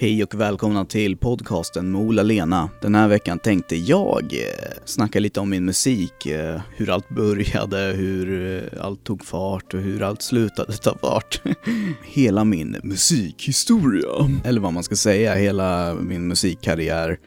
Hej 0.00 0.22
och 0.22 0.34
välkomna 0.34 0.84
till 0.84 1.16
podcasten 1.16 1.92
med 1.92 2.00
Ola-Lena. 2.00 2.70
Den 2.82 2.94
här 2.94 3.08
veckan 3.08 3.38
tänkte 3.38 3.76
jag 3.76 4.22
eh, 4.22 4.72
snacka 4.84 5.20
lite 5.20 5.40
om 5.40 5.50
min 5.50 5.64
musik, 5.64 6.26
eh, 6.26 6.60
hur 6.76 6.90
allt 6.90 7.08
började, 7.08 7.76
hur 7.76 8.54
eh, 8.56 8.84
allt 8.84 9.04
tog 9.04 9.24
fart 9.24 9.74
och 9.74 9.80
hur 9.80 10.02
allt 10.02 10.22
slutade 10.22 10.72
ta 10.72 10.98
fart. 10.98 11.42
hela 12.04 12.44
min 12.44 12.76
musikhistoria, 12.82 14.40
eller 14.44 14.60
vad 14.60 14.72
man 14.72 14.82
ska 14.82 14.96
säga, 14.96 15.34
hela 15.34 15.94
min 15.94 16.28
musikkarriär. 16.28 17.18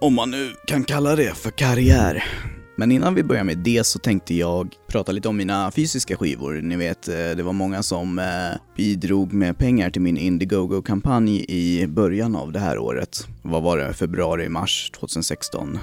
Om 0.00 0.14
man 0.14 0.30
nu 0.30 0.52
kan 0.66 0.84
kalla 0.84 1.16
det 1.16 1.36
för 1.36 1.50
karriär. 1.50 2.24
Men 2.78 2.92
innan 2.92 3.14
vi 3.14 3.22
börjar 3.22 3.44
med 3.44 3.58
det 3.58 3.86
så 3.86 3.98
tänkte 3.98 4.34
jag 4.34 4.74
prata 4.86 5.12
lite 5.12 5.28
om 5.28 5.36
mina 5.36 5.70
fysiska 5.70 6.16
skivor. 6.16 6.54
Ni 6.54 6.76
vet, 6.76 7.08
eh, 7.08 7.14
det 7.14 7.42
var 7.42 7.52
många 7.52 7.82
som 7.82 8.18
eh, 8.18 8.24
bidrog 8.76 9.32
med 9.32 9.58
pengar 9.58 9.90
till 9.90 10.02
min 10.02 10.16
Indiegogo-kampanj 10.16 11.44
i 11.48 11.86
början 11.86 12.36
av 12.36 12.52
det 12.52 12.58
här 12.58 12.78
året. 12.78 13.26
Vad 13.42 13.62
var 13.62 13.78
det? 13.78 13.94
Februari, 13.94 14.48
mars 14.48 14.90
2016? 14.90 15.78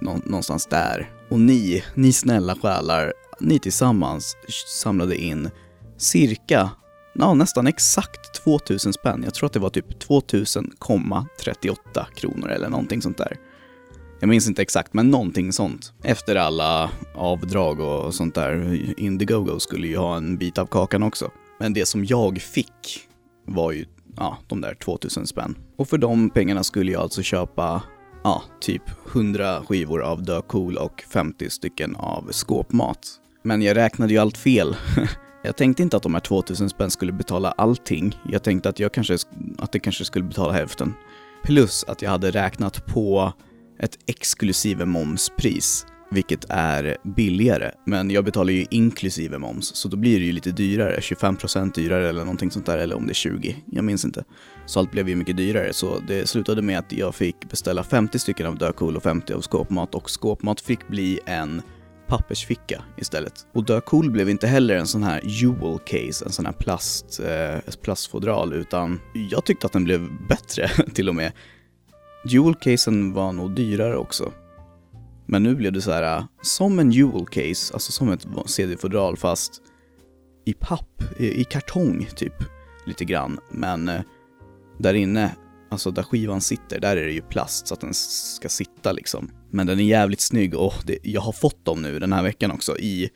Nå 0.00 0.18
någonstans 0.24 0.66
där. 0.66 1.10
Och 1.30 1.40
ni, 1.40 1.84
ni 1.94 2.12
snälla 2.12 2.54
själar, 2.54 3.12
ni 3.40 3.58
tillsammans 3.58 4.36
samlade 4.66 5.16
in 5.16 5.50
cirka, 5.96 6.70
ja, 7.14 7.34
nästan 7.34 7.66
exakt 7.66 8.44
2000 8.44 8.92
spänn. 8.92 9.22
Jag 9.24 9.34
tror 9.34 9.46
att 9.46 9.52
det 9.52 9.58
var 9.58 9.70
typ 9.70 10.08
2000,38 10.08 12.04
kronor 12.14 12.50
eller 12.50 12.68
någonting 12.68 13.02
sånt 13.02 13.18
där. 13.18 13.36
Jag 14.20 14.28
minns 14.28 14.48
inte 14.48 14.62
exakt, 14.62 14.94
men 14.94 15.10
någonting 15.10 15.52
sånt. 15.52 15.92
Efter 16.02 16.36
alla 16.36 16.90
avdrag 17.14 17.80
och 17.80 18.14
sånt 18.14 18.34
där. 18.34 18.78
Indiegogo 19.00 19.58
skulle 19.58 19.86
ju 19.86 19.96
ha 19.96 20.16
en 20.16 20.36
bit 20.36 20.58
av 20.58 20.66
kakan 20.66 21.02
också. 21.02 21.30
Men 21.58 21.72
det 21.72 21.86
som 21.86 22.04
jag 22.04 22.38
fick 22.38 23.00
var 23.46 23.72
ju, 23.72 23.84
ja, 24.16 24.38
de 24.46 24.60
där 24.60 24.74
2000 24.74 25.26
spänn. 25.26 25.58
Och 25.76 25.88
för 25.88 25.98
de 25.98 26.30
pengarna 26.30 26.64
skulle 26.64 26.92
jag 26.92 27.02
alltså 27.02 27.22
köpa, 27.22 27.82
ja, 28.24 28.42
typ 28.60 28.82
100 29.12 29.62
skivor 29.68 30.02
av 30.02 30.22
Dö 30.22 30.42
Cool 30.42 30.76
och 30.76 31.04
50 31.12 31.50
stycken 31.50 31.96
av 31.96 32.28
skåpmat. 32.30 32.98
Men 33.42 33.62
jag 33.62 33.76
räknade 33.76 34.12
ju 34.12 34.18
allt 34.18 34.38
fel. 34.38 34.76
Jag 35.42 35.56
tänkte 35.56 35.82
inte 35.82 35.96
att 35.96 36.02
de 36.02 36.14
här 36.14 36.20
2000 36.20 36.70
spänn 36.70 36.90
skulle 36.90 37.12
betala 37.12 37.50
allting. 37.50 38.18
Jag 38.28 38.42
tänkte 38.42 38.68
att, 38.68 38.80
jag 38.80 38.92
kanske, 38.92 39.16
att 39.58 39.72
det 39.72 39.78
kanske 39.78 40.04
skulle 40.04 40.24
betala 40.24 40.52
hälften. 40.52 40.94
Plus 41.42 41.84
att 41.84 42.02
jag 42.02 42.10
hade 42.10 42.30
räknat 42.30 42.86
på 42.86 43.32
ett 43.78 43.98
exklusive 44.06 44.84
momspris, 44.84 45.86
vilket 46.10 46.44
är 46.48 46.96
billigare. 47.04 47.70
Men 47.86 48.10
jag 48.10 48.24
betalar 48.24 48.52
ju 48.52 48.66
inklusive 48.70 49.38
moms, 49.38 49.74
så 49.74 49.88
då 49.88 49.96
blir 49.96 50.18
det 50.18 50.24
ju 50.24 50.32
lite 50.32 50.50
dyrare, 50.50 50.98
25% 51.00 51.74
dyrare 51.74 52.08
eller 52.08 52.20
någonting 52.20 52.50
sånt 52.50 52.66
där, 52.66 52.78
eller 52.78 52.96
om 52.96 53.06
det 53.06 53.12
är 53.12 53.14
20, 53.14 53.56
jag 53.66 53.84
minns 53.84 54.04
inte. 54.04 54.24
Så 54.66 54.80
allt 54.80 54.90
blev 54.90 55.08
ju 55.08 55.16
mycket 55.16 55.36
dyrare, 55.36 55.72
så 55.72 55.98
det 56.08 56.28
slutade 56.28 56.62
med 56.62 56.78
att 56.78 56.92
jag 56.92 57.14
fick 57.14 57.50
beställa 57.50 57.84
50 57.84 58.18
stycken 58.18 58.46
av 58.46 58.58
Döcool 58.58 58.96
och 58.96 59.02
50 59.02 59.32
av 59.32 59.40
skåpmat 59.40 59.94
och 59.94 60.10
skåpmat 60.10 60.60
fick 60.60 60.88
bli 60.88 61.20
en 61.26 61.62
pappersficka 62.06 62.82
istället. 62.96 63.46
Och 63.54 63.64
Döcool 63.64 64.10
blev 64.10 64.28
inte 64.28 64.46
heller 64.46 64.76
en 64.76 64.86
sån 64.86 65.02
här 65.02 65.20
jewel 65.24 65.78
case, 65.78 66.24
en 66.24 66.32
sån 66.32 66.46
här 66.46 66.52
plast, 66.52 67.20
eh, 67.20 67.74
plastfodral, 67.82 68.52
utan 68.52 69.00
jag 69.30 69.44
tyckte 69.44 69.66
att 69.66 69.72
den 69.72 69.84
blev 69.84 70.26
bättre 70.28 70.68
till 70.94 71.08
och 71.08 71.14
med. 71.14 71.32
Jewel-casen 72.26 73.12
var 73.12 73.32
nog 73.32 73.54
dyrare 73.54 73.96
också. 73.96 74.32
Men 75.26 75.42
nu 75.42 75.54
blev 75.54 75.72
det 75.72 75.80
så 75.80 75.90
här, 75.90 76.18
äh, 76.18 76.24
som 76.42 76.78
en 76.78 76.90
jewel-case, 76.92 77.72
alltså 77.72 77.92
som 77.92 78.08
ett 78.08 78.26
CD-fodral 78.46 79.16
fast 79.16 79.62
i 80.44 80.52
papp, 80.52 81.02
i, 81.18 81.40
i, 81.40 81.44
kartong 81.44 82.08
typ, 82.16 82.34
lite 82.86 83.04
grann. 83.04 83.38
Men 83.50 83.88
äh, 83.88 84.00
där 84.78 84.94
inne, 84.94 85.36
alltså 85.70 85.90
där 85.90 86.02
skivan 86.02 86.40
sitter, 86.40 86.80
där 86.80 86.96
är 86.96 87.06
det 87.06 87.12
ju 87.12 87.22
plast 87.22 87.66
så 87.66 87.74
att 87.74 87.80
den 87.80 87.94
ska 87.94 88.48
sitta 88.48 88.92
liksom. 88.92 89.30
Men 89.50 89.66
den 89.66 89.80
är 89.80 89.84
jävligt 89.84 90.20
snygg 90.20 90.54
och 90.54 90.74
det, 90.84 90.98
jag 91.02 91.20
har 91.20 91.32
fått 91.32 91.64
dem 91.64 91.82
nu 91.82 91.98
den 91.98 92.12
här 92.12 92.22
veckan 92.22 92.50
också 92.50 92.78
i 92.78 93.10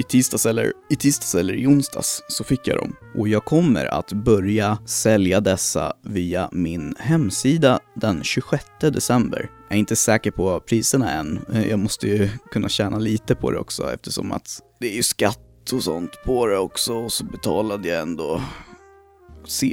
i 0.00 0.02
tisdags 0.02 0.46
eller 0.46 0.72
i 0.90 0.96
tisdags 0.96 1.34
eller 1.34 1.54
i 1.54 1.66
onsdags 1.66 2.22
så 2.28 2.44
fick 2.44 2.68
jag 2.68 2.78
dem. 2.78 2.96
Och 3.14 3.28
jag 3.28 3.44
kommer 3.44 3.86
att 3.86 4.12
börja 4.12 4.78
sälja 4.86 5.40
dessa 5.40 5.92
via 6.02 6.48
min 6.52 6.94
hemsida 6.98 7.80
den 7.94 8.22
26 8.22 8.64
december. 8.80 9.50
Jag 9.68 9.76
är 9.76 9.80
inte 9.80 9.96
säker 9.96 10.30
på 10.30 10.60
priserna 10.60 11.12
än. 11.12 11.40
Jag 11.68 11.78
måste 11.78 12.08
ju 12.08 12.28
kunna 12.50 12.68
tjäna 12.68 12.98
lite 12.98 13.34
på 13.34 13.50
det 13.50 13.58
också 13.58 13.92
eftersom 13.92 14.32
att 14.32 14.60
det 14.80 14.86
är 14.86 14.96
ju 14.96 15.02
skatt 15.02 15.72
och 15.72 15.82
sånt 15.82 16.10
på 16.24 16.46
det 16.46 16.58
också 16.58 16.94
och 16.94 17.12
så 17.12 17.24
betalade 17.24 17.88
jag 17.88 18.02
ändå 18.02 18.42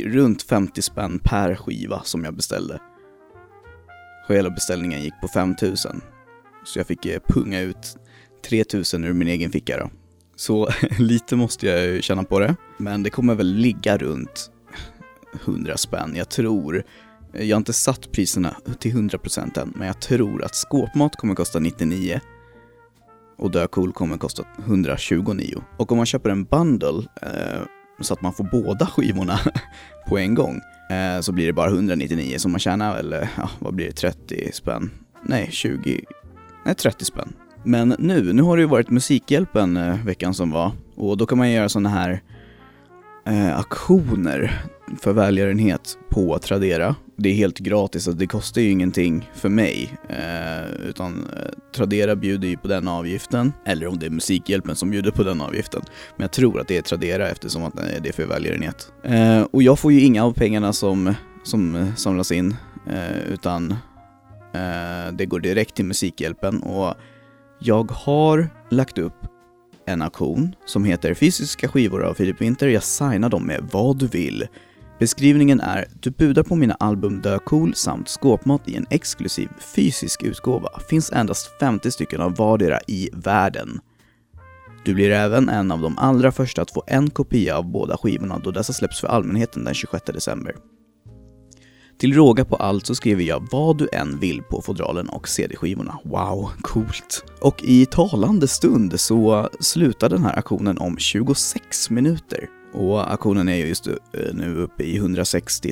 runt 0.06 0.44
50 0.44 0.82
spänn 0.82 1.20
per 1.24 1.56
skiva 1.56 2.02
som 2.04 2.24
jag 2.24 2.36
beställde. 2.36 2.80
Hela 4.28 4.50
beställningen 4.50 5.02
gick 5.02 5.22
på 5.22 5.28
5000. 5.28 6.02
Så 6.66 6.80
jag 6.80 6.88
fick 6.88 7.08
punga 7.28 7.60
ut 7.60 7.98
3000 8.50 9.04
ur 9.04 9.14
min 9.14 9.28
egen 9.28 9.52
ficka 9.52 9.78
då. 9.78 9.90
Så 10.38 10.70
lite 11.00 11.36
måste 11.36 11.68
jag 11.68 11.86
ju 11.86 12.02
känna 12.02 12.24
på 12.24 12.40
det. 12.40 12.56
Men 12.78 13.04
det 13.04 13.10
kommer 13.10 13.36
väl 13.36 13.54
ligga 13.54 13.98
runt 13.98 14.52
100 15.46 15.78
spänn. 15.78 16.14
Jag 16.16 16.30
tror, 16.30 16.84
jag 17.34 17.56
har 17.56 17.58
inte 17.58 17.74
satt 17.74 18.12
priserna 18.12 18.56
till 18.80 18.96
100% 18.96 19.60
än, 19.60 19.74
men 19.76 19.88
jag 19.88 20.02
tror 20.02 20.44
att 20.44 20.56
skåpmat 20.56 21.16
kommer 21.16 21.36
kosta 21.36 21.60
99 21.60 22.20
och 23.38 23.52
Döcool 23.52 23.94
kommer 23.94 24.18
kosta 24.18 24.44
129. 24.66 25.64
Och 25.78 25.92
om 25.92 25.98
man 25.98 26.06
köper 26.06 26.30
en 26.30 26.44
bundle 26.44 27.08
eh, 27.22 27.62
så 28.02 28.14
att 28.14 28.22
man 28.22 28.34
får 28.34 28.44
båda 28.44 28.86
skivorna 28.86 29.40
på 30.10 30.18
en 30.18 30.36
gång 30.36 30.62
eh, 30.90 31.22
så 31.22 31.32
blir 31.32 31.48
det 31.48 31.54
bara 31.54 31.70
199 31.70 32.36
så 32.38 32.50
man 32.50 32.60
tjänar 32.60 32.96
väl, 32.96 33.14
eh, 33.14 33.28
ja, 33.38 33.50
vad 33.60 33.76
blir 33.76 33.86
det, 33.86 33.92
30 33.92 34.52
spänn? 34.54 34.92
Nej, 35.24 35.50
20, 35.52 36.06
nej 36.66 36.76
30 36.76 37.06
spänn 37.06 37.34
men 37.68 37.96
nu, 38.00 38.34
nu 38.34 38.42
har 38.42 38.58
det 38.58 38.62
ju 38.62 38.68
varit 38.68 38.90
Musikhjälpen 38.90 39.78
eh, 39.78 40.06
veckan 40.06 40.34
som 40.34 40.52
var 40.52 40.72
och 40.96 41.18
då 41.18 41.26
kan 41.26 41.38
man 41.38 41.52
göra 41.52 41.70
sådana 41.70 41.90
här 41.90 42.22
eh, 43.26 43.60
aktioner 43.60 44.62
för 45.02 45.14
välgörenhet 45.14 45.98
på 46.10 46.40
Tradera. 46.40 46.96
Det 47.16 47.30
är 47.30 47.34
helt 47.34 47.60
gratis, 47.60 48.04
så 48.04 48.12
det 48.12 48.28
kostar 48.28 48.62
ju 48.62 48.70
ingenting 48.70 49.30
för 49.34 49.50
mig. 49.50 49.98
Eh, 50.10 50.88
utan 50.90 51.28
eh, 51.36 51.72
Tradera 51.76 52.16
bjuder 52.16 52.48
ju 52.48 52.58
på 52.58 52.68
den 52.68 52.88
avgiften, 52.88 53.54
eller 53.66 53.88
om 53.88 54.00
det 54.00 54.06
är 54.06 54.10
Musikhjälpen 54.10 54.76
som 54.76 54.92
bjuder 54.92 55.12
på 55.12 55.24
den 55.24 55.42
avgiften. 55.42 55.82
Men 56.16 56.24
jag 56.24 56.32
tror 56.32 56.62
att 56.62 56.68
det 56.68 56.78
är 56.78 56.82
Tradera 56.82 57.30
eftersom 57.30 57.64
att 57.64 57.80
eh, 57.80 57.86
det 58.02 58.10
är 58.10 58.14
för 58.14 58.26
välgörenhet. 58.26 58.92
Eh, 59.04 59.42
och 59.42 59.64
jag 59.64 59.80
får 59.80 59.92
ju 59.92 60.02
inga 60.02 60.26
av 60.26 60.34
pengarna 60.34 60.74
som, 60.74 61.14
som 61.44 61.76
eh, 61.76 61.96
samlas 61.96 62.32
in, 62.32 62.56
eh, 62.90 63.34
utan 63.34 63.72
eh, 64.54 65.14
det 65.14 65.26
går 65.26 65.40
direkt 65.40 65.76
till 65.76 65.86
Musikhjälpen. 65.86 66.64
och 66.64 66.96
jag 67.60 67.92
har 67.92 68.50
lagt 68.70 68.98
upp 68.98 69.14
en 69.86 70.02
auktion 70.02 70.56
som 70.66 70.84
heter 70.84 71.14
Fysiska 71.14 71.68
skivor 71.68 72.04
av 72.04 72.14
Filip 72.14 72.42
Winter. 72.42 72.68
Jag 72.68 72.84
signar 72.84 73.30
dem 73.30 73.44
med 73.44 73.70
vad 73.72 73.98
du 73.98 74.08
vill. 74.08 74.48
Beskrivningen 75.00 75.60
är 75.60 75.86
du 76.00 76.12
budar 76.12 76.44
på 76.44 76.56
mina 76.56 76.74
album 76.74 77.22
Dö 77.22 77.40
Cool 77.40 77.76
samt 77.76 78.10
skåpmat 78.10 78.68
i 78.70 78.76
en 78.76 78.86
exklusiv 78.90 79.50
fysisk 79.76 80.24
utgåva. 80.24 80.70
Finns 80.90 81.12
endast 81.12 81.60
50 81.60 81.92
stycken 81.92 82.22
av 82.22 82.36
vardera 82.36 82.80
i 82.88 83.10
världen. 83.14 83.80
Du 84.86 84.94
blir 84.94 85.12
även 85.12 85.50
en 85.50 85.72
av 85.72 85.82
de 85.82 85.98
allra 85.98 86.32
första 86.32 86.62
att 86.62 86.72
få 86.72 86.84
en 86.88 87.10
kopia 87.10 87.58
av 87.58 87.66
båda 87.66 87.98
skivorna 87.98 88.40
då 88.44 88.52
dessa 88.52 88.74
släpps 88.74 89.02
för 89.02 89.08
allmänheten 89.08 89.64
den 89.64 89.74
26 89.74 90.06
december. 90.06 90.56
Till 91.98 92.14
råga 92.14 92.46
på 92.46 92.56
allt 92.56 92.86
så 92.86 92.96
skriver 92.96 93.24
jag 93.24 93.48
vad 93.52 93.78
du 93.78 93.90
än 93.94 94.20
vill 94.20 94.42
på 94.42 94.62
fodralen 94.62 95.10
och 95.10 95.28
CD-skivorna. 95.28 96.00
Wow, 96.04 96.52
coolt! 96.62 97.24
Och 97.42 97.64
i 97.64 97.86
talande 97.86 98.48
stund 98.48 99.00
så 99.00 99.50
slutar 99.60 100.10
den 100.10 100.24
här 100.24 100.38
aktionen 100.38 100.78
om 100.78 100.98
26 100.98 101.90
minuter. 101.90 102.50
Och 102.74 103.14
aktionen 103.14 103.50
är 103.50 103.56
just 103.56 103.88
eh, 103.88 103.94
nu 104.34 104.56
uppe 104.56 104.84
i 104.84 104.98
160 104.98 105.72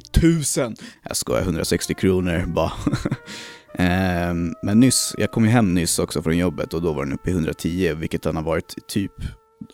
000! 0.57 0.75
Jag 1.03 1.17
skojar, 1.17 1.41
160 1.41 1.93
kronor 1.93 2.45
bara. 2.47 2.71
Ehm, 3.77 4.53
men 4.63 4.79
nyss, 4.79 5.15
jag 5.17 5.31
kom 5.31 5.45
ju 5.45 5.49
hem 5.49 5.73
nyss 5.73 5.99
också 5.99 6.21
från 6.21 6.37
jobbet 6.37 6.73
och 6.73 6.81
då 6.81 6.93
var 6.93 7.05
den 7.05 7.13
uppe 7.13 7.29
i 7.29 7.33
110, 7.33 7.93
vilket 7.93 8.21
den 8.21 8.35
har 8.35 8.43
varit 8.43 8.87
typ 8.87 9.13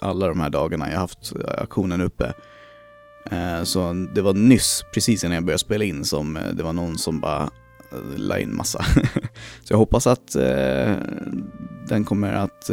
alla 0.02 0.28
de 0.28 0.40
här 0.40 0.50
dagarna 0.50 0.92
jag 0.92 1.00
haft 1.00 1.36
eh, 1.36 1.62
aktionen 1.62 2.02
uppe. 2.02 2.34
Eh, 3.26 3.64
så 3.64 4.08
det 4.14 4.22
var 4.22 4.34
nyss, 4.34 4.86
precis 4.94 5.24
innan 5.24 5.36
jag 5.36 5.44
började 5.44 5.60
spela 5.60 5.84
in, 5.84 6.06
som 6.06 6.38
eh, 6.38 6.48
det 6.54 6.64
var 6.64 6.74
någon 6.74 6.98
som 6.98 7.20
bara 7.20 7.44
eh, 7.92 8.18
la 8.18 8.40
in 8.40 8.56
massa. 8.56 8.84
Så 9.64 9.74
jag 9.74 9.78
hoppas 9.78 10.08
att 10.08 10.36
den 11.88 12.06
kommer 12.06 12.34
att 12.34 12.70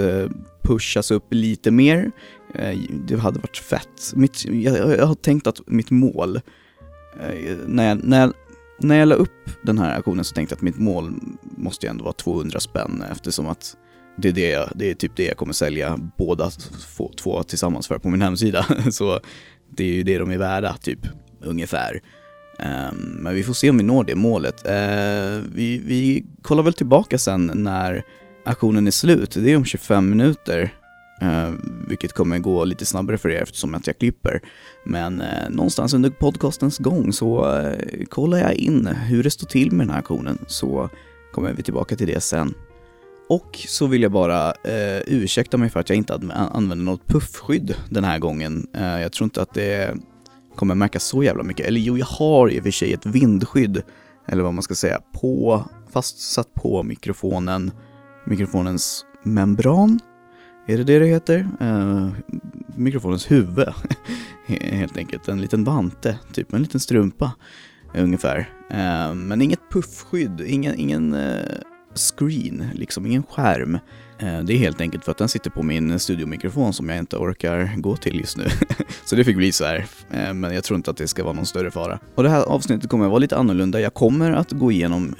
pushas 0.62 1.10
upp 1.10 1.26
lite 1.30 1.70
mer. 1.70 2.10
Det 3.06 3.16
hade 3.16 3.38
varit 3.38 3.56
fett. 3.56 4.12
Mitt, 4.14 4.44
jag, 4.44 5.06
har 5.06 5.14
tänkt 5.14 5.46
att 5.46 5.60
mitt 5.66 5.90
mål, 5.90 6.40
när 7.66 7.88
jag, 7.88 8.04
när, 8.04 8.20
jag, 8.20 8.32
när 8.78 8.98
jag 8.98 9.08
la 9.08 9.14
upp 9.14 9.50
den 9.62 9.78
här 9.78 9.98
aktionen 9.98 10.24
så 10.24 10.34
tänkte 10.34 10.52
jag 10.52 10.56
att 10.56 10.62
mitt 10.62 10.78
mål 10.78 11.14
måste 11.56 11.86
ju 11.86 11.90
ändå 11.90 12.04
vara 12.04 12.12
200 12.12 12.60
spänn 12.60 13.04
eftersom 13.12 13.46
att 13.46 13.76
det 14.16 14.28
är, 14.28 14.32
det, 14.32 14.50
jag, 14.50 14.68
det 14.74 14.90
är 14.90 14.94
typ 14.94 15.16
det 15.16 15.24
jag 15.24 15.36
kommer 15.36 15.52
sälja 15.52 15.98
båda 16.16 16.50
två 17.16 17.42
tillsammans 17.42 17.88
för 17.88 17.98
på 17.98 18.08
min 18.08 18.22
hemsida. 18.22 18.66
Så 18.90 19.20
det 19.70 19.84
är 19.84 19.92
ju 19.92 20.02
det 20.02 20.18
de 20.18 20.30
är 20.30 20.38
värda, 20.38 20.76
typ, 20.76 21.00
ungefär. 21.40 22.00
Ehm, 22.58 22.96
men 22.96 23.34
vi 23.34 23.42
får 23.42 23.54
se 23.54 23.70
om 23.70 23.76
vi 23.76 23.82
når 23.82 24.04
det 24.04 24.14
målet. 24.14 24.66
Eh, 24.66 25.42
vi, 25.54 25.82
vi 25.84 26.24
kollar 26.42 26.62
väl 26.62 26.72
tillbaka 26.72 27.18
sen 27.18 27.50
när 27.54 28.02
aktionen 28.44 28.86
är 28.86 28.90
slut. 28.90 29.30
Det 29.30 29.52
är 29.52 29.56
om 29.56 29.64
25 29.64 30.10
minuter. 30.10 30.74
Uh, 31.22 31.54
vilket 31.88 32.12
kommer 32.12 32.38
gå 32.38 32.64
lite 32.64 32.86
snabbare 32.86 33.18
för 33.18 33.28
er 33.28 33.42
eftersom 33.42 33.74
att 33.74 33.86
jag 33.86 33.98
klipper. 33.98 34.40
Men 34.84 35.20
uh, 35.20 35.50
någonstans 35.50 35.94
under 35.94 36.10
podcastens 36.10 36.78
gång 36.78 37.12
så 37.12 37.58
uh, 37.58 38.04
kollar 38.08 38.38
jag 38.38 38.54
in 38.54 38.86
hur 38.86 39.22
det 39.22 39.30
står 39.30 39.46
till 39.46 39.72
med 39.72 39.86
den 39.86 39.90
här 39.92 39.98
aktionen. 39.98 40.38
Så 40.46 40.90
kommer 41.32 41.52
vi 41.52 41.62
tillbaka 41.62 41.96
till 41.96 42.06
det 42.06 42.20
sen. 42.20 42.54
Och 43.28 43.64
så 43.68 43.86
vill 43.86 44.02
jag 44.02 44.12
bara 44.12 44.48
eh, 44.50 44.98
ursäkta 45.06 45.56
mig 45.56 45.70
för 45.70 45.80
att 45.80 45.88
jag 45.88 45.96
inte 45.96 46.14
använder 46.14 46.76
något 46.76 47.06
puffskydd 47.06 47.74
den 47.90 48.04
här 48.04 48.18
gången. 48.18 48.66
Eh, 48.74 49.00
jag 49.00 49.12
tror 49.12 49.24
inte 49.24 49.42
att 49.42 49.54
det 49.54 49.96
kommer 50.56 50.74
märkas 50.74 51.04
så 51.04 51.22
jävla 51.22 51.42
mycket. 51.42 51.66
Eller 51.66 51.80
jo, 51.80 51.98
jag 51.98 52.06
har 52.06 52.50
i 52.50 52.60
och 52.60 52.62
för 52.62 52.70
sig 52.70 52.92
ett 52.92 53.06
vindskydd, 53.06 53.82
eller 54.28 54.42
vad 54.42 54.54
man 54.54 54.62
ska 54.62 54.74
säga, 54.74 55.00
på, 55.20 55.64
fastsatt 55.92 56.54
på 56.54 56.82
mikrofonen, 56.82 57.70
mikrofonens 58.26 59.04
membran 59.22 60.00
är 60.68 60.76
det 60.76 60.84
det 60.84 60.98
det 60.98 61.06
heter? 61.06 61.48
Eh, 61.60 62.08
mikrofonens 62.76 63.30
huvud, 63.30 63.68
helt 64.46 64.96
enkelt. 64.96 65.28
En 65.28 65.40
liten 65.40 65.64
vante, 65.64 66.18
typ 66.32 66.52
en 66.52 66.62
liten 66.62 66.80
strumpa 66.80 67.32
ungefär. 67.94 68.38
Eh, 68.70 69.14
men 69.14 69.42
inget 69.42 69.70
puffskydd, 69.70 70.40
ingen, 70.40 70.74
ingen 70.78 71.14
eh, 71.14 71.42
screen, 71.98 72.70
liksom 72.74 73.06
ingen 73.06 73.22
skärm. 73.22 73.78
Eh, 74.18 74.40
det 74.40 74.52
är 74.52 74.58
helt 74.58 74.80
enkelt 74.80 75.04
för 75.04 75.12
att 75.12 75.18
den 75.18 75.28
sitter 75.28 75.50
på 75.50 75.62
min 75.62 75.98
studiomikrofon 75.98 76.72
som 76.72 76.88
jag 76.88 76.98
inte 76.98 77.16
orkar 77.16 77.72
gå 77.76 77.96
till 77.96 78.20
just 78.20 78.36
nu. 78.36 78.44
så 79.04 79.16
det 79.16 79.24
fick 79.24 79.36
bli 79.36 79.52
så 79.52 79.64
här, 79.64 79.86
eh, 80.10 80.34
men 80.34 80.54
jag 80.54 80.64
tror 80.64 80.76
inte 80.76 80.90
att 80.90 80.96
det 80.96 81.08
ska 81.08 81.24
vara 81.24 81.34
någon 81.34 81.46
större 81.46 81.70
fara. 81.70 81.98
Och 82.14 82.22
det 82.22 82.28
här 82.28 82.42
avsnittet 82.42 82.90
kommer 82.90 83.04
att 83.04 83.10
vara 83.10 83.18
lite 83.18 83.36
annorlunda. 83.36 83.80
Jag 83.80 83.94
kommer 83.94 84.32
att 84.32 84.52
gå 84.52 84.72
igenom 84.72 85.14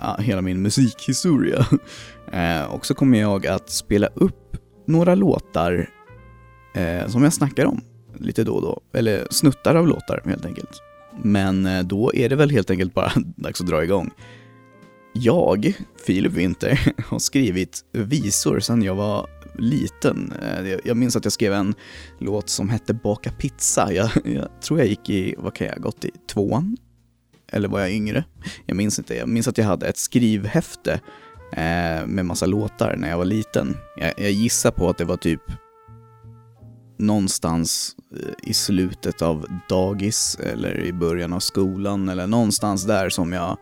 eh, 0.00 0.20
hela 0.20 0.42
min 0.42 0.62
musikhistoria 0.62 1.66
och 2.68 2.86
så 2.86 2.94
kommer 2.94 3.20
jag 3.20 3.46
att 3.46 3.70
spela 3.70 4.06
upp 4.06 4.56
några 4.86 5.14
låtar 5.14 5.90
som 7.06 7.22
jag 7.22 7.32
snackar 7.32 7.64
om 7.64 7.80
lite 8.18 8.44
då 8.44 8.54
och 8.54 8.62
då. 8.62 8.80
Eller 8.92 9.26
snuttar 9.30 9.74
av 9.74 9.88
låtar 9.88 10.22
helt 10.24 10.46
enkelt. 10.46 10.82
Men 11.22 11.68
då 11.88 12.14
är 12.14 12.28
det 12.28 12.36
väl 12.36 12.50
helt 12.50 12.70
enkelt 12.70 12.94
bara 12.94 13.12
dags 13.36 13.60
att 13.60 13.66
dra 13.66 13.84
igång. 13.84 14.10
Jag, 15.12 15.74
Filip 16.06 16.32
Winter, 16.32 16.94
har 17.08 17.18
skrivit 17.18 17.84
visor 17.92 18.60
sedan 18.60 18.82
jag 18.82 18.94
var 18.94 19.26
liten. 19.58 20.32
Eh, 20.42 20.76
jag 20.84 20.96
minns 20.96 21.16
att 21.16 21.24
jag 21.24 21.32
skrev 21.32 21.52
en 21.52 21.74
låt 22.18 22.48
som 22.48 22.68
hette 22.68 22.94
Baka 22.94 23.30
pizza. 23.30 23.92
Jag, 23.92 24.10
jag 24.24 24.48
tror 24.60 24.78
jag 24.78 24.88
gick 24.88 25.10
i, 25.10 25.34
vad 25.38 25.54
kan 25.54 25.66
jag 25.66 25.74
ha 25.74 25.80
gått 25.80 26.04
i, 26.04 26.10
tvåan? 26.32 26.76
Eller 27.52 27.68
var 27.68 27.80
jag 27.80 27.92
yngre? 27.92 28.24
Jag 28.66 28.76
minns 28.76 28.98
inte. 28.98 29.14
Jag 29.14 29.28
minns 29.28 29.48
att 29.48 29.58
jag 29.58 29.64
hade 29.64 29.86
ett 29.86 29.96
skrivhäfte 29.96 31.00
eh, 31.52 32.06
med 32.06 32.24
massa 32.24 32.46
låtar 32.46 32.96
när 32.96 33.08
jag 33.08 33.18
var 33.18 33.24
liten. 33.24 33.76
Jag, 33.96 34.12
jag 34.16 34.30
gissar 34.30 34.70
på 34.70 34.90
att 34.90 34.98
det 34.98 35.04
var 35.04 35.16
typ 35.16 35.42
någonstans 36.98 37.96
eh, 38.16 38.50
i 38.50 38.54
slutet 38.54 39.22
av 39.22 39.46
dagis 39.68 40.38
eller 40.40 40.80
i 40.80 40.92
början 40.92 41.32
av 41.32 41.40
skolan 41.40 42.08
eller 42.08 42.26
någonstans 42.26 42.84
där 42.84 43.08
som 43.08 43.32
jag 43.32 43.58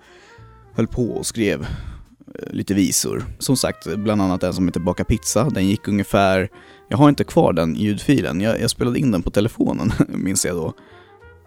höll 0.77 0.87
på 0.87 1.11
och 1.11 1.27
skrev 1.27 1.63
eh, 1.63 2.53
lite 2.53 2.75
visor. 2.75 3.25
Som 3.39 3.57
sagt, 3.57 3.97
bland 3.97 4.23
annat 4.23 4.43
en 4.43 4.55
som 4.55 4.69
heter 4.69 4.81
Baka 4.81 5.05
pizza. 5.05 5.51
Den 5.51 5.67
gick 5.67 5.89
ungefär, 5.89 6.49
jag 6.89 6.99
har 6.99 7.09
inte 7.09 7.25
kvar 7.25 7.53
den 7.53 7.75
ljudfilen, 7.75 8.41
jag, 8.41 8.61
jag 8.61 8.71
spelade 8.71 8.99
in 8.99 9.11
den 9.11 9.23
på 9.23 9.31
telefonen 9.31 9.93
minns 10.09 10.45
jag 10.45 10.57
då. 10.57 10.67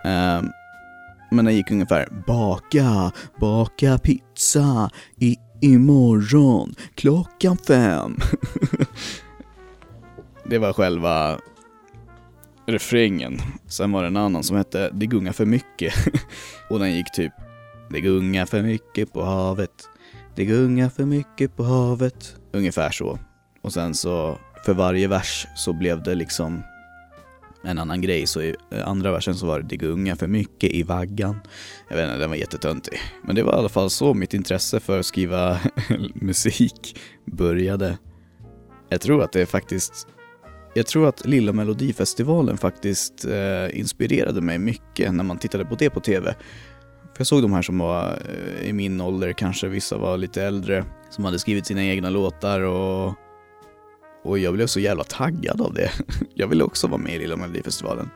Uh, 0.10 0.50
men 1.32 1.46
den 1.46 1.56
gick 1.56 1.72
ungefär 1.72 2.08
Baka, 2.28 3.12
baka 3.40 3.98
pizza 3.98 4.90
i 5.18 5.36
Imorgon 5.62 6.76
klockan 6.96 7.58
fem. 7.58 8.18
det 10.46 10.58
var 10.58 10.74
själva 10.74 11.40
refrängen. 12.66 13.42
Sen 13.68 13.92
var 13.92 14.02
det 14.02 14.08
en 14.08 14.18
annan 14.18 14.44
som 14.44 14.58
hette 14.58 14.90
Det 14.94 15.06
gungar 15.06 15.32
för 15.32 15.46
mycket. 15.46 15.94
Och 16.70 16.80
den 16.80 16.94
gick 16.94 17.12
typ 17.14 17.34
det 17.92 18.02
gungar 18.02 18.46
för 18.46 18.62
mycket 18.62 19.14
på 19.14 19.24
havet. 19.24 19.90
Det 20.36 20.46
gungar 20.46 20.90
för 20.90 21.06
mycket 21.06 21.56
på 21.56 21.64
havet. 21.64 22.36
Ungefär 22.52 22.92
så. 22.92 23.20
Och 23.62 23.74
sen 23.74 23.96
så 23.96 24.38
för 24.66 24.74
varje 24.74 25.08
vers 25.08 25.48
så 25.56 25.74
blev 25.74 26.04
det 26.04 26.16
liksom 26.16 26.62
en 27.64 27.78
annan 27.78 28.02
grej. 28.02 28.28
Så 28.28 28.42
i 28.42 28.56
eh, 28.72 28.88
andra 28.88 29.12
versen 29.12 29.36
så 29.36 29.46
var 29.46 29.60
det 29.60 29.68
det 29.68 29.78
gungar 29.78 30.16
för 30.16 30.28
mycket 30.28 30.72
i 30.72 30.84
vaggan. 30.84 31.40
Jag 31.90 31.96
vet 31.96 32.06
inte, 32.06 32.18
den 32.18 32.30
var 32.30 32.38
jättetöntig. 32.38 33.00
Men 33.24 33.36
det 33.36 33.44
var 33.44 33.54
i 33.54 33.56
alla 33.56 33.70
fall 33.70 33.90
så 33.90 34.14
mitt 34.14 34.34
intresse 34.34 34.80
för 34.80 35.00
att 35.00 35.06
skriva 35.06 35.60
musik 36.14 37.00
började. 37.26 37.98
Jag 38.90 39.02
tror 39.02 39.24
att 39.24 39.32
det 39.32 39.42
är 39.42 39.46
faktiskt 39.46 40.08
jag 40.74 40.88
tror 40.88 41.08
att 41.08 41.26
Lilla 41.26 41.54
Melodifestivalen 41.54 42.58
faktiskt 42.58 43.26
eh, 43.26 43.80
inspirerade 43.80 44.42
mig 44.42 44.58
mycket 44.58 45.14
när 45.14 45.24
man 45.24 45.38
tittade 45.38 45.66
på 45.66 45.76
det 45.76 45.90
på 45.90 46.00
TV. 46.00 46.36
För 47.20 47.22
jag 47.22 47.28
såg 47.28 47.42
de 47.42 47.54
här 47.54 47.62
som 47.62 47.78
var 47.78 48.22
eh, 48.30 48.70
i 48.70 48.74
min 48.74 49.02
ålder, 49.02 49.34
kanske 49.34 49.68
vissa 49.68 49.98
var 49.98 50.18
lite 50.18 50.44
äldre, 50.44 50.86
som 51.10 51.26
hade 51.26 51.40
skrivit 51.40 51.66
sina 51.66 51.84
egna 51.84 52.10
låtar 52.10 52.62
och 52.62 53.16
och 54.24 54.40
jag 54.40 54.54
blev 54.54 54.68
så 54.68 54.80
jävla 54.80 55.04
taggad 55.04 55.62
av 55.62 55.74
det. 55.74 55.92
Jag 56.34 56.48
ville 56.48 56.64
också 56.64 56.88
vara 56.88 57.02
med 57.02 57.16
i 57.16 57.20
Lilla 57.20 57.36
Melodifestivalen. 57.36 58.10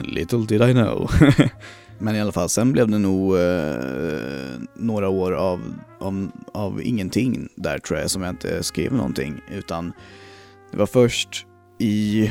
Little 0.00 0.38
did 0.38 0.62
I 0.62 0.72
know. 0.72 1.10
Men 1.98 2.16
i 2.16 2.20
alla 2.20 2.32
fall, 2.32 2.48
sen 2.48 2.72
blev 2.72 2.88
det 2.88 2.98
nog 2.98 3.38
eh, 3.38 4.60
några 4.74 5.08
år 5.08 5.32
av, 5.32 5.60
av, 6.00 6.30
av 6.52 6.82
ingenting 6.82 7.48
där 7.56 7.78
tror 7.78 7.98
jag, 7.98 8.10
som 8.10 8.22
jag 8.22 8.30
inte 8.30 8.62
skrev 8.62 8.92
någonting. 8.92 9.40
Utan 9.50 9.92
det 10.70 10.76
var 10.76 10.86
först 10.86 11.46
i, 11.78 12.30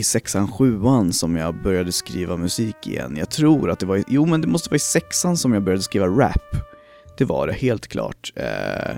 i 0.00 0.04
sexan, 0.04 0.52
sjuan 0.52 1.12
som 1.12 1.36
jag 1.36 1.62
började 1.62 1.92
skriva 1.92 2.36
musik 2.36 2.86
igen. 2.86 3.16
Jag 3.16 3.30
tror 3.30 3.70
att 3.70 3.78
det 3.78 3.86
var, 3.86 3.96
i, 3.96 4.04
jo 4.08 4.26
men 4.26 4.40
det 4.40 4.46
måste 4.46 4.70
vara 4.70 4.76
i 4.76 4.78
sexan 4.78 5.36
som 5.36 5.52
jag 5.52 5.62
började 5.62 5.82
skriva 5.82 6.06
rap. 6.06 6.56
Det 7.18 7.24
var 7.24 7.46
det, 7.46 7.52
helt 7.52 7.86
klart. 7.86 8.32
Eh, 8.36 8.96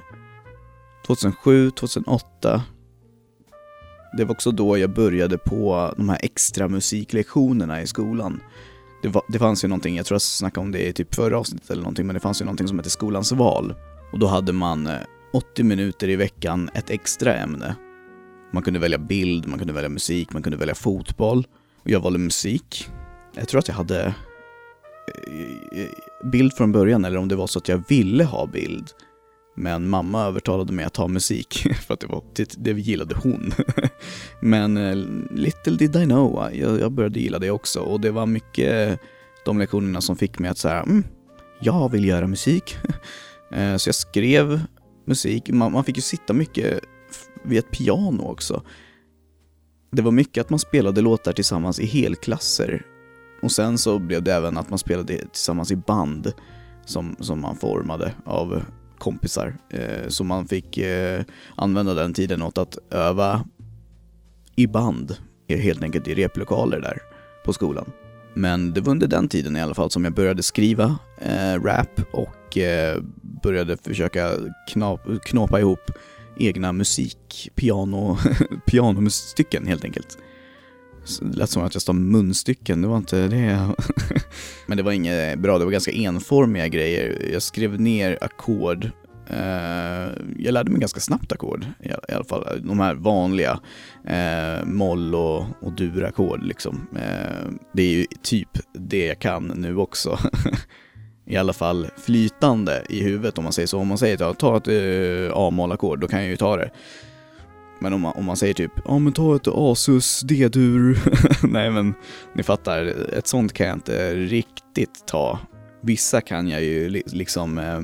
2007, 1.06 1.70
2008 1.70 2.62
det 4.12 4.24
var 4.24 4.32
också 4.32 4.50
då 4.50 4.78
jag 4.78 4.90
började 4.90 5.38
på 5.38 5.94
de 5.96 6.08
här 6.08 6.18
extra 6.22 6.68
musiklektionerna 6.68 7.82
i 7.82 7.86
skolan. 7.86 8.40
Det, 9.02 9.08
var, 9.08 9.22
det 9.28 9.38
fanns 9.38 9.64
ju 9.64 9.68
någonting, 9.68 9.96
jag 9.96 10.06
tror 10.06 10.14
jag 10.14 10.22
snackade 10.22 10.64
om 10.64 10.72
det 10.72 10.88
i 10.88 10.92
typ 10.92 11.14
förra 11.14 11.38
avsnittet 11.38 11.70
eller 11.70 11.82
någonting, 11.82 12.06
men 12.06 12.14
det 12.14 12.20
fanns 12.20 12.40
ju 12.40 12.44
någonting 12.44 12.68
som 12.68 12.78
hette 12.78 12.90
skolans 12.90 13.32
val. 13.32 13.74
Och 14.12 14.18
då 14.18 14.26
hade 14.26 14.52
man 14.52 14.86
eh, 14.86 14.96
80 15.32 15.62
minuter 15.62 16.08
i 16.08 16.16
veckan 16.16 16.70
ett 16.74 16.90
extra 16.90 17.34
ämne. 17.34 17.74
Man 18.52 18.62
kunde 18.62 18.80
välja 18.80 18.98
bild, 18.98 19.46
man 19.46 19.58
kunde 19.58 19.72
välja 19.72 19.88
musik, 19.88 20.32
man 20.32 20.42
kunde 20.42 20.58
välja 20.58 20.74
fotboll. 20.74 21.46
Och 21.84 21.90
jag 21.90 22.00
valde 22.00 22.18
musik. 22.18 22.90
Jag 23.34 23.48
tror 23.48 23.58
att 23.58 23.68
jag 23.68 23.74
hade 23.74 24.00
eh, 24.02 25.80
eh, 25.80 25.88
bild 26.32 26.52
från 26.54 26.72
början, 26.72 27.04
eller 27.04 27.16
om 27.16 27.28
det 27.28 27.36
var 27.36 27.46
så 27.46 27.58
att 27.58 27.68
jag 27.68 27.82
ville 27.88 28.24
ha 28.24 28.46
bild. 28.46 28.90
Men 29.56 29.88
mamma 29.88 30.24
övertalade 30.24 30.72
mig 30.72 30.84
att 30.84 30.94
ta 30.94 31.08
musik, 31.08 31.66
för 31.86 31.94
att 31.94 32.00
det 32.00 32.06
var 32.06 32.24
det, 32.34 32.54
det 32.58 32.70
gillade 32.70 33.14
hon. 33.14 33.52
Men 34.40 34.76
eh, 34.76 34.96
little 35.30 35.76
did 35.76 35.96
I 35.96 36.04
know, 36.04 36.50
jag, 36.52 36.80
jag, 36.80 36.92
började 36.92 37.20
gilla 37.20 37.38
det 37.38 37.50
också 37.50 37.80
och 37.80 38.00
det 38.00 38.10
var 38.10 38.26
mycket 38.26 39.00
de 39.44 39.58
lektionerna 39.58 40.00
som 40.00 40.16
fick 40.16 40.38
mig 40.38 40.50
att 40.50 40.58
säga, 40.58 40.80
mm, 40.82 41.04
jag 41.60 41.92
vill 41.92 42.04
göra 42.04 42.26
musik. 42.26 42.76
så 43.78 43.88
jag 43.88 43.94
skrev 43.94 44.60
musik, 45.06 45.50
man, 45.50 45.72
man 45.72 45.84
fick 45.84 45.96
ju 45.96 46.02
sitta 46.02 46.32
mycket 46.32 46.80
vid 47.44 47.58
ett 47.58 47.70
piano 47.70 48.22
också. 48.22 48.62
Det 49.90 50.02
var 50.02 50.12
mycket 50.12 50.40
att 50.40 50.50
man 50.50 50.58
spelade 50.58 51.00
låtar 51.00 51.32
tillsammans 51.32 51.80
i 51.80 51.86
helklasser. 51.86 52.86
Och 53.42 53.52
sen 53.52 53.78
så 53.78 53.98
blev 53.98 54.22
det 54.22 54.34
även 54.34 54.58
att 54.58 54.70
man 54.70 54.78
spelade 54.78 55.18
tillsammans 55.18 55.72
i 55.72 55.76
band 55.76 56.32
som, 56.84 57.16
som 57.20 57.40
man 57.40 57.56
formade 57.56 58.12
av 58.24 58.62
kompisar. 58.98 59.56
Eh, 59.70 60.08
så 60.08 60.24
man 60.24 60.48
fick 60.48 60.78
eh, 60.78 61.22
använda 61.56 61.94
den 61.94 62.14
tiden 62.14 62.42
åt 62.42 62.58
att 62.58 62.78
öva 62.90 63.44
i 64.56 64.66
band, 64.66 65.16
eh, 65.48 65.58
helt 65.58 65.82
enkelt 65.82 66.08
i 66.08 66.14
replokaler 66.14 66.80
där 66.80 66.98
på 67.44 67.52
skolan. 67.52 67.92
Men 68.34 68.72
det 68.72 68.80
var 68.80 68.90
under 68.90 69.06
den 69.06 69.28
tiden 69.28 69.56
i 69.56 69.60
alla 69.60 69.74
fall 69.74 69.90
som 69.90 70.04
jag 70.04 70.14
började 70.14 70.42
skriva 70.42 70.98
eh, 71.20 71.62
rap 71.62 72.00
och 72.12 72.58
eh, 72.58 72.98
började 73.42 73.76
försöka 73.76 74.30
knap, 74.68 75.00
knåpa 75.24 75.60
ihop 75.60 75.90
egna 76.36 76.72
musik, 76.72 77.50
piano, 77.54 78.18
pianostycken 78.66 79.66
helt 79.66 79.84
enkelt. 79.84 80.18
det 81.20 81.36
lät 81.36 81.50
som 81.50 81.62
att 81.62 81.74
jag 81.74 81.82
sa 81.82 81.92
munstycken, 81.92 82.82
det 82.82 82.88
var 82.88 82.96
inte 82.96 83.28
det. 83.28 83.74
Men 84.66 84.76
det 84.76 84.82
var 84.82 84.92
inget 84.92 85.38
bra, 85.38 85.58
det 85.58 85.64
var 85.64 85.72
ganska 85.72 85.92
enformiga 85.92 86.68
grejer. 86.68 87.28
Jag 87.32 87.42
skrev 87.42 87.80
ner 87.80 88.18
ackord 88.20 88.90
eh, 89.26 90.10
jag 90.38 90.52
lärde 90.52 90.70
mig 90.70 90.80
ganska 90.80 91.00
snabbt 91.00 91.32
ackord 91.32 91.66
i, 92.08 92.12
alla 92.12 92.24
fall. 92.24 92.62
De 92.64 92.80
här 92.80 92.94
vanliga 92.94 93.60
eh, 94.06 94.64
moll 94.64 95.14
och, 95.14 95.44
och 95.60 95.72
dur-ackord 95.72 96.42
liksom. 96.42 96.86
Eh, 96.96 97.50
det 97.72 97.82
är 97.82 97.92
ju 97.92 98.06
typ 98.22 98.58
det 98.72 99.06
jag 99.06 99.18
kan 99.18 99.46
nu 99.46 99.76
också. 99.76 100.18
I 101.26 101.36
alla 101.36 101.52
fall 101.52 101.88
flytande 101.96 102.82
i 102.88 103.02
huvudet 103.02 103.38
om 103.38 103.44
man 103.44 103.52
säger 103.52 103.66
så. 103.66 103.78
Om 103.78 103.88
man 103.88 103.98
säger 103.98 104.30
att 104.30 104.38
ta 104.38 104.56
ett 104.56 104.68
eh, 104.68 105.36
A-moll-ackord, 105.36 106.00
då 106.00 106.08
kan 106.08 106.20
jag 106.20 106.28
ju 106.28 106.36
ta 106.36 106.56
det. 106.56 106.70
Men 107.80 107.92
om 107.92 108.00
man, 108.00 108.12
om 108.16 108.24
man 108.24 108.36
säger 108.36 108.54
typ, 108.54 108.72
ja 108.84 108.98
men 108.98 109.12
ta 109.12 109.36
ett 109.36 109.48
Asus 109.48 110.20
D-dur. 110.20 110.98
Nej 111.46 111.70
men, 111.70 111.94
ni 112.34 112.42
fattar, 112.42 112.94
ett 113.12 113.26
sånt 113.26 113.52
kan 113.52 113.66
jag 113.66 113.76
inte 113.76 114.14
riktigt 114.14 115.06
ta. 115.06 115.38
Vissa 115.80 116.20
kan 116.20 116.48
jag 116.48 116.62
ju 116.62 116.88
liksom 116.88 117.58
eh, 117.58 117.80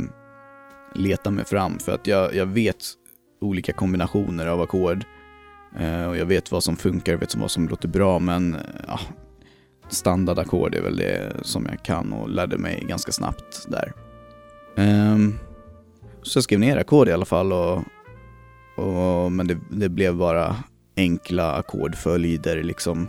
leta 0.95 1.30
mig 1.30 1.45
fram 1.45 1.78
för 1.78 1.92
att 1.92 2.07
jag, 2.07 2.35
jag 2.35 2.47
vet 2.47 2.85
olika 3.40 3.73
kombinationer 3.73 4.47
av 4.47 4.61
ackord. 4.61 5.04
Eh, 5.78 6.09
och 6.09 6.16
jag 6.16 6.26
vet 6.26 6.52
vad 6.52 6.64
som 6.64 6.76
funkar, 6.76 7.12
jag 7.12 7.18
vet 7.18 7.35
vad 7.35 7.50
som 7.50 7.68
låter 7.68 7.88
bra 7.88 8.18
men 8.18 8.57
ja, 8.87 9.00
standardackord 9.88 10.75
är 10.75 10.83
väl 10.83 10.97
det 10.97 11.33
som 11.42 11.66
jag 11.71 11.85
kan 11.85 12.12
och 12.12 12.28
lärde 12.28 12.59
mig 12.59 12.85
ganska 12.88 13.12
snabbt 13.12 13.66
där. 13.68 13.92
Um, 14.76 15.38
så 16.23 16.37
jag 16.37 16.45
skrev 16.45 16.61
ner 16.61 16.76
ackord 16.76 17.09
i 17.09 17.12
alla 17.12 17.25
fall 17.25 17.52
och, 17.52 17.83
och 18.76 19.33
men 19.33 19.47
det, 19.47 19.59
det, 19.71 19.88
blev 19.88 20.16
bara 20.16 20.57
enkla 20.97 21.52
ackordföljder 21.52 22.62
liksom. 22.62 23.09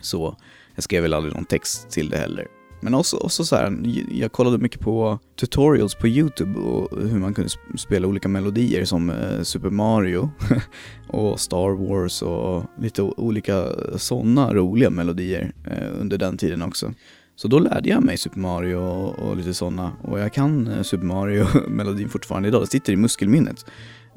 Så 0.00 0.36
jag 0.74 0.84
skrev 0.84 1.02
väl 1.02 1.14
aldrig 1.14 1.34
någon 1.34 1.44
text 1.44 1.90
till 1.90 2.10
det 2.10 2.16
heller. 2.16 2.46
Men 2.84 2.94
också, 2.94 3.16
också 3.16 3.44
så 3.44 3.56
här, 3.56 3.78
jag 4.10 4.32
kollade 4.32 4.58
mycket 4.58 4.80
på 4.80 5.18
tutorials 5.40 5.94
på 5.94 6.08
YouTube 6.08 6.58
och 6.58 6.98
hur 6.98 7.18
man 7.18 7.34
kunde 7.34 7.50
spela 7.76 8.06
olika 8.06 8.28
melodier 8.28 8.84
som 8.84 9.10
eh, 9.10 9.42
Super 9.42 9.70
Mario 9.70 10.30
och 11.08 11.40
Star 11.40 11.88
Wars 11.88 12.22
och 12.22 12.64
lite 12.78 13.02
olika 13.02 13.66
sådana 13.96 14.54
roliga 14.54 14.90
melodier 14.90 15.52
eh, 15.66 16.00
under 16.00 16.18
den 16.18 16.36
tiden 16.36 16.62
också. 16.62 16.92
Så 17.36 17.48
då 17.48 17.58
lärde 17.58 17.88
jag 17.88 18.02
mig 18.02 18.16
Super 18.16 18.40
Mario 18.40 18.76
och, 18.76 19.36
lite 19.36 19.54
sådana 19.54 19.92
och 20.02 20.20
jag 20.20 20.32
kan 20.32 20.66
eh, 20.66 20.82
Super 20.82 21.06
Mario-melodin 21.06 22.08
fortfarande 22.08 22.48
idag, 22.48 22.62
det 22.62 22.66
sitter 22.66 22.92
i 22.92 22.96
muskelminnet. 22.96 23.66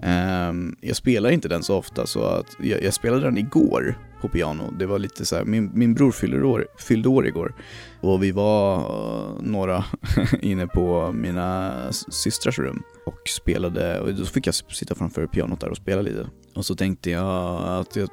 Ehm, 0.02 0.76
jag 0.82 0.96
spelar 0.96 1.30
inte 1.30 1.48
den 1.48 1.64
så 1.64 1.78
ofta 1.78 2.06
så 2.06 2.24
att 2.24 2.56
jag, 2.60 2.84
jag, 2.84 2.94
spelade 2.94 3.22
den 3.22 3.38
igår 3.38 3.98
på 4.22 4.30
piano. 4.30 4.74
Det 4.80 4.86
var 4.86 5.00
lite 5.00 5.26
så 5.26 5.36
här, 5.36 5.46
min, 5.46 5.72
min 5.74 5.94
bror 5.94 6.12
fyllde 6.12 6.44
år, 6.44 6.68
fyllde 6.78 7.10
år 7.10 7.28
igår 7.28 7.56
och 8.02 8.24
vi 8.24 8.32
var 8.32 8.78
eh, 8.80 9.42
några 9.42 9.86
inne 10.42 10.68
på 10.68 11.12
mina 11.12 11.74
systrars 11.92 12.60
rum 12.60 12.84
och 13.06 13.30
spelade 13.30 14.00
och 14.00 14.14
då 14.14 14.26
fick 14.26 14.48
jag 14.48 14.56
sitta 14.56 14.96
framför 14.96 15.28
pianot 15.28 15.62
där 15.62 15.70
och 15.70 15.78
spela 15.78 16.02
lite. 16.02 16.28
Och 16.56 16.66
så 16.66 16.76
tänkte 16.76 17.12
jag 17.12 17.64
att 17.80 17.96
jag 17.96 18.10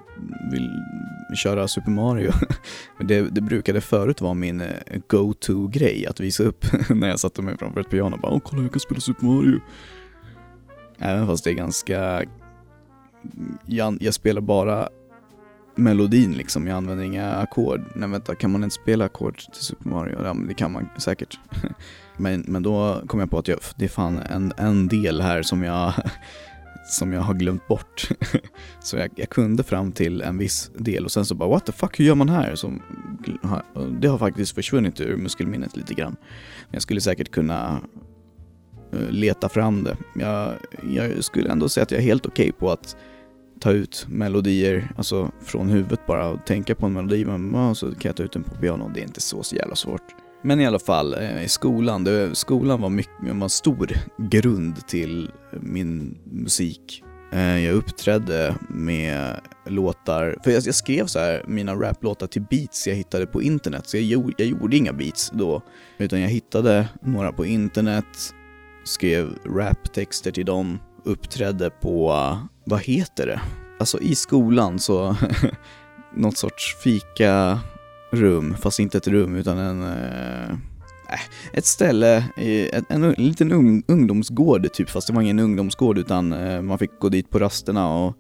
vill 0.53 0.71
köra 1.37 1.69
Super 1.69 1.91
Mario. 1.91 2.33
det, 3.01 3.21
det 3.21 3.41
brukade 3.41 3.81
förut 3.81 4.21
vara 4.21 4.35
min 4.35 4.61
eh, 4.61 4.69
go-to-grej 5.09 6.07
att 6.07 6.21
visa 6.21 6.43
upp 6.43 6.65
när 6.91 7.09
jag 7.09 7.21
satte 7.21 7.43
mig 7.43 7.59
framför 7.59 7.81
ett 7.81 7.91
piano. 7.91 8.17
Bara, 8.17 8.33
Åh, 8.33 8.41
kolla 8.45 8.63
jag 8.63 8.73
kan 8.73 8.81
spela 8.81 9.01
Super 9.01 9.27
Mario. 9.27 9.61
Även 10.99 11.27
fast 11.27 11.45
det 11.45 11.51
är 11.51 11.55
ganska... 11.55 12.01
Mm, 12.01 13.59
jag, 13.67 13.99
jag 14.01 14.15
spelar 14.15 14.41
bara 14.41 14.89
melodin 15.75 16.33
liksom, 16.33 16.67
jag 16.67 16.77
använder 16.77 17.05
inga 17.05 17.35
ackord. 17.35 17.85
Nej 17.95 18.09
vänta, 18.09 18.35
kan 18.35 18.51
man 18.51 18.65
inte 18.65 18.75
spela 18.75 19.05
ackord 19.05 19.39
till 19.39 19.63
Super 19.63 19.89
Mario? 19.91 20.25
Ja, 20.25 20.35
men 20.35 20.47
det 20.47 20.55
kan 20.55 20.73
man 20.73 20.89
säkert. 20.99 21.39
men, 22.17 22.45
men 22.49 22.63
då 22.63 23.03
kom 23.07 23.21
jag 23.21 23.31
på 23.31 23.39
att 23.39 23.49
jag, 23.49 23.59
det 23.77 23.85
är 23.85 23.89
fan 23.89 24.19
en, 24.19 24.53
en 24.57 24.89
del 24.89 25.21
här 25.21 25.43
som 25.43 25.63
jag, 25.63 25.93
som 26.87 27.13
jag 27.13 27.21
har 27.21 27.35
glömt 27.35 27.69
bort. 27.69 28.09
så 28.81 28.97
jag, 28.97 29.11
jag, 29.17 29.29
kunde 29.29 29.63
fram 29.63 29.93
till 29.93 30.21
en 30.21 30.39
viss 30.39 30.71
del 30.79 31.05
och 31.05 31.13
sen 31.13 31.27
så 31.27 31.35
bara 31.35 31.49
what 31.49 31.67
the 31.67 31.73
fuck, 31.73 32.01
hur 32.01 32.05
gör 32.05 32.15
man 32.15 32.29
här? 32.29 32.55
Så, 32.55 32.73
det 34.01 34.09
har 34.09 34.19
faktiskt 34.19 34.55
försvunnit 34.55 35.01
ur 35.01 35.17
muskelminnet 35.17 35.77
lite 35.77 35.95
grann. 35.95 36.17
Men 36.61 36.71
jag 36.71 36.83
skulle 36.83 37.01
säkert 37.01 37.31
kunna 37.31 37.81
eh, 38.93 39.11
leta 39.11 39.49
fram 39.49 39.85
det. 39.85 39.97
Jag, 40.15 40.53
jag 40.91 41.25
skulle 41.25 41.51
ändå 41.51 41.69
säga 41.69 41.83
att 41.83 41.91
jag 41.91 42.01
är 42.01 42.05
helt 42.05 42.27
okej 42.27 42.49
okay 42.49 42.53
på 42.53 42.71
att 42.71 42.97
ta 43.61 43.71
ut 43.71 44.07
melodier, 44.09 44.93
alltså 44.97 45.31
från 45.41 45.69
huvudet 45.69 46.07
bara 46.07 46.29
och 46.29 46.47
tänka 46.47 46.75
på 46.75 46.87
en 46.87 46.93
melodi, 46.93 47.25
men 47.25 47.75
så 47.75 47.87
kan 47.87 48.09
jag 48.09 48.17
ta 48.17 48.23
ut 48.23 48.33
den 48.33 48.43
på 48.43 48.55
piano. 48.55 48.91
Det 48.95 49.01
är 49.01 49.05
inte 49.05 49.21
så, 49.21 49.43
så 49.43 49.57
jävla 49.57 49.75
svårt. 49.75 50.03
Men 50.43 50.61
i 50.61 50.67
alla 50.67 50.79
fall, 50.79 51.15
eh, 51.15 51.45
i 51.45 51.49
skolan, 51.49 52.05
det, 52.05 52.35
skolan 52.35 52.81
var, 52.81 52.89
mycket, 52.89 53.13
var 53.21 53.45
en 53.45 53.51
stor 53.51 53.91
grund 54.19 54.87
till 54.87 55.31
min 55.61 56.19
musik. 56.25 57.05
Eh, 57.33 57.65
jag 57.65 57.75
uppträdde 57.75 58.55
med 58.69 59.41
låtar, 59.67 60.39
för 60.45 60.51
jag, 60.51 60.63
jag 60.67 60.75
skrev 60.75 61.07
så 61.07 61.19
här, 61.19 61.45
mina 61.47 61.75
raplåtar 61.75 62.27
till 62.27 62.43
beats 62.43 62.87
jag 62.87 62.95
hittade 62.95 63.27
på 63.27 63.43
internet, 63.43 63.89
så 63.89 63.97
jag, 63.97 64.35
jag 64.39 64.49
gjorde 64.49 64.77
inga 64.77 64.93
beats 64.93 65.31
då, 65.35 65.63
utan 65.99 66.21
jag 66.21 66.29
hittade 66.29 66.89
några 67.03 67.33
på 67.33 67.47
internet, 67.47 68.35
skrev 68.85 69.39
raptexter 69.45 70.31
till 70.31 70.47
dem, 70.47 70.79
uppträdde 71.05 71.71
på, 71.71 72.09
vad 72.65 72.81
heter 72.81 73.27
det? 73.27 73.41
Alltså 73.79 74.01
i 74.01 74.15
skolan 74.15 74.79
så, 74.79 75.17
något 76.15 76.37
sorts 76.37 76.77
fika 76.83 77.61
rum, 78.11 78.55
fast 78.61 78.79
inte 78.79 78.99
ett 78.99 79.09
rum 79.09 79.37
utan 79.37 79.59
en, 79.59 79.83
eh, 79.83 80.51
äh, 81.09 81.21
ett 81.53 81.67
ställe, 81.67 82.25
en, 82.37 82.85
en, 82.89 83.05
en 83.05 83.13
liten 83.13 83.53
un, 83.53 83.83
ungdomsgård 83.89 84.73
typ, 84.73 84.91
fast 84.91 85.07
det 85.07 85.13
var 85.13 85.23
ingen 85.23 85.39
ungdomsgård 85.39 85.99
utan 85.99 86.33
eh, 86.33 86.63
man 86.63 86.79
fick 86.79 86.99
gå 86.99 87.09
dit 87.09 87.31
på 87.31 87.39
rasterna 87.39 87.89
och, 87.89 88.17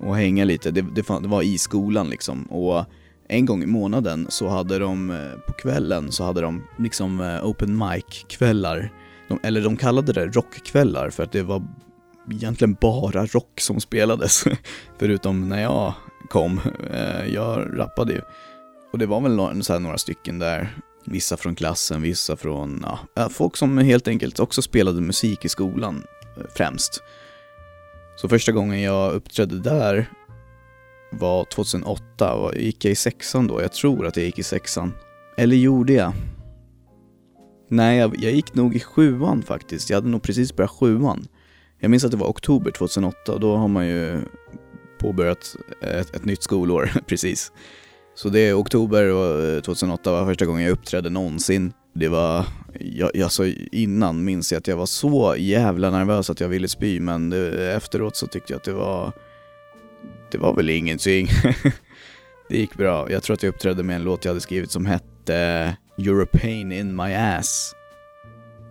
och 0.00 0.16
hänga 0.16 0.44
lite. 0.44 0.70
Det, 0.70 0.80
det, 0.80 1.06
det 1.22 1.28
var 1.28 1.42
i 1.42 1.58
skolan 1.58 2.10
liksom. 2.10 2.42
Och 2.42 2.84
en 3.28 3.46
gång 3.46 3.62
i 3.62 3.66
månaden 3.66 4.26
så 4.28 4.48
hade 4.48 4.78
de, 4.78 5.10
eh, 5.10 5.38
på 5.46 5.52
kvällen 5.52 6.12
så 6.12 6.24
hade 6.24 6.40
de 6.40 6.62
liksom 6.78 7.20
eh, 7.20 7.46
open 7.46 7.78
mic-kvällar 7.78 8.92
de, 9.28 9.38
eller 9.42 9.60
de 9.60 9.76
kallade 9.76 10.12
det 10.12 10.26
rockkvällar 10.26 11.10
för 11.10 11.22
att 11.22 11.32
det 11.32 11.42
var 11.42 11.62
egentligen 12.30 12.76
bara 12.80 13.26
rock 13.26 13.60
som 13.60 13.80
spelades. 13.80 14.44
Förutom 14.98 15.48
när 15.48 15.62
jag 15.62 15.94
kom. 16.28 16.60
Eh, 16.90 17.26
jag 17.34 17.78
rappade 17.78 18.12
ju. 18.12 18.20
Och 18.92 18.98
det 18.98 19.06
var 19.06 19.20
väl 19.20 19.36
några, 19.36 19.62
så 19.62 19.78
några 19.78 19.98
stycken 19.98 20.38
där. 20.38 20.76
Vissa 21.04 21.36
från 21.36 21.54
klassen, 21.54 22.02
vissa 22.02 22.36
från, 22.36 22.86
ja, 23.14 23.28
folk 23.28 23.56
som 23.56 23.78
helt 23.78 24.08
enkelt 24.08 24.40
också 24.40 24.62
spelade 24.62 25.00
musik 25.00 25.44
i 25.44 25.48
skolan 25.48 26.04
eh, 26.36 26.44
främst. 26.56 27.02
Så 28.16 28.28
första 28.28 28.52
gången 28.52 28.82
jag 28.82 29.12
uppträdde 29.12 29.58
där 29.58 30.10
var 31.12 31.44
2008, 31.44 32.50
gick 32.56 32.84
jag 32.84 32.92
i 32.92 32.94
sexan 32.94 33.46
då? 33.46 33.62
Jag 33.62 33.72
tror 33.72 34.06
att 34.06 34.16
jag 34.16 34.26
gick 34.26 34.38
i 34.38 34.42
sexan. 34.42 34.92
Eller 35.36 35.56
gjorde 35.56 35.92
jag? 35.92 36.12
Nej, 37.68 37.98
jag, 37.98 38.16
jag, 38.18 38.32
gick 38.32 38.54
nog 38.54 38.76
i 38.76 38.80
sjuan 38.80 39.42
faktiskt. 39.42 39.90
Jag 39.90 39.96
hade 39.96 40.08
nog 40.08 40.22
precis 40.22 40.56
börjat 40.56 40.70
sjuan. 40.70 41.28
Jag 41.80 41.90
minns 41.90 42.04
att 42.04 42.10
det 42.10 42.16
var 42.16 42.26
oktober 42.26 42.70
2008 42.70 43.32
och 43.32 43.40
då 43.40 43.56
har 43.56 43.68
man 43.68 43.86
ju 43.86 44.20
påbörjat 44.98 45.56
ett, 45.82 46.16
ett 46.16 46.24
nytt 46.24 46.42
skolår 46.42 46.90
precis. 47.06 47.52
Så 48.14 48.28
det 48.28 48.40
är 48.40 48.60
oktober 48.60 49.60
2008 49.60 50.10
eh, 50.10 50.16
var 50.16 50.26
första 50.26 50.46
gången 50.46 50.62
jag 50.62 50.72
uppträdde 50.72 51.10
någonsin. 51.10 51.72
Det 51.94 52.08
var, 52.08 52.44
jag, 52.80 53.20
alltså 53.20 53.46
innan 53.72 54.24
minns 54.24 54.52
jag 54.52 54.58
att 54.58 54.66
jag 54.66 54.76
var 54.76 54.86
så 54.86 55.34
jävla 55.38 55.90
nervös 55.90 56.30
att 56.30 56.40
jag 56.40 56.48
ville 56.48 56.68
spy 56.68 57.00
men 57.00 57.30
det, 57.30 57.72
efteråt 57.72 58.16
så 58.16 58.26
tyckte 58.26 58.52
jag 58.52 58.58
att 58.58 58.64
det 58.64 58.72
var, 58.72 59.12
det 60.30 60.38
var 60.38 60.54
väl 60.54 60.70
ingenting. 60.70 61.28
det 62.48 62.56
gick 62.56 62.74
bra. 62.74 63.10
Jag 63.10 63.22
tror 63.22 63.34
att 63.34 63.42
jag 63.42 63.50
uppträdde 63.50 63.82
med 63.82 63.96
en 63.96 64.02
låt 64.02 64.24
jag 64.24 64.30
hade 64.30 64.40
skrivit 64.40 64.70
som 64.70 64.86
hette 64.86 65.76
You're 65.96 66.22
a 66.22 66.28
pain 66.32 66.72
in 66.72 66.96
my 66.96 67.14
ass. 67.14 67.74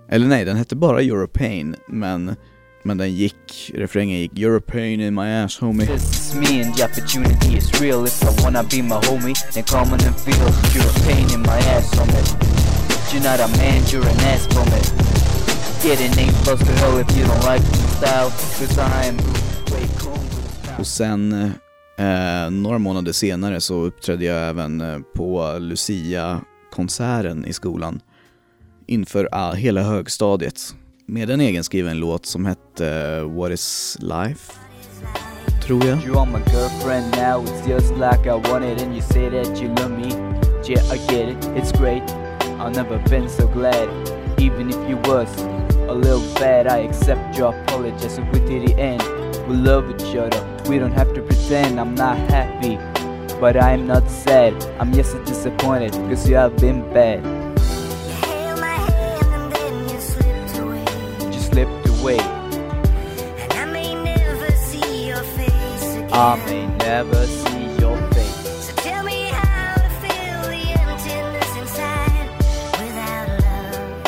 Eller 0.09 0.27
nej, 0.27 0.45
den 0.45 0.57
hette 0.57 0.75
bara 0.75 1.01
You're 1.01 1.25
a 1.25 1.29
pain, 1.33 1.75
men, 1.87 2.35
men 2.83 2.97
den 2.97 3.15
gick, 3.15 3.71
refrängen 3.73 4.17
gick 4.19 4.31
You're 4.39 4.57
a 4.57 4.61
pain 4.61 4.99
in 4.99 5.13
my 5.13 5.29
ass 5.29 5.59
homie. 5.59 5.85
This 5.85 6.03
is 6.03 6.35
me 6.35 6.61
and 6.61 6.75
the 6.75 6.83
opportunity 6.83 7.57
is 7.57 7.81
real 7.81 8.05
if 8.05 8.23
I 8.23 8.43
wanna 8.43 8.63
be 8.63 8.81
my 8.81 8.95
homie, 8.95 9.35
then 9.53 9.63
come 9.63 9.93
on 9.93 10.01
and 10.05 10.15
feel 10.15 10.35
You're 10.73 10.89
a 10.89 10.99
pain 11.07 11.33
in 11.33 11.41
my 11.41 11.57
ass 11.75 11.89
homie. 11.95 13.13
You're 13.13 13.23
not 13.23 13.39
a 13.39 13.47
man, 13.57 13.83
you're 13.91 14.07
an 14.07 14.19
ass 14.31 14.47
homie. 14.47 14.83
Get 15.83 16.01
an 16.01 16.15
name 16.15 16.33
close 16.43 16.59
to 16.59 16.71
hell 16.79 16.97
if 16.97 17.17
you 17.17 17.25
don't 17.25 17.43
like 17.45 17.61
my 17.61 17.87
style, 17.97 18.29
cause 18.29 18.77
I'm. 18.77 19.17
Och 20.79 20.87
sen 20.87 21.53
Eh, 21.99 22.51
några 22.51 22.77
månader 22.77 23.11
senare 23.11 23.61
så 23.61 23.73
uppträdde 23.73 24.25
jag 24.25 24.49
även 24.49 24.81
eh, 24.81 24.99
på 25.15 25.57
Lucia 25.59 26.41
konserten 26.71 27.45
i 27.45 27.53
skolan 27.53 28.01
inför 28.85 29.29
all, 29.31 29.55
hela 29.55 29.83
högstadiet 29.83 30.75
med 31.09 31.29
en 31.29 31.41
egenskriven 31.41 31.99
låt 31.99 32.25
som 32.25 32.45
hette 32.45 32.87
eh, 32.87 33.23
What 33.37 33.51
is 33.51 33.97
life? 33.99 34.53
Tror 35.63 35.85
jag. 35.85 35.99
You 36.05 36.19
are 36.19 36.25
my 36.25 36.39
girlfriend 36.51 37.11
now, 37.11 37.43
it's 37.43 37.67
just 37.67 37.93
like 37.93 38.29
I 38.29 38.51
wanted 38.51 38.81
and 38.81 38.95
you 38.95 39.01
say 39.01 39.29
that 39.29 39.61
you 39.61 39.69
love 39.69 39.91
me. 39.91 40.09
Yeah, 40.65 40.93
I 40.93 40.97
get 40.97 41.29
it, 41.29 41.49
it's 41.55 41.71
great. 41.71 42.03
I've 42.59 42.75
never 42.75 42.97
been 43.09 43.29
so 43.29 43.47
glad. 43.47 43.89
Even 44.39 44.69
if 44.69 44.89
you 44.89 44.97
was 44.97 45.29
a 45.89 45.93
little 45.93 46.33
bad, 46.35 46.67
I 46.67 46.77
accept 46.77 47.37
your 47.37 47.55
apology. 47.55 48.09
So 48.09 48.21
we 48.31 48.39
to 48.39 48.67
the 48.67 48.75
end, 48.77 49.03
we 49.47 49.55
love 49.55 49.89
each 49.89 50.15
other. 50.15 50.41
We 50.69 50.79
don't 50.79 50.93
have 50.93 51.13
to 51.13 51.21
pretend 51.21 51.79
I'm 51.79 51.95
not 51.95 52.17
happy. 52.29 52.77
But 53.39 53.55
I'm 53.55 53.87
not 53.87 54.09
sad, 54.09 54.53
I'm 54.79 54.93
just 54.93 55.15
disappointed 55.25 55.91
because 55.91 56.27
you 56.29 56.35
have 56.35 56.57
been 56.57 56.81
bad. 56.93 57.38
And 62.07 63.53
I 63.53 63.65
may 63.65 63.93
never 63.93 64.51
see 64.51 65.07
your 65.07 65.23
face 65.23 65.95
again. 65.95 66.13
I 66.13 66.39
may 66.45 66.67
never 66.77 67.25
see 67.25 67.81
your 67.81 67.97
face. 68.13 68.67
So 68.67 68.73
tell 68.75 69.03
me 69.03 69.29
how 69.31 69.75
to 69.75 69.89
fill 70.01 70.41
the 70.49 70.71
emptiness 70.79 71.57
inside 71.61 72.29
without 72.71 73.27
love. 73.41 74.03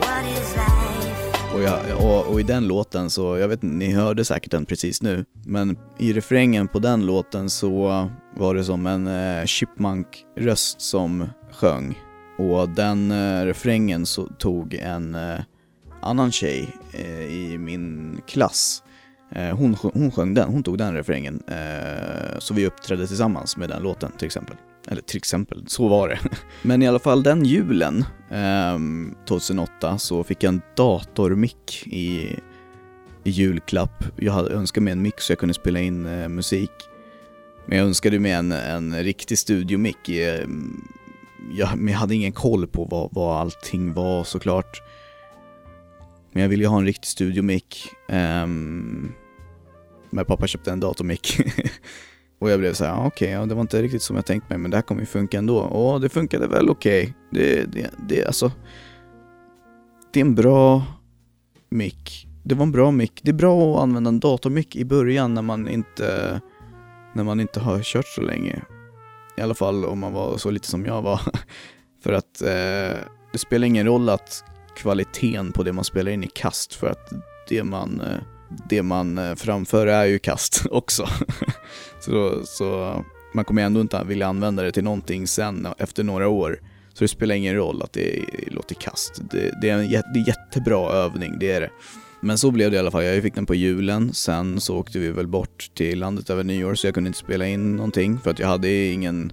What 0.00 0.24
is 0.24 0.56
life? 0.56 1.54
Och, 1.54 1.62
jag, 1.62 2.04
och, 2.04 2.32
och 2.32 2.40
i 2.40 2.42
den 2.42 2.68
låten 2.68 3.10
så, 3.10 3.38
jag 3.38 3.48
vet 3.48 3.62
inte, 3.62 3.76
ni 3.76 3.92
hörde 3.92 4.24
säkert 4.24 4.50
den 4.50 4.66
precis 4.66 5.02
nu, 5.02 5.24
men 5.46 5.78
i 5.98 6.12
refrängen 6.12 6.68
på 6.68 6.78
den 6.78 7.06
låten 7.06 7.50
så 7.50 8.08
var 8.36 8.54
det 8.54 8.64
som 8.64 8.86
en 8.86 9.06
eh, 9.06 9.44
chipmunk-röst 9.44 10.80
som 10.80 11.26
sjöng. 11.52 11.98
Och 12.38 12.68
den 12.68 13.10
eh, 13.10 13.44
refrängen 13.44 14.06
så 14.06 14.26
tog 14.26 14.74
en 14.74 15.14
eh, 15.14 15.40
annan 16.04 16.32
tjej 16.32 16.76
eh, 16.92 17.24
i 17.24 17.58
min 17.58 18.20
klass. 18.26 18.82
Eh, 19.34 19.56
hon, 19.56 19.74
hon 19.74 20.10
sjöng 20.10 20.34
den, 20.34 20.48
hon 20.48 20.62
tog 20.62 20.78
den 20.78 20.94
refrängen. 20.94 21.42
Eh, 21.48 22.38
så 22.38 22.54
vi 22.54 22.66
uppträdde 22.66 23.06
tillsammans 23.06 23.56
med 23.56 23.68
den 23.68 23.82
låten 23.82 24.12
till 24.18 24.26
exempel. 24.26 24.56
Eller 24.88 25.02
till 25.02 25.16
exempel, 25.16 25.64
så 25.66 25.88
var 25.88 26.08
det. 26.08 26.18
Men 26.62 26.82
i 26.82 26.88
alla 26.88 26.98
fall 26.98 27.22
den 27.22 27.44
julen, 27.44 28.04
ehm, 28.30 29.14
2008, 29.28 29.98
så 29.98 30.24
fick 30.24 30.42
jag 30.42 30.48
en 30.48 30.62
datormick 30.76 31.86
i, 31.86 32.36
i 33.24 33.30
julklapp. 33.30 34.04
Jag 34.16 34.32
hade 34.32 34.54
önskat 34.54 34.82
mig 34.82 34.92
en 34.92 35.02
mick 35.02 35.20
så 35.20 35.32
jag 35.32 35.38
kunde 35.38 35.54
spela 35.54 35.80
in 35.80 36.06
eh, 36.06 36.28
musik. 36.28 36.70
Men 37.66 37.78
jag 37.78 37.86
önskade 37.86 38.18
mig 38.18 38.32
en, 38.32 38.52
en 38.52 39.02
riktig 39.02 39.38
studiomick. 39.38 40.08
Ehm, 40.08 40.84
jag, 41.52 41.78
men 41.78 41.92
jag 41.92 41.98
hade 42.00 42.14
ingen 42.14 42.32
koll 42.32 42.66
på 42.66 42.84
vad, 42.84 43.08
vad 43.12 43.40
allting 43.40 43.92
var 43.92 44.24
såklart. 44.24 44.82
Men 46.34 46.42
jag 46.42 46.48
ville 46.48 46.62
ju 46.62 46.68
ha 46.68 46.78
en 46.78 46.86
riktig 46.86 47.08
studiomick. 47.08 47.88
Um, 48.08 48.16
ehm, 48.16 49.12
men 50.10 50.24
pappa 50.24 50.46
köpte 50.46 50.72
en 50.72 50.80
datormick. 50.80 51.40
Och 52.38 52.50
jag 52.50 52.58
blev 52.58 52.72
så 52.72 52.84
här, 52.84 52.94
okej, 52.94 53.06
okej, 53.06 53.30
ja, 53.30 53.46
det 53.46 53.54
var 53.54 53.60
inte 53.60 53.82
riktigt 53.82 54.02
som 54.02 54.16
jag 54.16 54.26
tänkt 54.26 54.50
mig, 54.50 54.58
men 54.58 54.70
det 54.70 54.76
här 54.76 54.82
kommer 54.82 55.00
ju 55.00 55.06
funka 55.06 55.38
ändå. 55.38 55.58
Och 55.58 56.00
det 56.00 56.08
funkade 56.08 56.46
väl 56.46 56.70
okej. 56.70 57.14
Det, 57.30 57.72
det, 57.72 57.90
det, 58.08 58.24
alltså, 58.24 58.52
det 60.12 60.20
är 60.20 60.24
en 60.24 60.34
bra 60.34 60.82
mick. 61.68 62.28
Det 62.44 62.54
var 62.54 62.62
en 62.62 62.72
bra 62.72 62.90
mick. 62.90 63.20
Det 63.22 63.30
är 63.30 63.34
bra 63.34 63.76
att 63.76 63.82
använda 63.82 64.08
en 64.08 64.20
datormick 64.20 64.76
i 64.76 64.84
början 64.84 65.34
när 65.34 65.42
man 65.42 65.68
inte, 65.68 66.40
när 67.14 67.24
man 67.24 67.40
inte 67.40 67.60
har 67.60 67.82
kört 67.82 68.06
så 68.06 68.20
länge. 68.20 68.62
I 69.36 69.40
alla 69.40 69.54
fall 69.54 69.84
om 69.84 69.98
man 69.98 70.12
var 70.12 70.36
så 70.36 70.50
lite 70.50 70.68
som 70.68 70.86
jag 70.86 71.02
var. 71.02 71.20
för 72.02 72.12
att 72.12 72.42
eh, 72.42 72.98
det 73.32 73.38
spelar 73.38 73.66
ingen 73.66 73.86
roll 73.86 74.08
att 74.08 74.44
kvaliteten 74.76 75.52
på 75.52 75.62
det 75.62 75.72
man 75.72 75.84
spelar 75.84 76.12
in 76.12 76.24
i 76.24 76.28
kast, 76.34 76.74
för 76.74 76.86
att 76.86 77.12
det 77.48 77.64
man, 77.64 78.00
eh, 78.00 78.18
det 78.68 78.82
man 78.82 79.18
eh, 79.18 79.34
framför 79.34 79.86
är 79.86 80.04
ju 80.04 80.18
kast 80.18 80.66
också. 80.70 81.08
Så, 82.00 82.40
så 82.44 83.04
man 83.34 83.44
kommer 83.44 83.62
ändå 83.62 83.80
inte 83.80 84.04
vilja 84.04 84.26
använda 84.26 84.62
det 84.62 84.72
till 84.72 84.84
någonting 84.84 85.26
sen 85.26 85.68
efter 85.78 86.04
några 86.04 86.28
år. 86.28 86.60
Så 86.92 87.04
det 87.04 87.08
spelar 87.08 87.34
ingen 87.34 87.54
roll 87.54 87.82
att 87.82 87.92
det 87.92 88.24
låter 88.46 88.74
kast. 88.74 89.22
Det, 89.30 89.60
det, 89.60 89.70
är 89.70 89.78
en 89.78 89.90
det 89.90 90.20
är 90.20 90.28
jättebra 90.28 90.92
övning, 90.92 91.38
det 91.38 91.52
är 91.52 91.60
det. 91.60 91.70
Men 92.20 92.38
så 92.38 92.50
blev 92.50 92.70
det 92.70 92.76
i 92.76 92.80
alla 92.80 92.90
fall. 92.90 93.04
Jag 93.04 93.22
fick 93.22 93.34
den 93.34 93.46
på 93.46 93.54
julen, 93.54 94.14
sen 94.14 94.60
så 94.60 94.76
åkte 94.76 94.98
vi 94.98 95.10
väl 95.10 95.26
bort 95.26 95.70
till 95.74 95.98
landet 95.98 96.30
över 96.30 96.44
nyår 96.44 96.74
så 96.74 96.86
jag 96.86 96.94
kunde 96.94 97.08
inte 97.08 97.18
spela 97.18 97.46
in 97.46 97.76
någonting 97.76 98.18
för 98.18 98.30
att 98.30 98.38
jag 98.38 98.48
hade 98.48 98.86
ingen 98.86 99.32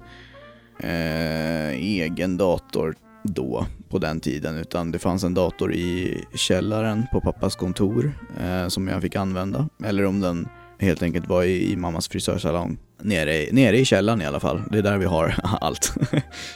eh, 0.79 1.69
egen 1.69 2.37
dator 2.37 2.95
då, 3.23 3.65
på 3.89 3.99
den 3.99 4.19
tiden, 4.19 4.55
utan 4.57 4.91
det 4.91 4.99
fanns 4.99 5.23
en 5.23 5.33
dator 5.33 5.73
i 5.73 6.17
källaren 6.35 7.03
på 7.11 7.21
pappas 7.21 7.55
kontor 7.55 8.11
eh, 8.43 8.67
som 8.67 8.87
jag 8.87 9.01
fick 9.01 9.15
använda. 9.15 9.69
Eller 9.83 10.05
om 10.05 10.19
den 10.19 10.47
helt 10.79 11.03
enkelt 11.03 11.27
var 11.29 11.43
i, 11.43 11.71
i 11.71 11.75
mammas 11.75 12.07
frisörsalong. 12.07 12.77
Nere, 13.03 13.35
i- 13.47 13.51
nere 13.51 13.77
i 13.79 13.85
källaren 13.85 14.21
i 14.21 14.25
alla 14.25 14.39
fall. 14.39 14.61
Det 14.71 14.77
är 14.77 14.81
där 14.81 14.97
vi 14.97 15.05
har 15.05 15.35
allt. 15.43 15.93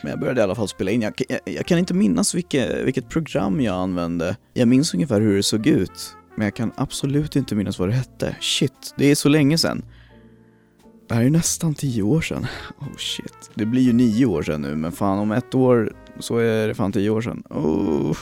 Men 0.03 0.09
jag 0.11 0.19
började 0.19 0.39
i 0.39 0.43
alla 0.43 0.55
fall 0.55 0.67
spela 0.67 0.91
in. 0.91 1.01
Jag, 1.01 1.13
jag, 1.29 1.39
jag 1.45 1.65
kan 1.65 1.79
inte 1.79 1.93
minnas 1.93 2.35
vilket, 2.35 2.85
vilket 2.85 3.09
program 3.09 3.61
jag 3.61 3.75
använde. 3.75 4.35
Jag 4.53 4.67
minns 4.67 4.93
ungefär 4.93 5.21
hur 5.21 5.35
det 5.35 5.43
såg 5.43 5.67
ut. 5.67 6.15
Men 6.37 6.45
jag 6.45 6.55
kan 6.55 6.71
absolut 6.77 7.35
inte 7.35 7.55
minnas 7.55 7.79
vad 7.79 7.89
det 7.89 7.93
hette. 7.95 8.35
Shit, 8.41 8.93
det 8.97 9.05
är 9.11 9.15
så 9.15 9.29
länge 9.29 9.57
sedan. 9.57 9.85
Det 11.09 11.15
här 11.15 11.23
är 11.23 11.29
nästan 11.29 11.73
tio 11.75 12.01
år 12.03 12.21
sedan. 12.21 12.47
Oh 12.79 12.97
shit. 12.97 13.49
Det 13.55 13.65
blir 13.65 13.81
ju 13.81 13.93
nio 13.93 14.25
år 14.25 14.43
sedan 14.43 14.61
nu, 14.61 14.75
men 14.75 14.91
fan 14.91 15.19
om 15.19 15.31
ett 15.31 15.55
år 15.55 15.93
så 16.19 16.37
är 16.37 16.67
det 16.67 16.75
fan 16.75 16.91
tio 16.91 17.09
år 17.09 17.21
sedan. 17.21 17.43
Oh, 17.49 18.17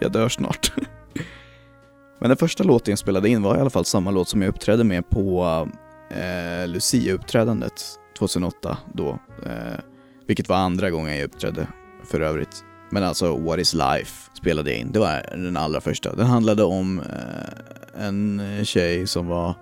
jag 0.00 0.12
dör 0.12 0.28
snart. 0.28 0.72
Men 2.18 2.28
den 2.28 2.36
första 2.36 2.64
låten 2.64 2.92
jag 2.92 2.98
spelade 2.98 3.28
in 3.28 3.42
var 3.42 3.56
i 3.56 3.60
alla 3.60 3.70
fall 3.70 3.84
samma 3.84 4.10
låt 4.10 4.28
som 4.28 4.42
jag 4.42 4.48
uppträdde 4.48 4.84
med 4.84 5.10
på 5.10 5.68
eh, 6.10 6.68
Lucia-uppträdandet 6.68 7.82
2008 8.18 8.78
då. 8.94 9.18
Eh, 9.46 9.80
vilket 10.26 10.48
var 10.48 10.56
andra 10.56 10.90
gången 10.90 11.16
jag 11.16 11.24
uppträdde 11.24 11.66
för 12.04 12.20
övrigt. 12.20 12.64
Men 12.90 13.02
alltså 13.02 13.36
What 13.36 13.58
is 13.58 13.74
Life 13.74 14.30
spelade 14.34 14.70
jag 14.70 14.80
in. 14.80 14.92
Det 14.92 14.98
var 14.98 15.22
den 15.30 15.56
allra 15.56 15.80
första. 15.80 16.14
Den 16.14 16.26
handlade 16.26 16.64
om 16.64 17.00
eh, 17.00 18.06
en 18.06 18.40
tjej 18.64 19.06
som 19.06 19.26
var 19.26 19.54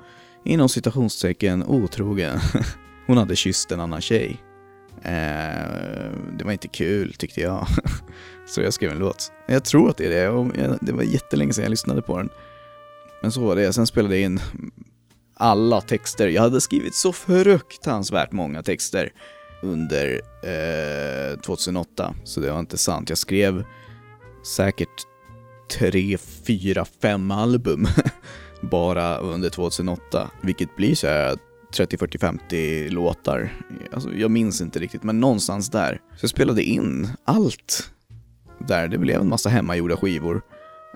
inom 0.44 0.68
citationstecken 0.68 1.64
otrogen. 1.64 2.38
Hon 3.06 3.16
hade 3.16 3.36
kysst 3.36 3.72
en 3.72 3.80
annan 3.80 4.00
tjej. 4.00 4.44
Eh, 5.04 6.10
det 6.38 6.44
var 6.44 6.52
inte 6.52 6.68
kul 6.68 7.14
tyckte 7.14 7.40
jag. 7.40 7.66
Så 8.46 8.60
jag 8.62 8.74
skrev 8.74 8.90
en 8.90 8.98
låt. 8.98 9.32
Jag 9.46 9.64
tror 9.64 9.90
att 9.90 9.96
det 9.96 10.06
är 10.06 10.10
det. 10.10 10.28
och 10.28 10.46
jag- 10.56 10.78
Det 10.80 10.92
var 10.92 11.02
jättelänge 11.02 11.52
sedan 11.52 11.62
jag 11.64 11.70
lyssnade 11.70 12.02
på 12.02 12.16
den. 12.18 12.28
Men 13.22 13.32
så 13.32 13.40
var 13.40 13.56
det. 13.56 13.72
Sen 13.72 13.86
spelade 13.86 14.14
jag 14.16 14.24
in 14.24 14.40
alla 15.36 15.80
texter. 15.80 16.28
Jag 16.28 16.42
hade 16.42 16.60
skrivit 16.60 16.94
så 16.94 17.12
fruktansvärt 17.12 18.32
många 18.32 18.62
texter 18.62 19.12
under 19.62 20.20
eh, 21.32 21.38
2008. 21.40 22.14
Så 22.24 22.40
det 22.40 22.50
var 22.52 22.60
inte 22.60 22.78
sant. 22.78 23.08
Jag 23.08 23.18
skrev 23.18 23.64
säkert 24.56 25.02
tre, 25.78 26.18
fyra, 26.18 26.84
fem 27.02 27.30
album 27.30 27.86
bara 28.60 29.16
under 29.18 29.50
2008. 29.50 30.30
Vilket 30.40 30.76
blir 30.76 30.94
så 30.94 31.06
här 31.06 31.36
30, 31.74 31.96
40, 31.96 32.18
50 32.18 32.88
låtar. 32.88 33.52
Alltså, 33.92 34.14
jag 34.14 34.30
minns 34.30 34.60
inte 34.60 34.78
riktigt, 34.78 35.02
men 35.02 35.20
någonstans 35.20 35.70
där. 35.70 36.00
Så 36.16 36.24
jag 36.24 36.30
spelade 36.30 36.62
in 36.62 37.08
allt 37.24 37.90
där. 38.58 38.88
Det 38.88 38.98
blev 38.98 39.20
en 39.20 39.28
massa 39.28 39.48
hemmagjorda 39.48 39.96
skivor 39.96 40.42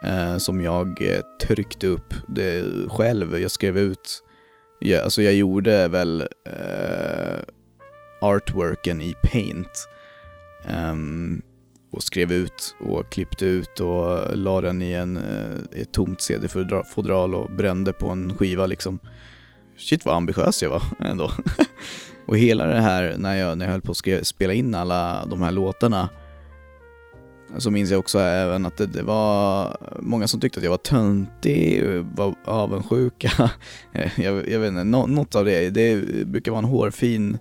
eh, 0.02 0.36
som 0.36 0.60
jag 0.60 1.02
eh, 1.02 1.20
tryckte 1.40 1.86
upp 1.86 2.14
det 2.28 2.64
själv. 2.88 3.38
Jag 3.38 3.50
skrev 3.50 3.78
ut, 3.78 4.24
ja, 4.80 5.02
alltså 5.02 5.22
jag 5.22 5.34
gjorde 5.34 5.88
väl 5.88 6.20
eh, 6.46 7.38
artworken 8.20 9.00
i 9.00 9.14
Paint. 9.22 9.88
Ehm, 10.64 11.42
och 11.90 12.02
skrev 12.02 12.32
ut 12.32 12.74
och 12.80 13.12
klippte 13.12 13.46
ut 13.46 13.80
och 13.80 14.36
la 14.36 14.60
den 14.60 14.82
i 14.82 14.92
en, 14.92 15.16
eh, 15.16 15.80
ett 15.80 15.92
tomt 15.92 16.20
CD-fodral 16.20 17.34
och 17.34 17.50
brände 17.50 17.92
på 17.92 18.08
en 18.08 18.36
skiva 18.36 18.66
liksom. 18.66 18.98
Shit 19.78 20.04
vad 20.04 20.16
ambitiös 20.16 20.62
jag 20.62 20.70
var 20.70 20.82
ändå. 20.98 21.30
och 22.26 22.38
hela 22.38 22.66
det 22.66 22.80
här 22.80 23.14
när 23.18 23.36
jag, 23.36 23.58
när 23.58 23.64
jag 23.64 23.72
höll 23.72 23.80
på 23.80 23.92
att 23.92 24.26
spela 24.26 24.52
in 24.52 24.74
alla 24.74 25.26
de 25.26 25.42
här 25.42 25.50
låtarna 25.52 26.08
så 27.58 27.70
minns 27.70 27.90
jag 27.90 27.98
också 27.98 28.18
även 28.18 28.66
att 28.66 28.76
det, 28.76 28.86
det 28.86 29.02
var 29.02 29.76
många 30.00 30.26
som 30.28 30.40
tyckte 30.40 30.60
att 30.60 30.64
jag 30.64 30.70
var 30.70 30.76
töntig, 30.78 31.84
var 32.16 32.34
avundsjuka. 32.44 33.30
Jag, 34.16 34.48
jag 34.48 34.60
vet 34.60 34.68
inte, 34.68 34.84
nå- 34.84 35.06
något 35.06 35.34
av 35.34 35.44
det. 35.44 35.70
Det 35.70 35.96
brukar 36.26 36.50
vara 36.52 36.58
en 36.58 36.64
hårfin 36.68 37.38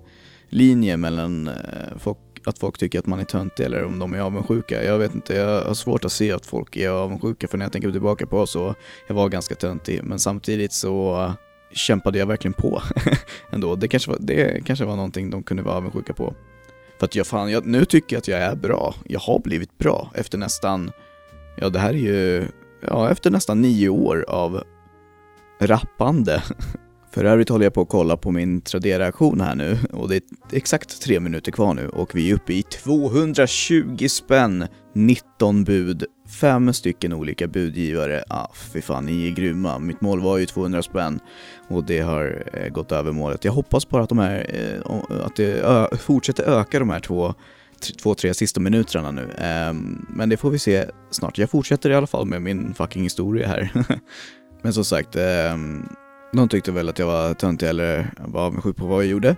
linje 0.49 0.97
mellan 0.97 1.47
eh, 1.47 1.53
folk, 1.99 2.17
att 2.45 2.59
folk 2.59 2.77
tycker 2.77 2.99
att 2.99 3.05
man 3.05 3.19
är 3.19 3.23
töntig 3.23 3.63
eller 3.65 3.83
om 3.83 3.99
de 3.99 4.13
är 4.13 4.19
avundsjuka. 4.19 4.83
Jag 4.83 4.97
vet 4.97 5.15
inte, 5.15 5.35
jag 5.35 5.61
har 5.65 5.73
svårt 5.73 6.05
att 6.05 6.11
se 6.11 6.31
att 6.31 6.45
folk 6.45 6.75
är 6.77 6.89
avundsjuka 6.89 7.47
för 7.47 7.57
när 7.57 7.65
jag 7.65 7.71
tänker 7.71 7.91
tillbaka 7.91 8.25
på 8.25 8.47
så 8.47 8.75
jag 9.07 9.15
var 9.15 9.29
ganska 9.29 9.55
töntig. 9.55 10.03
Men 10.03 10.19
samtidigt 10.19 10.73
så 10.73 11.31
kämpade 11.71 12.19
jag 12.19 12.25
verkligen 12.25 12.53
på 12.53 12.81
ändå. 13.49 13.75
Det 13.75 13.87
kanske 13.87 14.11
var, 14.11 14.17
det 14.19 14.65
kanske 14.65 14.85
var 14.85 14.95
någonting 14.95 15.29
de 15.29 15.43
kunde 15.43 15.63
vara 15.63 15.75
avundsjuka 15.75 16.13
på. 16.13 16.33
För 16.99 17.05
att 17.05 17.15
jag 17.15 17.27
fan, 17.27 17.51
jag, 17.51 17.65
nu 17.65 17.85
tycker 17.85 18.15
jag 18.15 18.19
att 18.19 18.27
jag 18.27 18.39
är 18.39 18.55
bra. 18.55 18.95
Jag 19.05 19.19
har 19.19 19.39
blivit 19.39 19.77
bra 19.77 20.11
efter 20.15 20.37
nästan, 20.37 20.91
ja 21.57 21.69
det 21.69 21.79
här 21.79 21.89
är 21.89 21.97
ju, 21.97 22.47
ja 22.81 23.09
efter 23.09 23.31
nästan 23.31 23.61
nio 23.61 23.89
år 23.89 24.25
av 24.27 24.63
rappande. 25.61 26.43
För 27.11 27.25
övrigt 27.25 27.49
håller 27.49 27.65
jag 27.65 27.73
på 27.73 27.81
att 27.81 27.89
kolla 27.89 28.17
på 28.17 28.31
min 28.31 28.61
Tradera-aktion 28.61 29.41
här 29.41 29.55
nu 29.55 29.77
och 29.91 30.09
det 30.09 30.15
är 30.15 30.21
exakt 30.51 31.01
tre 31.01 31.19
minuter 31.19 31.51
kvar 31.51 31.73
nu 31.73 31.89
och 31.89 32.15
vi 32.15 32.31
är 32.31 32.35
uppe 32.35 32.53
i 32.53 32.63
220 32.63 34.07
spänn, 34.07 34.67
19 34.95 35.63
bud 35.63 36.05
fem 36.27 36.73
stycken 36.73 37.13
olika 37.13 37.47
budgivare. 37.47 38.23
Ah, 38.29 38.47
fy 38.73 38.81
fan, 38.81 39.05
ni 39.05 39.27
är 39.27 39.31
grymma. 39.31 39.79
Mitt 39.79 40.01
mål 40.01 40.21
var 40.21 40.37
ju 40.37 40.45
200 40.45 40.83
spänn 40.83 41.19
och 41.67 41.83
det 41.83 41.99
har 41.99 42.43
eh, 42.53 42.69
gått 42.69 42.91
över 42.91 43.11
målet. 43.11 43.45
Jag 43.45 43.51
hoppas 43.51 43.89
bara 43.89 44.03
att 44.03 44.09
de 44.09 44.17
här, 44.19 44.45
eh, 44.53 45.25
att 45.25 45.35
det 45.35 45.51
ö- 45.61 45.97
fortsätter 45.97 46.43
öka 46.59 46.79
de 46.79 46.89
här 46.89 46.99
två, 46.99 47.33
t- 47.81 47.93
två, 48.01 48.15
tre 48.15 48.33
sista 48.33 48.59
minuterna 48.59 49.11
nu. 49.11 49.21
Eh, 49.37 49.73
men 50.09 50.29
det 50.29 50.37
får 50.37 50.49
vi 50.49 50.59
se 50.59 50.85
snart. 51.11 51.37
Jag 51.37 51.49
fortsätter 51.49 51.89
i 51.89 51.95
alla 51.95 52.07
fall 52.07 52.25
med 52.25 52.41
min 52.41 52.73
fucking 52.73 53.03
historia 53.03 53.47
här. 53.47 53.71
men 54.61 54.73
som 54.73 54.85
sagt, 54.85 55.15
ehm, 55.15 55.85
de 56.33 56.49
tyckte 56.49 56.71
väl 56.71 56.89
att 56.89 56.99
jag 56.99 57.07
var 57.07 57.33
töntig 57.33 57.67
eller 57.69 58.13
var 58.17 58.41
avundsjuk 58.41 58.75
på 58.75 58.85
vad 58.85 59.03
jag 59.03 59.09
gjorde. 59.11 59.35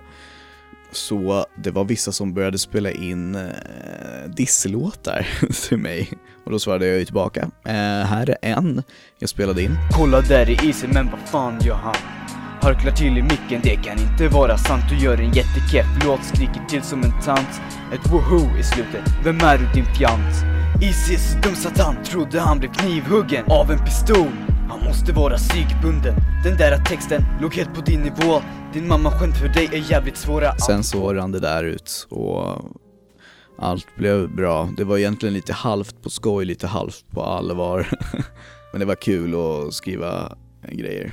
Så 0.92 1.46
det 1.56 1.70
var 1.70 1.84
vissa 1.84 2.12
som 2.12 2.34
började 2.34 2.58
spela 2.58 2.90
in 2.90 3.34
eh, 3.34 4.30
disslåtar 4.36 5.28
till 5.68 5.78
mig. 5.78 6.08
Och 6.44 6.50
då 6.50 6.58
svarade 6.58 6.86
jag 6.86 6.98
ju 6.98 7.04
tillbaka. 7.04 7.50
Eh, 7.66 7.72
här 8.06 8.30
är 8.30 8.36
en 8.42 8.82
jag 9.18 9.28
spelade 9.28 9.62
in. 9.62 9.76
Kolla 9.92 10.20
där 10.20 10.50
i 10.50 10.68
isen 10.68 10.90
men 10.92 11.10
vad 11.10 11.20
fan 11.20 11.58
gör 11.60 11.74
han? 11.74 11.96
Harklar 12.62 12.92
till 12.92 13.18
i 13.18 13.22
micken, 13.22 13.60
det 13.62 13.76
kan 13.76 13.98
inte 13.98 14.28
vara 14.28 14.58
sant 14.58 14.82
Du 14.90 15.04
gör 15.04 15.18
en 15.18 15.32
jättekeff 15.32 15.86
låt, 16.04 16.24
skriker 16.24 16.64
till 16.68 16.82
som 16.82 17.02
en 17.02 17.22
tant 17.22 17.60
Ett 17.92 18.12
woho 18.12 18.58
i 18.58 18.62
slutet, 18.62 19.04
vem 19.24 19.40
är 19.40 19.58
du 19.58 19.66
din 19.74 19.94
fjant? 19.94 20.34
Easy 20.82 21.16
så 21.16 21.38
dum 21.38 21.54
satan, 21.54 21.96
trodde 22.04 22.40
han 22.40 22.58
blev 22.58 22.72
knivhuggen 22.72 23.44
av 23.48 23.70
en 23.70 23.78
pistol 23.78 24.32
han 24.70 24.84
måste 24.84 25.12
vara 25.12 25.36
psykbunden 25.36 26.14
Den 26.44 26.56
där 26.56 26.84
texten 26.84 27.22
låg 27.40 27.54
helt 27.54 27.74
på 27.74 27.80
din 27.80 28.00
nivå 28.00 28.42
Din 28.72 28.88
mamma 28.88 29.10
skämt 29.10 29.36
för 29.36 29.48
dig 29.48 29.68
är 29.72 29.90
jävligt 29.90 30.16
svåra 30.16 30.58
Sen 30.58 30.84
så 30.84 31.14
rann 31.14 31.32
det 31.32 31.40
där 31.40 31.64
ut 31.64 32.06
och 32.10 32.64
allt 33.60 33.96
blev 33.96 34.34
bra. 34.34 34.68
Det 34.76 34.84
var 34.84 34.98
egentligen 34.98 35.34
lite 35.34 35.52
halvt 35.52 36.02
på 36.02 36.10
skoj, 36.10 36.44
lite 36.44 36.66
halvt 36.66 37.04
på 37.10 37.22
allvar. 37.22 37.86
Men 38.72 38.80
det 38.80 38.86
var 38.86 38.94
kul 38.94 39.34
att 39.34 39.74
skriva 39.74 40.36
grejer. 40.68 41.12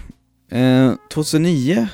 Eh, 0.52 0.94
2009 1.14 1.88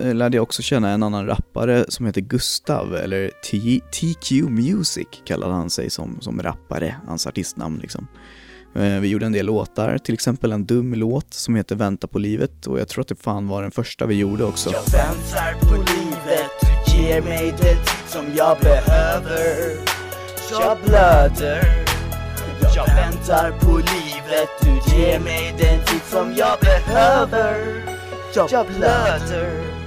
eh, 0.00 0.14
lärde 0.14 0.36
jag 0.36 0.42
också 0.42 0.62
känna 0.62 0.90
en 0.90 1.02
annan 1.02 1.26
rappare 1.26 1.84
som 1.88 2.06
heter 2.06 2.20
Gustav, 2.20 2.94
eller 2.94 3.30
T- 3.50 3.80
TQ 3.92 4.30
Music 4.48 5.06
kallade 5.24 5.52
han 5.52 5.70
sig 5.70 5.90
som, 5.90 6.20
som 6.20 6.42
rappare, 6.42 6.96
hans 7.06 7.26
artistnamn 7.26 7.78
liksom. 7.78 8.06
Eh, 8.78 9.00
vi 9.00 9.08
gjorde 9.08 9.26
en 9.26 9.32
del 9.32 9.46
låtar, 9.46 9.98
till 9.98 10.14
exempel 10.14 10.52
en 10.52 10.66
dum 10.66 10.94
låt 10.94 11.34
som 11.34 11.56
heter 11.56 11.76
Vänta 11.76 12.06
på 12.06 12.18
livet 12.18 12.66
och 12.66 12.80
jag 12.80 12.88
tror 12.88 13.02
att 13.02 13.08
det 13.08 13.22
fan 13.22 13.48
var 13.48 13.62
den 13.62 13.70
första 13.70 14.06
vi 14.06 14.14
gjorde 14.14 14.44
också. 14.44 14.70
Jag 14.70 14.92
väntar 14.92 15.60
på 15.60 15.76
livet, 15.76 16.50
du 16.60 17.02
ger 17.02 17.22
mig 17.22 17.54
det 17.58 17.74
tid 17.74 18.06
som 18.06 18.24
jag 18.36 18.58
behöver. 18.58 19.76
Jag 20.50 20.78
blöder. 20.84 21.86
Jag 22.76 22.86
väntar 22.86 23.50
på 23.60 23.76
livet, 23.76 24.48
du 24.60 24.96
ger 24.96 25.20
mig 25.20 25.54
den 25.58 25.84
tid 25.84 26.00
som 26.10 26.34
jag 26.36 26.58
behöver. 26.60 27.82
Jag 28.34 28.66
blöder 28.66 29.85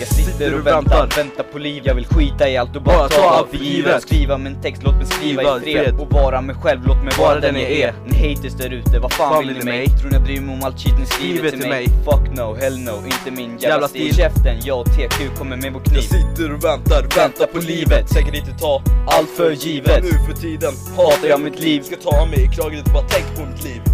jag 0.00 0.08
sitter 0.08 0.54
och 0.54 0.66
väntar, 0.66 1.08
väntar 1.16 1.42
på 1.52 1.58
liv. 1.58 1.82
Jag 1.84 1.94
vill 1.94 2.06
skita 2.06 2.48
i 2.48 2.56
allt 2.56 2.76
och 2.76 2.82
bara 2.82 3.08
ta 3.08 3.30
allt 3.30 3.50
för 3.50 3.56
givet. 3.56 4.02
Skriva 4.02 4.38
min 4.38 4.62
text, 4.62 4.82
låt 4.82 4.94
mig 4.94 5.06
skriva 5.06 5.42
i 5.42 5.60
fred. 5.60 5.94
Och 5.98 6.12
vara 6.12 6.40
mig 6.40 6.56
själv, 6.56 6.80
låt 6.86 7.04
mig 7.04 7.12
vara 7.18 7.40
den 7.40 7.54
jag 7.54 7.70
är. 7.70 7.94
Ni 8.06 8.34
haters 8.34 8.52
där 8.52 8.70
ute, 8.70 8.98
vad 8.98 9.12
fan 9.12 9.46
vill 9.46 9.58
ni 9.58 9.64
mig? 9.64 9.86
Tror 9.88 10.10
ni 10.10 10.16
jag 10.16 10.22
bryr 10.22 10.40
mig 10.40 10.54
om 10.54 10.62
allt 10.62 10.80
shit 10.80 10.98
ni 10.98 11.06
skriver 11.06 11.50
till 11.50 11.68
mig? 11.68 11.86
Fuck 11.86 12.36
no, 12.36 12.56
hell 12.60 12.78
no, 12.78 13.04
inte 13.04 13.42
min 13.42 13.58
jävla 13.58 13.88
stil. 13.88 14.14
Käften, 14.14 14.56
jag 14.64 14.80
och 14.80 14.86
TQ 14.86 15.38
kommer 15.38 15.56
med 15.56 15.72
vår 15.72 15.80
kniv. 15.80 15.94
Jag 15.96 16.04
sitter 16.04 16.52
och 16.54 16.64
väntar, 16.64 17.02
väntar 17.16 17.46
på 17.46 17.58
livet. 17.58 18.08
Tänker 18.08 18.36
inte 18.36 18.52
ta 18.52 18.82
Allt 19.06 19.30
för 19.36 19.50
givet. 19.50 20.04
nu 20.04 20.10
för 20.10 20.40
tiden. 20.40 20.72
Hatar 20.96 21.28
jag 21.28 21.40
mitt 21.40 21.60
liv. 21.60 21.82
Ska 21.82 21.96
ta 21.96 22.26
mig 22.26 22.44
i 22.44 22.48
kragen, 22.56 22.84
bara 22.94 23.04
tänk 23.08 23.36
på 23.36 23.46
mitt 23.46 23.64
liv 23.64 23.89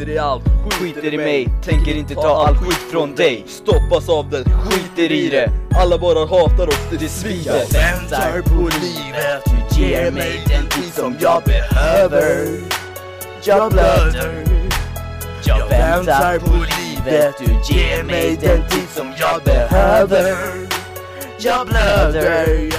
Skiter 0.00 0.12
i 0.12 0.18
allt, 0.18 0.42
Skiter 0.72 1.14
i 1.14 1.16
mig, 1.16 1.48
tänker 1.64 1.94
inte 1.94 2.14
ta 2.14 2.46
all 2.46 2.56
skit 2.56 2.90
från 2.90 3.14
dig. 3.14 3.44
Stoppas 3.46 4.08
av 4.08 4.30
det, 4.30 4.44
Skiter 4.44 5.12
i 5.12 5.28
det. 5.28 5.50
Alla 5.76 5.98
bara 5.98 6.26
hatar 6.26 6.66
oss, 6.66 6.86
det, 6.90 6.96
det 6.96 7.04
Jag 7.04 7.10
svider 7.10 7.52
väntar 7.52 8.42
på 8.42 8.62
livet, 8.62 9.44
du 9.44 9.80
ger 9.80 10.10
mig 10.10 10.44
den 10.46 10.68
tid 10.68 10.92
som 10.92 11.16
jag 11.20 11.42
behöver. 11.42 12.60
Jag 13.44 13.72
blöder. 13.72 14.44
Jag 15.44 15.68
väntar 15.68 16.38
på 16.38 16.54
livet, 16.54 17.34
du 17.38 17.74
ger 17.74 18.02
mig 18.04 18.38
den 18.40 18.68
tid 18.68 18.88
som 18.96 19.12
jag 19.18 19.42
behöver. 19.44 20.36
Jag 21.38 21.66
blöder. 21.66 22.70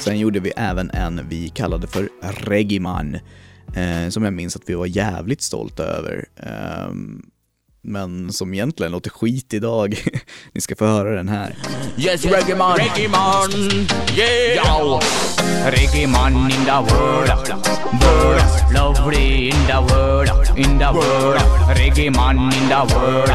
Sen 0.00 0.18
gjorde 0.18 0.40
vi 0.40 0.52
även 0.56 0.90
en 0.90 1.20
vi 1.28 1.48
kallade 1.48 1.86
för 1.86 2.08
Regiman, 2.22 3.18
Eh, 3.74 4.08
som 4.08 4.22
jag 4.24 4.32
minns 4.32 4.56
att 4.56 4.62
vi 4.66 4.74
var 4.74 4.86
jävligt 4.86 5.42
stolta 5.42 5.84
över. 5.84 6.28
Ehm, 6.36 7.22
Ehm, 7.84 7.92
men 7.92 8.32
som 8.32 8.54
egentligen 8.54 8.92
låter 8.92 9.10
skit 9.10 9.54
idag. 9.54 10.02
Ni 10.52 10.60
ska 10.60 10.76
få 10.76 10.86
höra 10.86 11.10
den 11.10 11.28
här. 11.28 11.54
Yes, 11.96 12.24
reggae 12.24 12.56
man. 12.56 12.78
Reggae 12.78 13.08
man. 13.08 13.50
Yeah. 14.16 14.80
Yo. 14.80 15.00
Reggae 15.70 16.06
man 16.06 16.50
in 16.50 16.64
the 16.64 16.94
world. 16.94 17.28
World. 18.02 18.42
Lovely 18.74 19.48
in 19.48 19.66
the 19.66 19.94
world. 19.94 20.30
In 20.56 20.78
the 20.78 20.92
world. 20.92 21.40
Reggae 21.76 22.10
man 22.10 22.38
in 22.38 22.68
the 22.68 22.94
world. 22.94 23.30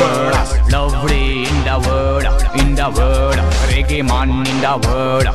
World. 0.00 0.72
Lovely 0.72 1.46
in 1.46 1.64
the 1.64 1.78
world. 1.88 2.26
In 2.60 2.74
the 2.74 2.90
world. 2.96 3.38
Reggae 3.70 4.02
man 4.02 4.30
in 4.30 4.60
the 4.60 4.88
world. 4.88 5.26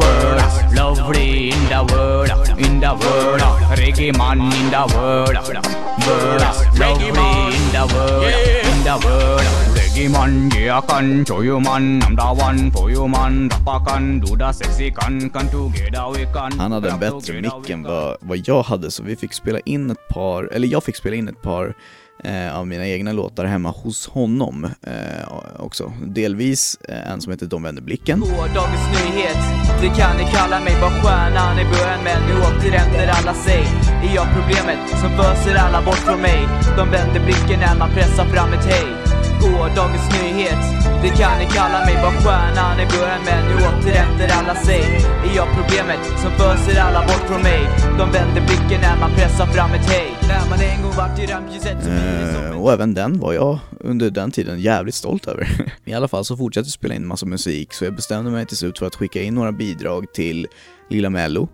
World. 0.00 0.42
Lovely 0.74 1.50
in 1.50 1.68
the 1.68 1.84
world. 1.92 2.30
In 2.58 2.80
the 2.80 2.94
world. 2.94 3.40
Reggae 3.76 4.12
man 4.16 4.40
in 4.40 4.70
the 4.70 4.84
world. 4.94 5.36
World. 6.06 6.42
Lovely 6.78 7.56
in 7.56 7.71
the 7.72 7.84
world. 7.94 8.24
In 8.68 8.78
the 8.84 8.96
world. 9.04 9.42
Reggae 9.76 10.10
man, 10.10 10.50
yeah, 10.50 10.78
I 10.78 10.86
can 10.86 11.24
show 11.24 11.42
you 11.42 11.60
man. 11.60 12.02
I'm 12.02 12.16
the 12.16 12.44
one 12.44 12.70
for 12.70 12.90
you 12.90 13.08
man. 13.08 13.48
Rappa 13.48 13.84
can 13.86 14.20
do 14.20 14.36
the 14.36 14.52
sexy 14.52 14.90
can. 14.90 15.30
Can 15.30 15.48
together 15.48 16.10
we 16.12 16.26
can. 16.32 16.52
Han 16.58 16.72
hade 16.72 16.90
en 16.90 16.98
bättre 16.98 17.40
mick 17.40 17.70
än 17.70 17.82
vad, 17.82 18.16
vad 18.20 18.38
jag 18.48 18.62
hade, 18.62 18.90
så 18.90 19.02
vi 19.02 19.16
fick 19.16 19.32
spela 19.32 19.58
in 19.60 19.90
ett 19.90 20.08
par, 20.08 20.44
eller 20.52 20.68
jag 20.68 20.84
fick 20.84 20.96
spela 20.96 21.16
in 21.16 21.28
ett 21.28 21.42
par 21.42 21.74
eh, 22.22 22.58
av 22.58 22.66
mina 22.66 22.86
egna 22.86 23.12
låtar 23.12 23.44
hemma 23.44 23.70
hos 23.70 24.08
honom 24.08 24.64
eh, 24.64 24.92
också. 25.58 25.92
Delvis 26.06 26.78
eh, 26.88 27.12
en 27.12 27.20
som 27.20 27.32
heter 27.32 27.46
De 27.46 27.62
vänder 27.62 27.82
blicken. 27.82 28.20
Gårdagens 28.20 28.86
nyhet, 28.94 29.38
det 29.80 29.88
kan 30.00 30.16
ni 30.16 30.24
kalla 30.24 30.60
mig 30.60 30.76
Bara 30.80 30.90
stjärnan 30.90 31.58
i 31.58 31.64
början 31.64 32.00
men 32.04 32.22
nu 32.28 32.34
återvänder 32.40 33.08
alla 33.08 33.34
sig 33.34 33.62
Är 34.02 34.14
jag 34.14 34.26
problemet 34.36 34.88
som 34.88 35.10
föser 35.10 35.54
alla 35.54 35.82
bort 35.82 35.94
från 35.94 36.20
mig? 36.20 36.48
De 36.76 36.90
vänder 36.90 37.20
blicken 37.24 37.60
när 37.60 37.78
man 37.78 37.90
pressar 37.90 38.24
fram 38.24 38.52
ett 38.52 38.64
hej 38.64 39.01
Gårdagens 39.42 40.06
nyhet, 40.16 40.62
det 41.02 41.12
kan 41.20 41.34
ni 41.40 41.46
kalla 41.56 41.78
mig 41.86 41.94
Bara 42.02 42.16
stjärnan 42.22 42.80
i 42.84 42.86
början 42.94 43.20
men 43.28 43.40
nu 43.48 43.54
återhämtar 43.54 44.28
alla 44.38 44.54
sig 44.54 44.82
Är 45.26 45.36
jag 45.36 45.48
problemet 45.58 46.02
som 46.22 46.30
föser 46.30 46.80
alla 46.80 47.00
bort 47.00 47.24
från 47.30 47.42
mig? 47.42 47.62
De 47.98 48.04
vänder 48.16 48.42
blicken 48.48 48.80
när 48.86 48.96
man 49.00 49.10
pressar 49.16 49.46
fram 49.46 49.70
ett 49.70 49.86
hej 49.90 50.08
När 50.30 50.50
man 50.50 50.60
en 50.60 50.82
gång 50.82 50.92
vart 50.96 51.18
i 51.18 51.26
rampljuset 51.26 51.78
så 51.84 51.90
Eh, 51.90 52.62
och 52.62 52.72
även 52.72 52.94
den 52.94 53.18
var 53.18 53.32
jag 53.32 53.58
under 53.80 54.10
den 54.10 54.30
tiden 54.30 54.60
jävligt 54.60 54.94
stolt 54.94 55.26
över. 55.26 55.48
I 55.84 55.94
alla 55.94 56.08
fall 56.08 56.24
så 56.24 56.36
fortsatte 56.36 56.66
jag 56.66 56.72
spela 56.72 56.94
in 56.94 57.06
massa 57.06 57.26
musik 57.26 57.72
så 57.72 57.84
jag 57.84 57.94
bestämde 57.94 58.30
mig 58.30 58.46
till 58.46 58.56
slut 58.56 58.78
för 58.78 58.86
att 58.86 58.94
skicka 58.94 59.22
in 59.22 59.34
några 59.34 59.52
bidrag 59.52 60.12
till 60.14 60.46
Lilla 60.90 61.10
Mello. 61.10 61.48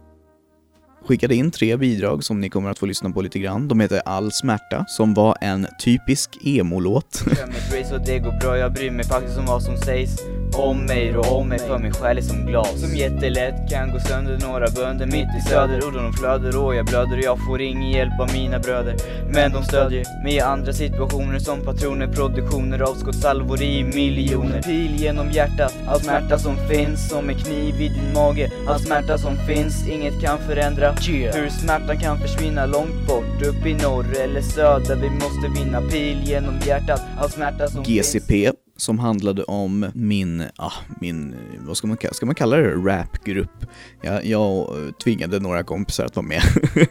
Skickade 1.08 1.34
in 1.34 1.50
tre 1.50 1.76
bidrag 1.76 2.24
som 2.24 2.40
ni 2.40 2.50
kommer 2.50 2.70
att 2.70 2.78
få 2.78 2.86
lyssna 2.86 3.10
på 3.10 3.22
lite 3.22 3.38
grann. 3.38 3.68
De 3.68 3.80
heter 3.80 4.02
All 4.04 4.32
smärta, 4.32 4.84
som 4.88 5.14
var 5.14 5.36
en 5.40 5.66
typisk 5.84 6.30
emo-låt. 6.44 7.22
Jag 7.38 7.48
mig, 7.48 7.56
Grace 7.72 7.94
och 7.94 8.06
det 8.06 8.18
går 8.18 8.40
bra, 8.40 8.58
jag 8.58 8.72
bryr 8.72 8.90
mig 8.90 9.04
faktiskt 9.04 9.38
om 9.38 9.46
vad 9.46 9.62
som 9.62 9.76
sägs 9.76 10.16
om 10.54 10.86
mig 10.86 11.16
och 11.16 11.38
om 11.38 11.48
mig 11.48 11.58
för 11.58 11.78
min 11.78 11.92
själ 11.92 12.18
är 12.18 12.22
som 12.22 12.46
glas. 12.46 12.80
Som 12.80 12.96
jättelätt 12.96 13.70
kan 13.70 13.90
gå 13.92 14.00
sönder 14.00 14.38
några 14.42 14.66
bönder 14.70 15.06
mitt 15.06 15.28
i 15.38 15.48
söder. 15.48 15.86
Orden 15.86 16.04
de 16.04 16.12
flöder 16.12 16.64
och 16.64 16.74
jag 16.74 16.86
blöder 16.86 17.20
jag 17.24 17.38
får 17.46 17.60
ingen 17.60 17.90
hjälp 17.90 18.20
av 18.20 18.32
mina 18.32 18.58
bröder. 18.58 18.96
Men 19.32 19.52
de 19.52 19.62
stödjer 19.62 20.04
mig 20.24 20.34
i 20.34 20.40
andra 20.40 20.72
situationer 20.72 21.38
som 21.38 21.60
patroner 21.60 22.06
Produktioner 22.06 22.80
av 22.80 22.94
skottsalvor 22.94 23.62
i 23.62 23.84
miljoner. 23.84 24.62
Pil 24.62 24.96
genom 24.96 25.30
hjärtat, 25.30 25.74
all 25.86 26.00
smärta 26.00 26.38
som 26.38 26.56
finns 26.68 27.08
som 27.08 27.28
en 27.28 27.34
kniv 27.34 27.80
i 27.80 27.88
din 27.88 28.12
mage. 28.14 28.50
All 28.68 28.80
smärta 28.80 29.18
som 29.18 29.36
finns, 29.36 29.88
inget 29.88 30.20
kan 30.22 30.38
förändra. 30.38 30.92
Hur 31.34 31.48
smärtan 31.48 31.98
kan 31.98 32.18
försvinna 32.18 32.66
långt 32.66 33.06
bort, 33.06 33.42
upp 33.42 33.66
i 33.66 33.74
norr 33.74 34.06
eller 34.24 34.40
söder. 34.40 34.96
Vi 34.96 35.10
måste 35.10 35.60
vinna 35.62 35.80
pil 35.80 36.22
genom 36.24 36.58
hjärtat, 36.66 37.00
all 37.18 37.30
smärta 37.30 37.68
som 37.68 37.84
finns. 37.84 38.12
GCP, 38.14 38.52
som 38.78 38.98
handlade 38.98 39.44
om 39.44 39.86
min, 39.94 40.44
ah, 40.56 40.72
min, 41.00 41.34
vad 41.58 41.76
ska 41.76 41.86
man, 41.86 41.96
ska 42.12 42.26
man 42.26 42.34
kalla 42.34 42.56
det, 42.56 42.70
rapgrupp. 42.70 43.66
Jag, 44.02 44.26
jag 44.26 44.58
eh, 44.58 44.92
tvingade 44.92 45.38
några 45.40 45.62
kompisar 45.62 46.04
att 46.04 46.16
vara 46.16 46.26
med. 46.26 46.42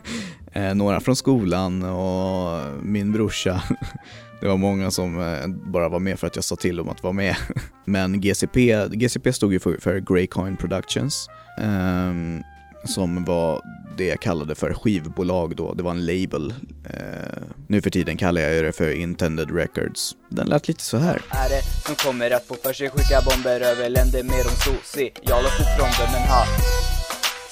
Eh, 0.52 0.76
några 0.76 1.00
från 1.00 1.16
skolan 1.16 1.84
och 1.84 2.62
min 2.84 3.12
brorsa. 3.12 3.64
Det 4.42 4.48
var 4.48 4.58
många 4.58 4.92
som 4.92 5.20
eh, 5.20 5.48
bara 5.48 5.90
var 5.90 6.00
med 6.00 6.20
för 6.20 6.28
att 6.28 6.36
jag 6.36 6.46
sa 6.46 6.56
till 6.56 6.76
dem 6.76 6.90
att 6.90 7.04
vara 7.04 7.14
med. 7.14 7.36
Men 7.86 8.22
GCP, 8.22 8.88
GCP 8.92 9.34
stod 9.34 9.54
ju 9.54 9.60
för, 9.60 9.78
för 9.78 10.00
Greycoin 10.00 10.58
Productions. 10.58 11.30
Um, 11.62 12.44
som 12.88 13.26
var 13.26 13.62
det 13.98 14.06
jag 14.06 14.20
kallade 14.20 14.56
för 14.56 14.74
skivbolag 14.74 15.56
då, 15.56 15.74
det 15.74 15.84
var 15.84 15.92
en 15.92 16.06
label. 16.06 16.54
Eh, 16.90 17.44
nu 17.68 17.82
för 17.82 17.90
tiden 17.90 18.18
kallar 18.18 18.42
jag 18.42 18.64
det 18.64 18.72
för 18.72 18.92
Intended 18.92 19.56
Records. 19.56 20.16
Den 20.30 20.48
lät 20.48 20.68
lite 20.68 20.84
så 20.84 20.98
här. 20.98 21.22
är 21.30 21.50
det 21.50 21.62
som 21.86 21.96
kommer 21.96 22.32
att 22.32 22.48
på 22.48 22.74
sig 22.74 22.90
skicka 22.90 23.22
bomber 23.22 23.62
över 23.62 23.90
länder 23.90 24.24
med 24.24 24.46
de 24.46 24.50
så 24.50 24.72
se 24.84 25.12
Jag 25.22 25.44
la 25.44 25.50
från 25.50 25.68
fronten 25.78 26.12
men 26.14 26.22
ha 26.22 26.46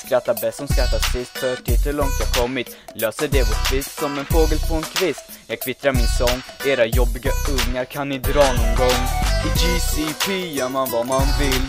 Skrattar 0.05 0.35
bäst 0.41 0.57
som 0.57 0.67
skrattar 0.67 0.99
sist. 0.99 1.37
För 1.37 1.55
titt 1.55 1.87
hur 1.87 1.93
långt 1.93 2.17
jag 2.19 2.43
kommit 2.43 2.77
Löser 2.93 3.27
det 3.27 3.43
vår 3.49 3.69
tvist 3.69 3.99
som 3.99 4.17
en 4.17 4.25
fågel 4.25 4.59
på 4.69 4.75
en 4.75 4.83
kvist. 4.83 5.25
Jag 5.47 5.61
kvittrar 5.61 5.93
min 5.93 6.07
sång, 6.19 6.39
era 6.71 6.85
jobbiga 6.85 7.31
ungar 7.55 7.85
kan 7.85 8.09
ni 8.09 8.17
dra 8.17 8.45
någon 8.59 8.75
gång? 8.81 9.01
I 9.47 9.49
GCP 9.59 10.25
gör 10.57 10.69
man 10.69 10.87
vad 10.91 11.07
man 11.07 11.27
vill. 11.39 11.65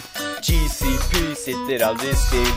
GCP 0.47 1.35
sitter 1.47 1.85
aldrig 1.89 2.17
still. 2.17 2.57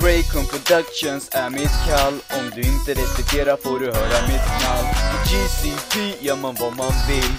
Greycon 0.00 0.44
Productions 0.52 1.28
är 1.32 1.50
mitt 1.50 1.76
kall. 1.88 2.16
Om 2.38 2.44
du 2.54 2.62
inte 2.72 2.90
respekterar 3.02 3.56
får 3.56 3.78
du 3.80 3.86
höra 3.86 4.18
mitt 4.30 4.46
knall. 4.56 4.86
I 5.14 5.18
GCP 5.30 6.24
gör 6.26 6.36
man 6.36 6.54
vad 6.60 6.76
man 6.76 6.92
vill. 7.08 7.32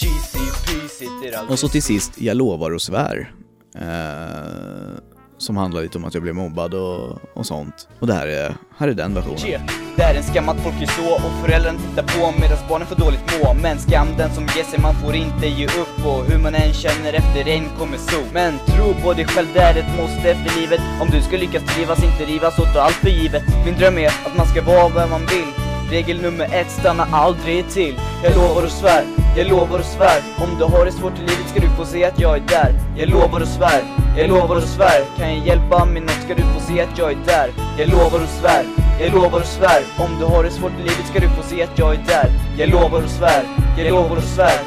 GCP 0.00 0.88
sitter 0.88 1.38
aldrig 1.38 1.52
Och 1.52 1.58
så 1.58 1.68
till 1.68 1.82
sist, 1.82 2.12
Jag 2.16 2.36
lovar 2.36 2.70
och 2.70 2.82
svär. 2.82 3.32
Eh, 3.74 5.09
som 5.40 5.56
handlar 5.56 5.82
lite 5.82 5.98
om 5.98 6.04
att 6.04 6.14
jag 6.14 6.22
blev 6.22 6.34
mobbad 6.34 6.74
och, 6.74 7.18
och 7.34 7.46
sånt. 7.46 7.88
Och 7.98 8.06
det 8.06 8.14
här 8.14 8.26
är, 8.26 8.54
här 8.76 8.88
är 8.88 8.94
den 8.94 9.14
versionen. 9.14 9.60
Det 9.96 10.02
är 10.02 10.14
en 10.14 10.22
skam 10.22 10.48
att 10.48 10.60
folk 10.60 10.82
är 10.82 10.86
så 10.86 11.14
och 11.14 11.32
föräldrarna 11.44 11.78
tittar 11.78 12.02
på 12.02 12.40
medan 12.40 12.58
barnen 12.68 12.88
får 12.88 12.96
dåligt 12.96 13.42
må. 13.42 13.54
Men 13.54 13.78
skam 13.78 14.08
den 14.18 14.34
som 14.34 14.42
ger 14.56 14.64
sig, 14.64 14.80
man 14.80 14.94
får 14.94 15.14
inte 15.14 15.46
ge 15.46 15.66
upp. 15.66 16.06
Och 16.06 16.24
hur 16.24 16.38
man 16.38 16.54
än 16.54 16.72
känner 16.72 17.12
efter 17.12 17.44
regn 17.44 17.68
kommer 17.78 17.98
sol 17.98 18.26
Men 18.32 18.58
tro 18.58 18.94
på 19.02 19.12
dig 19.12 19.24
själv, 19.26 19.48
det 19.54 19.60
är 19.60 19.76
ett 19.76 19.96
måste 19.96 20.30
efter 20.30 20.60
livet. 20.60 20.80
Om 21.00 21.08
du 21.10 21.22
ska 21.22 21.36
lyckas 21.36 21.62
trivas, 21.74 22.04
inte 22.04 22.24
rivas 22.24 22.58
och 22.58 22.72
ta 22.74 22.80
allt 22.80 22.94
för 22.94 23.08
givet. 23.08 23.42
Min 23.64 23.74
dröm 23.74 23.98
är 23.98 24.08
att 24.08 24.36
man 24.36 24.46
ska 24.46 24.62
vara 24.62 24.88
vem 24.88 25.10
man 25.10 25.20
vill. 25.20 25.50
Regel 25.90 26.22
nummer 26.22 26.44
ett, 26.44 26.70
stanna 26.70 27.06
aldrig 27.12 27.68
till. 27.68 28.00
Jag 28.24 28.36
lovar 28.36 28.62
och 28.62 28.70
svär, 28.70 29.04
jag 29.36 29.48
lovar 29.48 29.78
och 29.78 29.84
svär. 29.84 30.20
Om 30.38 30.58
du 30.58 30.64
har 30.64 30.84
det 30.84 30.92
svårt 30.92 31.18
i 31.18 31.20
livet 31.20 31.48
ska 31.50 31.60
du 31.60 31.68
få 31.68 31.84
se 31.84 32.04
att 32.04 32.20
jag 32.20 32.36
är 32.36 32.40
där. 32.40 32.74
Jag 32.96 33.08
lovar 33.08 33.40
och 33.40 33.48
svär, 33.48 33.82
jag 34.16 34.28
lovar 34.28 34.56
och 34.56 34.62
svär. 34.62 35.04
Kan 35.16 35.36
jag 35.36 35.46
hjälpa 35.46 35.84
med 35.84 36.02
något 36.02 36.22
ska 36.24 36.34
du 36.34 36.42
få 36.42 36.60
se 36.60 36.80
att 36.80 36.98
jag 36.98 37.12
är 37.12 37.18
där. 37.26 37.50
Jag 37.78 37.88
lovar 37.88 38.20
och 38.22 38.28
svär, 38.40 38.64
jag 39.00 39.14
lovar 39.14 39.40
och 39.40 39.46
svär. 39.46 39.82
Om 39.98 40.18
du 40.18 40.24
har 40.24 40.44
det 40.44 40.50
svårt 40.50 40.72
i 40.72 40.82
livet 40.82 41.06
ska 41.10 41.20
du 41.20 41.28
få 41.28 41.42
se 41.42 41.62
att 41.62 41.78
jag 41.78 41.94
är 41.94 42.04
där. 42.06 42.30
Jag 42.58 42.68
lovar 42.68 43.02
och 43.02 43.10
svär, 43.10 43.42
jag 43.78 43.90
lovar 43.90 44.16
och 44.16 44.22
svär. 44.22 44.60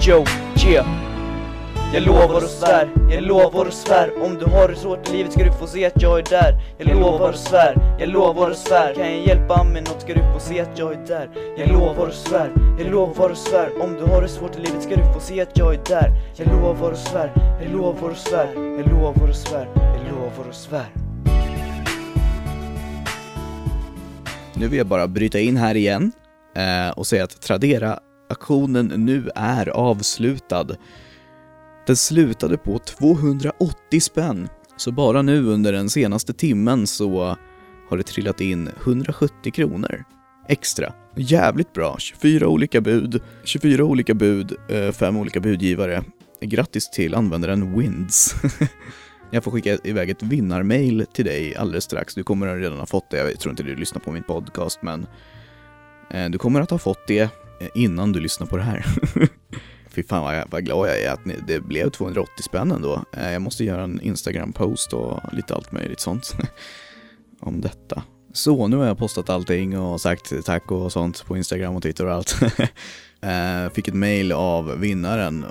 Joe, 0.00 0.24
yeah 0.66 0.97
jag 1.94 2.02
lovar 2.02 2.44
och 2.44 2.50
svär, 2.50 2.90
jag 3.10 3.22
lovar 3.22 3.66
och 3.66 3.72
svär 3.72 4.22
Om 4.22 4.34
du 4.38 4.44
har 4.44 4.68
det 4.68 4.76
svårt 4.76 5.08
i 5.08 5.12
livet 5.12 5.32
ska 5.32 5.44
du 5.44 5.52
få 5.52 5.66
se 5.66 5.84
att 5.86 6.02
jag 6.02 6.18
är 6.18 6.22
där 6.22 6.60
Jag 6.78 6.88
lovar 6.88 7.28
och 7.28 7.38
svär, 7.38 7.96
jag 8.00 8.08
lovar 8.08 8.50
och 8.50 8.56
svär 8.56 8.94
Kan 8.94 9.04
jag 9.04 9.26
hjälpa 9.26 9.64
med 9.64 9.88
något 9.88 10.02
ska 10.02 10.14
du 10.14 10.20
få 10.20 10.40
se 10.40 10.60
att 10.60 10.78
jag 10.78 10.92
är 10.92 11.06
där 11.06 11.30
Jag 11.58 11.72
lovar 11.72 12.06
och 12.06 12.14
svär, 12.14 12.50
jag 12.78 12.90
lovar 12.90 13.30
och 13.30 13.36
svär 13.36 13.82
Om 13.82 13.94
du 13.94 14.04
har 14.04 14.22
det 14.22 14.28
svårt 14.28 14.56
i 14.56 14.60
livet 14.60 14.82
ska 14.82 14.96
du 14.96 15.12
få 15.14 15.20
se 15.20 15.40
att 15.40 15.58
jag 15.58 15.74
är 15.74 15.80
där 15.88 16.12
Jag 16.36 16.46
lovar 16.48 16.90
och 16.90 16.98
svär, 16.98 17.58
jag 17.62 17.72
lovar 17.72 18.10
och 18.10 18.16
svär 18.16 18.48
Jag 18.54 18.92
lovar 18.92 19.28
och 19.28 19.36
svär, 19.36 19.68
jag 19.74 20.14
lovar 20.14 20.48
och 20.48 20.54
svär 20.54 20.86
Nu 24.54 24.68
vill 24.68 24.78
jag 24.78 24.86
bara 24.86 25.08
bryta 25.08 25.38
in 25.38 25.56
här 25.56 25.74
igen 25.74 26.12
eh, 26.56 26.98
och 26.98 27.06
säga 27.06 27.24
att 27.24 27.40
Tradera-aktionen 27.40 28.92
nu 28.96 29.30
är 29.34 29.68
avslutad. 29.68 30.66
Den 31.88 31.96
slutade 31.96 32.56
på 32.56 32.78
280 32.78 34.00
spänn, 34.00 34.48
så 34.76 34.92
bara 34.92 35.22
nu 35.22 35.46
under 35.46 35.72
den 35.72 35.90
senaste 35.90 36.32
timmen 36.32 36.86
så 36.86 37.36
har 37.88 37.96
det 37.96 38.02
trillat 38.02 38.40
in 38.40 38.70
170 38.84 39.52
kronor 39.52 40.04
extra. 40.48 40.92
Jävligt 41.16 41.72
bra, 41.72 41.96
24 41.98 42.48
olika 42.48 42.80
bud, 42.80 43.22
24 43.44 43.84
olika 43.84 44.14
bud, 44.14 44.56
eh, 44.68 44.92
fem 44.92 45.16
olika 45.16 45.40
budgivare. 45.40 46.04
Grattis 46.40 46.90
till 46.90 47.14
användaren 47.14 47.78
Winds. 47.78 48.34
Jag 49.30 49.44
får 49.44 49.50
skicka 49.50 49.78
iväg 49.84 50.10
ett 50.10 50.22
vinnarmail 50.22 51.06
till 51.12 51.24
dig 51.24 51.56
alldeles 51.56 51.84
strax. 51.84 52.14
Du 52.14 52.22
kommer 52.22 52.56
redan 52.56 52.78
ha 52.78 52.86
fått 52.86 53.10
det. 53.10 53.16
Jag 53.16 53.40
tror 53.40 53.50
inte 53.50 53.62
du 53.62 53.76
lyssnar 53.76 54.00
på 54.00 54.12
min 54.12 54.22
podcast, 54.22 54.82
men 54.82 55.06
eh, 56.10 56.30
du 56.30 56.38
kommer 56.38 56.60
att 56.60 56.70
ha 56.70 56.78
fått 56.78 57.06
det 57.06 57.20
eh, 57.20 57.68
innan 57.74 58.12
du 58.12 58.20
lyssnar 58.20 58.46
på 58.46 58.56
det 58.56 58.62
här. 58.62 58.86
Fy 59.98 60.04
fan 60.04 60.22
vad, 60.22 60.50
vad 60.50 60.64
glad 60.64 60.88
jag 60.88 61.00
är 61.00 61.10
att 61.10 61.24
ni, 61.24 61.34
det 61.46 61.60
blev 61.60 61.90
280 61.90 62.42
spänn 62.42 62.70
ändå. 62.70 63.04
Eh, 63.12 63.32
jag 63.32 63.42
måste 63.42 63.64
göra 63.64 63.82
en 63.82 64.00
Instagram-post 64.00 64.92
och 64.92 65.20
lite 65.32 65.54
allt 65.54 65.72
möjligt 65.72 66.00
sånt 66.00 66.34
om 67.40 67.60
detta. 67.60 68.02
Så, 68.32 68.66
nu 68.66 68.76
har 68.76 68.86
jag 68.86 68.98
postat 68.98 69.30
allting 69.30 69.78
och 69.78 70.00
sagt 70.00 70.32
tack 70.44 70.70
och 70.70 70.92
sånt 70.92 71.24
på 71.26 71.36
Instagram 71.36 71.76
och 71.76 71.82
Twitter 71.82 72.06
och 72.06 72.12
allt. 72.12 72.40
Eh, 73.20 73.72
fick 73.72 73.88
ett 73.88 73.94
mail 73.94 74.32
av 74.32 74.80
vinnaren 74.80 75.44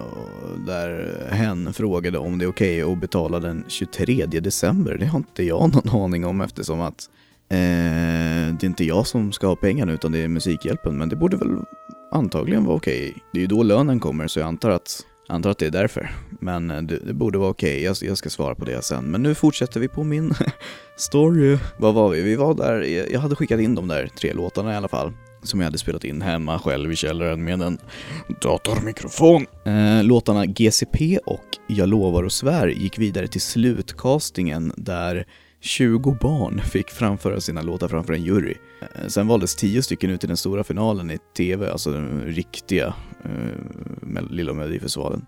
där 0.68 1.22
hen 1.32 1.74
frågade 1.74 2.18
om 2.18 2.38
det 2.38 2.46
är 2.46 2.50
okej 2.50 2.82
att 2.82 3.02
betala 3.02 3.40
den 3.40 3.66
23 3.68 4.26
december. 4.26 4.98
Det 4.98 5.06
har 5.06 5.18
inte 5.18 5.44
jag 5.44 5.74
någon 5.86 6.04
aning 6.04 6.26
om 6.26 6.42
eftersom 6.42 6.82
att 6.82 7.10
eh, 7.50 7.58
det 8.60 8.64
är 8.64 8.66
inte 8.66 8.84
jag 8.84 9.08
som 9.08 9.32
ska 9.32 9.48
ha 9.48 9.56
pengarna 9.56 9.92
utan 9.92 10.12
det 10.12 10.20
är 10.20 10.28
Musikhjälpen. 10.28 10.98
Men 10.98 11.10
det 11.10 11.16
borde 11.16 11.38
väl 11.38 11.58
antagligen 12.12 12.66
vara 12.66 12.78
okej. 12.78 13.14
Det 13.34 13.40
är 13.40 13.42
ju 13.42 13.48
då 13.48 13.64
lönen 13.64 14.00
kommer 14.00 14.28
så 14.28 14.40
jag 14.40 14.48
antar 14.48 14.70
att, 14.70 15.06
antar 15.28 15.50
att 15.50 15.58
det 15.58 15.66
är 15.66 15.72
därför. 15.72 16.10
Men 16.40 16.72
eh, 16.72 16.82
det, 16.82 16.98
det 16.98 17.14
borde 17.14 17.38
vara 17.38 17.50
okej. 17.50 17.84
Jag, 17.84 17.96
jag 18.02 18.18
ska 18.18 18.30
svara 18.30 18.56
på 18.56 18.66
det 18.66 18.82
sen. 18.82 19.06
Men 19.06 19.24
nu 19.24 19.36
fortsätter 19.36 19.80
vi 19.80 19.88
på 19.88 20.04
min 20.04 20.34
story. 20.98 21.58
Vad 21.78 21.94
var 21.94 22.10
vi? 22.10 22.22
Vi 22.22 22.36
var 22.36 22.54
där, 22.54 22.82
jag 23.12 23.20
hade 23.20 23.36
skickat 23.36 23.60
in 23.60 23.76
de 23.76 23.88
där 23.88 24.10
tre 24.20 24.34
låtarna 24.34 24.74
i 24.74 24.76
alla 24.76 24.88
fall. 24.88 25.12
Som 25.44 25.60
jag 25.60 25.66
hade 25.68 25.78
spelat 25.78 26.04
in 26.04 26.22
hemma 26.22 26.60
själv 26.60 26.92
i 26.92 26.96
källaren 26.96 27.44
med 27.44 27.62
en 27.62 27.78
datormikrofon. 28.42 29.46
Eh, 29.66 30.04
låtarna 30.04 30.46
GCP 30.46 31.20
och 31.26 31.46
Jag 31.68 31.90
lovar 31.90 32.24
och 32.24 32.32
svär 32.32 32.68
gick 32.68 33.00
vidare 33.00 33.28
till 33.28 33.42
slutcastingen 33.42 34.74
där 34.78 35.26
20 35.68 36.18
barn 36.22 36.62
fick 36.62 36.90
framföra 36.90 37.42
sina 37.42 37.62
låtar 37.62 37.88
framför 37.88 38.14
en 38.14 38.24
jury. 38.24 38.56
Eh, 38.82 39.08
sen 39.08 39.28
valdes 39.28 39.56
10 39.56 39.82
stycken 39.82 40.10
ut 40.10 40.24
i 40.24 40.28
den 40.28 40.38
stora 40.38 40.64
finalen 40.64 41.12
i 41.12 41.18
TV, 41.38 41.72
alltså 41.72 41.92
den 41.92 42.24
riktiga 42.26 42.94
eh, 43.24 44.22
Lilla 44.30 44.54
Melodifestivalen. 44.54 45.26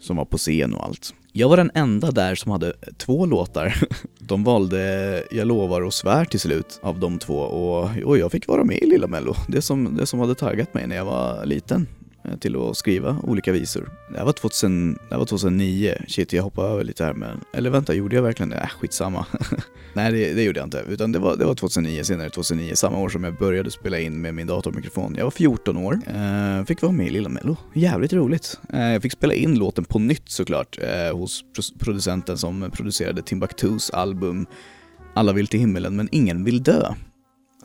Som 0.00 0.16
var 0.16 0.24
på 0.24 0.38
scen 0.38 0.74
och 0.74 0.84
allt. 0.84 1.14
Jag 1.32 1.48
var 1.48 1.56
den 1.56 1.70
enda 1.74 2.10
där 2.10 2.34
som 2.34 2.52
hade 2.52 2.72
två 2.98 3.26
låtar. 3.26 3.74
De 4.18 4.44
valde 4.44 5.24
Jag 5.30 5.46
lovar 5.46 5.80
och 5.80 5.94
svär 5.94 6.24
till 6.24 6.40
slut 6.40 6.80
av 6.82 7.00
de 7.00 7.18
två 7.18 7.38
och, 7.38 7.90
och 8.04 8.18
jag 8.18 8.32
fick 8.32 8.48
vara 8.48 8.64
med 8.64 8.78
i 8.78 8.86
Lilla 8.86 9.06
Mello. 9.06 9.34
Det 9.48 9.62
som, 9.62 9.96
det 9.96 10.06
som 10.06 10.20
hade 10.20 10.34
taggat 10.34 10.74
mig 10.74 10.86
när 10.86 10.96
jag 10.96 11.04
var 11.04 11.46
liten 11.46 11.86
Eh, 12.28 12.36
till 12.38 12.56
att 12.56 12.76
skriva 12.76 13.16
olika 13.22 13.52
visor. 13.52 13.90
Det 14.12 14.18
här 14.18 14.24
var, 14.24 14.32
2000, 14.32 14.92
det 14.94 14.98
här 15.10 15.18
var 15.18 15.26
2009, 15.26 15.94
shit 16.08 16.32
jag 16.32 16.42
hoppade 16.42 16.68
över 16.68 16.84
lite 16.84 17.04
här 17.04 17.14
men, 17.14 17.40
eller 17.52 17.70
vänta, 17.70 17.94
gjorde 17.94 18.16
jag 18.16 18.22
verkligen 18.22 18.50
det? 18.50 18.56
Äh, 18.56 18.68
skitsamma. 18.68 19.26
Nej 19.92 20.12
det, 20.12 20.32
det 20.34 20.42
gjorde 20.42 20.58
jag 20.60 20.66
inte, 20.66 20.84
utan 20.88 21.12
det 21.12 21.18
var, 21.18 21.36
det 21.36 21.44
var 21.44 21.54
2009, 21.54 22.02
senare 22.04 22.30
2009, 22.30 22.72
samma 22.74 22.98
år 22.98 23.08
som 23.08 23.24
jag 23.24 23.36
började 23.38 23.70
spela 23.70 23.98
in 23.98 24.20
med 24.20 24.34
min 24.34 24.46
datormikrofon. 24.46 25.14
Jag 25.18 25.24
var 25.24 25.30
14 25.30 25.76
år, 25.76 26.00
eh, 26.06 26.64
fick 26.64 26.82
vara 26.82 26.92
med 26.92 27.06
i 27.06 27.10
Lilla 27.10 27.28
Mello, 27.28 27.56
jävligt 27.74 28.12
roligt. 28.12 28.58
Eh, 28.72 28.80
jag 28.92 29.02
fick 29.02 29.12
spela 29.12 29.34
in 29.34 29.58
låten 29.58 29.84
på 29.84 29.98
nytt 29.98 30.28
såklart, 30.30 30.78
eh, 30.82 31.16
hos 31.16 31.42
pro- 31.54 31.78
producenten 31.78 32.38
som 32.38 32.70
producerade 32.72 33.22
Timbuktus 33.22 33.90
album 33.90 34.46
Alla 35.14 35.32
vill 35.32 35.46
till 35.46 35.60
himmelen 35.60 35.96
men 35.96 36.08
ingen 36.12 36.44
vill 36.44 36.62
dö. 36.62 36.94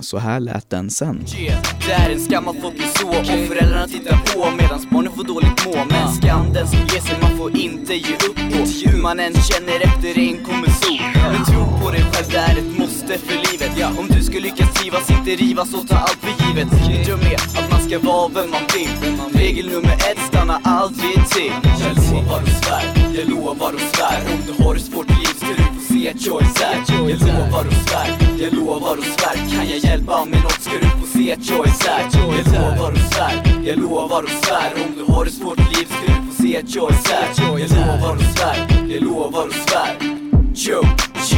Så 0.02 0.18
här 0.18 0.40
lät 0.40 0.70
den 0.70 0.90
sen. 0.90 1.26
Yeah, 1.38 1.62
det 1.88 1.94
är 1.94 2.10
en 2.10 2.20
skam 2.20 2.48
att 2.48 2.62
folk 2.62 2.76
blir 2.76 2.88
så 3.00 3.10
och 3.10 3.48
föräldrarna 3.48 3.88
tittar 3.88 4.18
på 4.18 4.52
medan 4.52 4.88
barnen 4.92 5.12
får 5.14 5.24
dåligt 5.24 5.66
må. 5.66 5.86
Men 5.90 6.14
skam 6.14 6.54
den 6.54 6.68
som 6.68 6.80
ger 6.80 7.02
sig, 7.02 7.18
man 7.22 7.38
får 7.38 7.58
inte 7.58 7.94
ge 7.94 8.14
upp 8.16 8.36
på. 8.36 8.58
Hur 8.86 9.02
man 9.02 9.20
än 9.20 9.34
känner 9.34 9.80
efter 9.82 10.14
regn 10.14 10.46
kommer 10.46 10.70
sol. 10.70 11.00
Men 11.14 11.46
tro 11.46 11.80
på 11.82 11.92
dig 11.92 12.02
själv, 12.12 12.28
det 12.32 12.38
är 12.38 12.58
ett 12.58 12.78
måste 12.78 13.18
för 13.18 13.38
livet. 13.52 13.98
Om 14.00 14.08
du 14.08 14.24
ska 14.24 14.40
lyckas 14.40 14.74
trivas, 14.74 15.10
inte 15.10 15.32
rivas 15.44 15.74
och 15.74 15.88
ta 15.88 15.96
allt 15.96 16.20
för 16.22 16.34
givet. 16.48 16.68
Min 16.88 17.04
dröm 17.06 17.20
är 17.20 17.36
att 17.60 17.72
man 17.72 17.82
ska 17.88 18.00
vara 18.00 18.28
vem 18.28 18.50
man 18.52 18.66
vill. 18.76 19.42
Regel 19.42 19.66
nummer 19.70 19.94
ett, 19.94 20.20
stanna 20.28 20.62
aldrig 20.64 21.30
till. 21.30 21.54
Jag 21.82 21.96
lovar 21.98 22.42
och 22.42 22.48
svär, 22.48 23.01
jag 23.16 23.30
lovar 23.30 23.74
och 23.74 23.80
svär. 23.80 24.22
Om 24.34 24.42
du 24.48 24.64
har 24.64 24.74
det 24.74 24.80
svårt 24.80 25.10
i 25.10 25.14
livet 25.14 25.38
ska 25.38 25.48
du 25.48 25.64
få 25.64 25.94
se 25.94 26.10
att 26.10 26.26
jag 26.26 26.42
är 26.42 26.46
sär 26.46 27.10
Jag 27.10 27.22
lovar 27.22 27.66
och 27.68 27.74
svär, 27.74 28.10
jag 28.40 28.54
lovar 28.54 28.98
och 28.98 29.04
svär. 29.04 29.36
Kan 29.52 29.70
jag 29.70 29.78
hjälpa 29.78 30.26
med 30.26 30.44
något 30.44 30.62
ska 30.62 30.74
du 30.82 30.90
få 30.90 31.08
se 31.18 31.34
att 31.34 31.50
jag 31.50 31.68
är 31.68 31.72
sär 31.72 32.02
Jag 32.14 32.48
lovar 32.54 32.92
och 32.92 33.14
svär, 33.14 33.64
jag 33.66 33.78
lovar 33.80 34.24
och 34.24 34.30
svär. 34.30 34.72
Om 34.86 34.92
du 34.98 35.14
har 35.14 35.26
det 35.26 35.32
svårt 35.32 35.60
i 35.60 35.64
livet 35.74 35.90
ska 35.90 36.14
du 36.14 36.28
få 36.28 36.44
se 36.44 36.58
att 36.58 36.76
jag 36.76 36.92
är 36.92 36.96
sär 36.96 37.28
Jag 37.38 37.72
lovar 37.72 38.16
och 38.16 38.38
svär, 38.38 38.88
jag 38.90 39.04
lovar 39.04 39.48
och 39.48 39.54
svär. 39.54 40.22
Yo, 40.56 40.84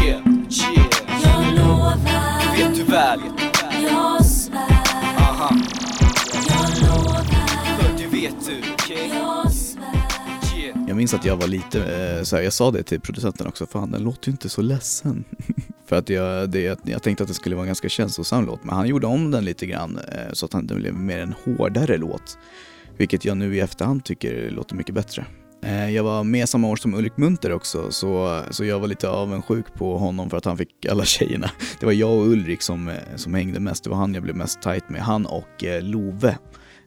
yeah, 0.06 0.22
yeah. 0.50 0.84
Jag 1.24 1.54
lovar, 1.58 2.43
Jag 10.94 10.98
minns 10.98 11.14
att 11.14 11.26
jag 11.26 11.38
var 11.38 11.48
lite, 11.48 11.80
eh, 11.80 12.24
så 12.24 12.36
här, 12.36 12.44
jag 12.44 12.54
sa 12.54 12.72
det 12.72 12.84
till 12.84 13.02
producenten 13.02 13.48
också, 13.48 13.66
fan 13.66 13.92
den 13.92 14.04
låter 14.04 14.28
ju 14.28 14.32
inte 14.32 14.50
så 14.50 14.62
ledsen. 14.62 15.24
För 15.86 15.96
att 15.96 16.10
jag, 16.10 16.50
det, 16.50 16.80
jag 16.86 17.04
tänkte 17.04 17.24
att 17.24 17.28
det 17.28 17.34
skulle 17.34 17.56
vara 17.56 17.64
en 17.64 17.68
ganska 17.68 17.90
känslosam 17.90 18.46
låt, 18.46 18.64
men 18.64 18.76
han 18.76 18.88
gjorde 18.88 19.08
om 19.08 19.32
den 19.32 19.46
lite 19.46 19.66
grann 19.66 20.00
eh, 20.08 20.34
så 20.34 20.46
att 20.46 20.52
den 20.52 20.66
blev 20.68 20.94
mer 20.94 21.20
en 21.20 21.34
hårdare 21.46 21.98
låt. 21.98 22.38
Vilket 22.98 23.26
jag 23.26 23.38
nu 23.38 23.56
i 23.56 23.60
efterhand 23.60 24.04
tycker 24.04 24.50
låter 24.50 24.76
mycket 24.76 24.96
bättre. 24.96 25.26
Eh, 25.64 25.90
jag 25.90 26.04
var 26.04 26.24
med 26.24 26.50
samma 26.50 26.68
år 26.68 26.76
som 26.76 26.94
Ulrik 26.94 27.18
Munter 27.18 27.52
också, 27.52 27.92
så, 27.92 28.42
så 28.52 28.66
jag 28.66 28.80
var 28.80 28.88
lite 28.88 29.10
avundsjuk 29.10 29.74
på 29.74 29.98
honom 29.98 30.30
för 30.30 30.38
att 30.38 30.46
han 30.46 30.58
fick 30.58 30.86
alla 30.86 31.06
tjejerna. 31.06 31.52
Det 31.80 31.86
var 31.86 31.94
jag 31.94 32.12
och 32.12 32.28
Ulrik 32.28 32.62
som, 32.62 32.92
som 33.16 33.34
hängde 33.34 33.60
mest, 33.60 33.84
det 33.84 33.90
var 33.90 33.98
han 33.98 34.14
jag 34.14 34.24
blev 34.24 34.36
mest 34.36 34.62
tight 34.62 34.90
med. 34.90 35.02
Han 35.02 35.26
och 35.26 35.64
Love, 35.82 36.38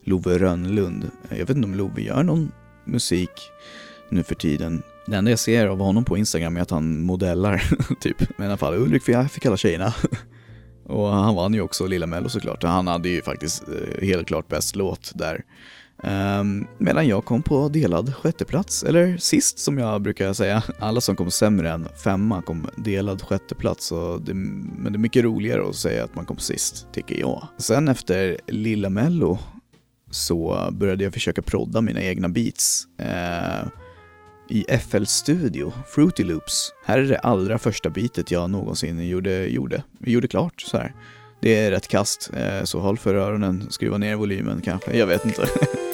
Love 0.03 0.37
Rönnlund. 0.37 1.11
Jag 1.29 1.37
vet 1.37 1.49
inte 1.49 1.65
om 1.65 1.75
Love 1.75 2.01
gör 2.01 2.23
någon 2.23 2.51
musik 2.85 3.51
nu 4.09 4.23
för 4.23 4.35
tiden. 4.35 4.83
Det 5.05 5.15
enda 5.15 5.31
jag 5.31 5.39
ser 5.39 5.67
av 5.67 5.79
honom 5.79 6.03
på 6.03 6.17
Instagram 6.17 6.57
är 6.57 6.61
att 6.61 6.71
han 6.71 7.01
modellar, 7.01 7.63
typ. 7.99 8.17
Men 8.37 8.47
i 8.47 8.49
alla 8.49 8.57
fall, 8.57 8.73
Ulrik 8.73 9.03
fick, 9.03 9.45
alla 9.45 9.57
tjejerna. 9.57 9.93
Och 10.85 11.07
han 11.07 11.35
vann 11.35 11.53
ju 11.53 11.61
också 11.61 11.87
Lilla 11.87 12.05
Mello 12.05 12.29
såklart. 12.29 12.63
Han 12.63 12.87
hade 12.87 13.09
ju 13.09 13.21
faktiskt 13.21 13.63
eh, 13.67 14.07
helt 14.07 14.27
klart 14.27 14.47
bäst 14.47 14.75
låt 14.75 15.11
där. 15.15 15.43
Um, 16.03 16.67
medan 16.77 17.07
jag 17.07 17.25
kom 17.25 17.41
på 17.41 17.69
delad 17.69 18.15
sjätteplats, 18.15 18.83
eller 18.83 19.17
sist 19.17 19.59
som 19.59 19.77
jag 19.77 20.01
brukar 20.01 20.33
säga. 20.33 20.63
Alla 20.79 21.01
som 21.01 21.15
kom 21.15 21.31
sämre 21.31 21.71
än 21.71 21.87
femma 22.03 22.41
kom 22.41 22.67
delad 22.75 23.21
sjätteplats, 23.21 23.93
det, 24.21 24.33
men 24.33 24.93
det 24.93 24.97
är 24.97 24.99
mycket 24.99 25.23
roligare 25.23 25.69
att 25.69 25.75
säga 25.75 26.03
att 26.03 26.15
man 26.15 26.25
kom 26.25 26.37
sist, 26.37 26.87
tycker 26.93 27.19
jag. 27.19 27.47
Sen 27.57 27.87
efter 27.87 28.37
Lilla 28.47 28.89
Mello 28.89 29.37
så 30.11 30.69
började 30.71 31.03
jag 31.03 31.13
försöka 31.13 31.41
prodda 31.41 31.81
mina 31.81 32.01
egna 32.01 32.29
beats. 32.29 32.87
Uh, 33.01 33.69
i 34.49 34.77
FL 34.77 35.03
Studio, 35.03 35.73
Fruity 35.87 36.23
Loops. 36.23 36.73
Här 36.85 36.97
är 36.97 37.03
det 37.03 37.19
allra 37.19 37.57
första 37.57 37.89
beatet 37.89 38.31
jag 38.31 38.49
någonsin 38.49 39.07
gjorde, 39.07 39.47
gjorde, 39.47 39.83
gjorde 39.99 40.27
klart 40.27 40.61
så 40.61 40.77
här. 40.77 40.93
Det 41.39 41.55
är 41.55 41.71
rätt 41.71 41.87
kast, 41.87 42.31
eh, 42.33 42.63
så 42.63 42.79
håll 42.79 42.97
för 42.97 43.15
öronen, 43.15 43.67
skruva 43.69 43.97
ner 43.97 44.15
volymen 44.15 44.61
kanske, 44.61 44.97
jag 44.97 45.07
vet 45.07 45.25
inte. 45.25 45.47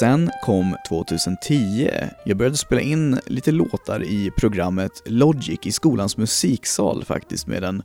Sen 0.00 0.30
kom 0.42 0.76
2010. 0.88 1.90
Jag 2.24 2.36
började 2.36 2.56
spela 2.56 2.80
in 2.80 3.20
lite 3.26 3.52
låtar 3.52 4.04
i 4.04 4.30
programmet 4.38 5.02
Logic 5.06 5.58
i 5.62 5.72
skolans 5.72 6.16
musiksal 6.16 7.04
faktiskt 7.04 7.46
med 7.46 7.64
en 7.64 7.82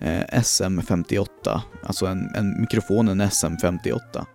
eh, 0.00 0.20
SM58, 0.20 1.26
alltså 1.82 2.06
en, 2.06 2.34
en 2.34 2.60
mikrofon, 2.60 3.08
en 3.08 3.22
SM58. 3.22 4.26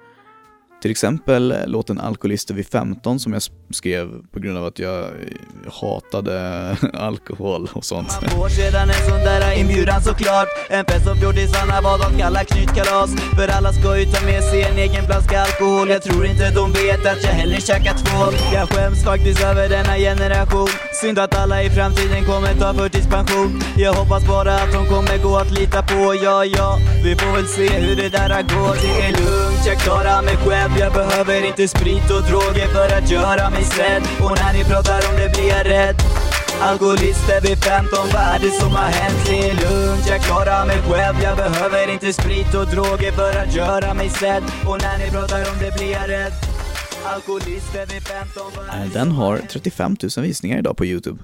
Till 0.82 0.92
exempel 0.92 1.52
eh, 1.52 1.68
låten 1.68 2.00
Alkoholister 2.00 2.54
vid 2.54 2.68
15 2.68 3.20
som 3.20 3.34
jag 3.34 3.42
skrev 3.72 4.08
på 4.34 4.40
grund 4.40 4.58
av 4.58 4.66
att 4.66 4.80
jag 4.80 5.00
eh, 5.00 5.10
hatade 5.82 6.76
alkohol 6.94 7.70
och 7.74 7.86
sånt. 7.86 8.22
Man 8.22 8.30
får 8.30 8.50
sedan 8.50 8.90
en 8.90 9.10
sån 9.10 9.20
där 9.20 9.60
inbjudan 9.60 10.02
såklart. 10.02 10.48
En 10.70 10.86
fest 10.86 11.06
som 11.06 11.18
fjortisarna 11.18 11.82
vad 11.82 12.00
de 12.00 12.18
kallar 12.20 12.44
knytkalas. 12.44 13.12
För 13.38 13.48
alla 13.48 13.74
ska 13.74 13.98
ju 14.00 14.06
ta 14.06 14.26
med 14.26 14.44
sig 14.44 14.62
en 14.64 14.78
egen 14.78 15.06
flaska 15.06 15.42
alkohol. 15.42 15.90
Jag 15.90 16.02
tror 16.02 16.26
inte 16.26 16.52
de 16.52 16.72
vet 16.72 17.06
att 17.06 17.24
jag 17.24 17.32
heller 17.32 17.58
käkar 17.58 17.94
tvål. 17.94 18.34
Jag 18.54 18.70
skäms 18.70 19.04
faktiskt 19.04 19.44
över 19.44 19.70
denna 19.70 19.96
generation. 19.98 20.70
Synd 21.02 21.20
att 21.20 21.36
alla 21.36 21.64
i 21.64 21.70
framtiden 21.70 22.26
kommer 22.26 22.54
ta 22.54 22.74
förtidspension. 22.74 23.64
Jag 23.78 23.94
hoppas 23.94 24.24
bara 24.26 24.56
att 24.56 24.72
de 24.72 24.88
kommer 24.88 25.18
gå 25.18 25.38
att 25.38 25.52
lita 25.52 25.82
på. 25.84 26.16
Ja, 26.24 26.46
ja, 26.46 26.80
vi 27.04 27.16
får 27.16 27.32
väl 27.32 27.48
se 27.48 27.70
hur 27.70 27.96
det 27.96 28.10
där 28.10 28.30
går. 28.30 28.76
Det 28.82 29.06
är 29.06 29.12
lugnt, 29.12 29.66
jag 29.66 29.78
klarar 29.78 30.22
mig 30.22 30.38
själv. 30.38 30.72
Jag 30.80 30.94
behöver 30.94 31.46
inte 31.46 31.68
sprit 31.68 32.12
och 32.12 32.24
droger 32.30 32.68
för 32.68 32.98
att 32.98 33.10
göra 33.12 33.50
mig 33.50 33.64
sedd. 33.64 34.04
Och 34.24 34.38
när 34.42 34.54
ni 34.54 34.64
pratar 34.64 35.00
om 35.10 35.16
det 35.18 35.30
blir 35.34 35.50
jag 35.50 35.66
rädd. 35.66 35.96
Alkoholister 36.62 37.42
vid 37.42 37.64
15, 37.64 38.00
vad 38.14 38.22
är 38.22 38.40
det 38.40 38.52
som 38.52 38.72
har 38.72 38.92
hänt? 39.00 39.20
Det 39.26 39.50
är 39.50 39.54
lugnt, 39.54 40.08
jag 40.10 40.22
klarar 40.22 40.66
mig 40.66 40.78
själv. 40.90 41.16
Jag 41.24 41.38
behöver 41.38 41.94
inte 41.94 42.14
sprit 42.14 42.54
och 42.56 42.68
droger 42.68 43.12
för 43.12 43.34
att 43.44 43.54
göra 43.56 43.94
mig 43.94 44.10
sedd. 44.10 44.44
Och 44.68 44.82
när 44.82 44.98
ni 44.98 45.12
pratar 45.12 45.40
om 45.52 45.58
det 45.60 45.72
blir 45.78 45.92
jag 45.92 46.10
rädd. 46.10 46.57
Eh, 48.74 48.94
den 48.94 49.12
har 49.12 49.38
35 49.38 49.96
000 50.18 50.26
visningar 50.26 50.58
idag 50.58 50.78
på 50.78 50.86
Youtube. 50.86 51.24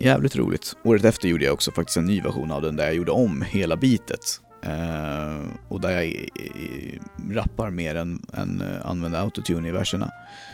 Jävligt 0.00 0.36
roligt. 0.36 0.76
Året 0.84 1.04
efter 1.04 1.28
gjorde 1.28 1.44
jag 1.44 1.54
också 1.54 1.72
faktiskt 1.72 1.96
en 1.96 2.04
ny 2.04 2.20
version 2.20 2.50
av 2.50 2.62
den 2.62 2.76
där 2.76 2.84
jag 2.84 2.94
gjorde 2.94 3.12
om 3.12 3.42
hela 3.42 3.76
bitet. 3.76 4.40
Uh, 4.66 5.46
och 5.68 5.80
där 5.80 5.90
jag 5.90 6.06
i, 6.06 6.30
i, 6.34 7.00
rappar 7.30 7.70
mer 7.70 7.94
än, 7.94 8.22
än 8.32 8.62
uh, 8.62 8.86
använder 8.86 9.20
autotune 9.20 9.68
i 9.68 9.70
verserna. 9.70 10.10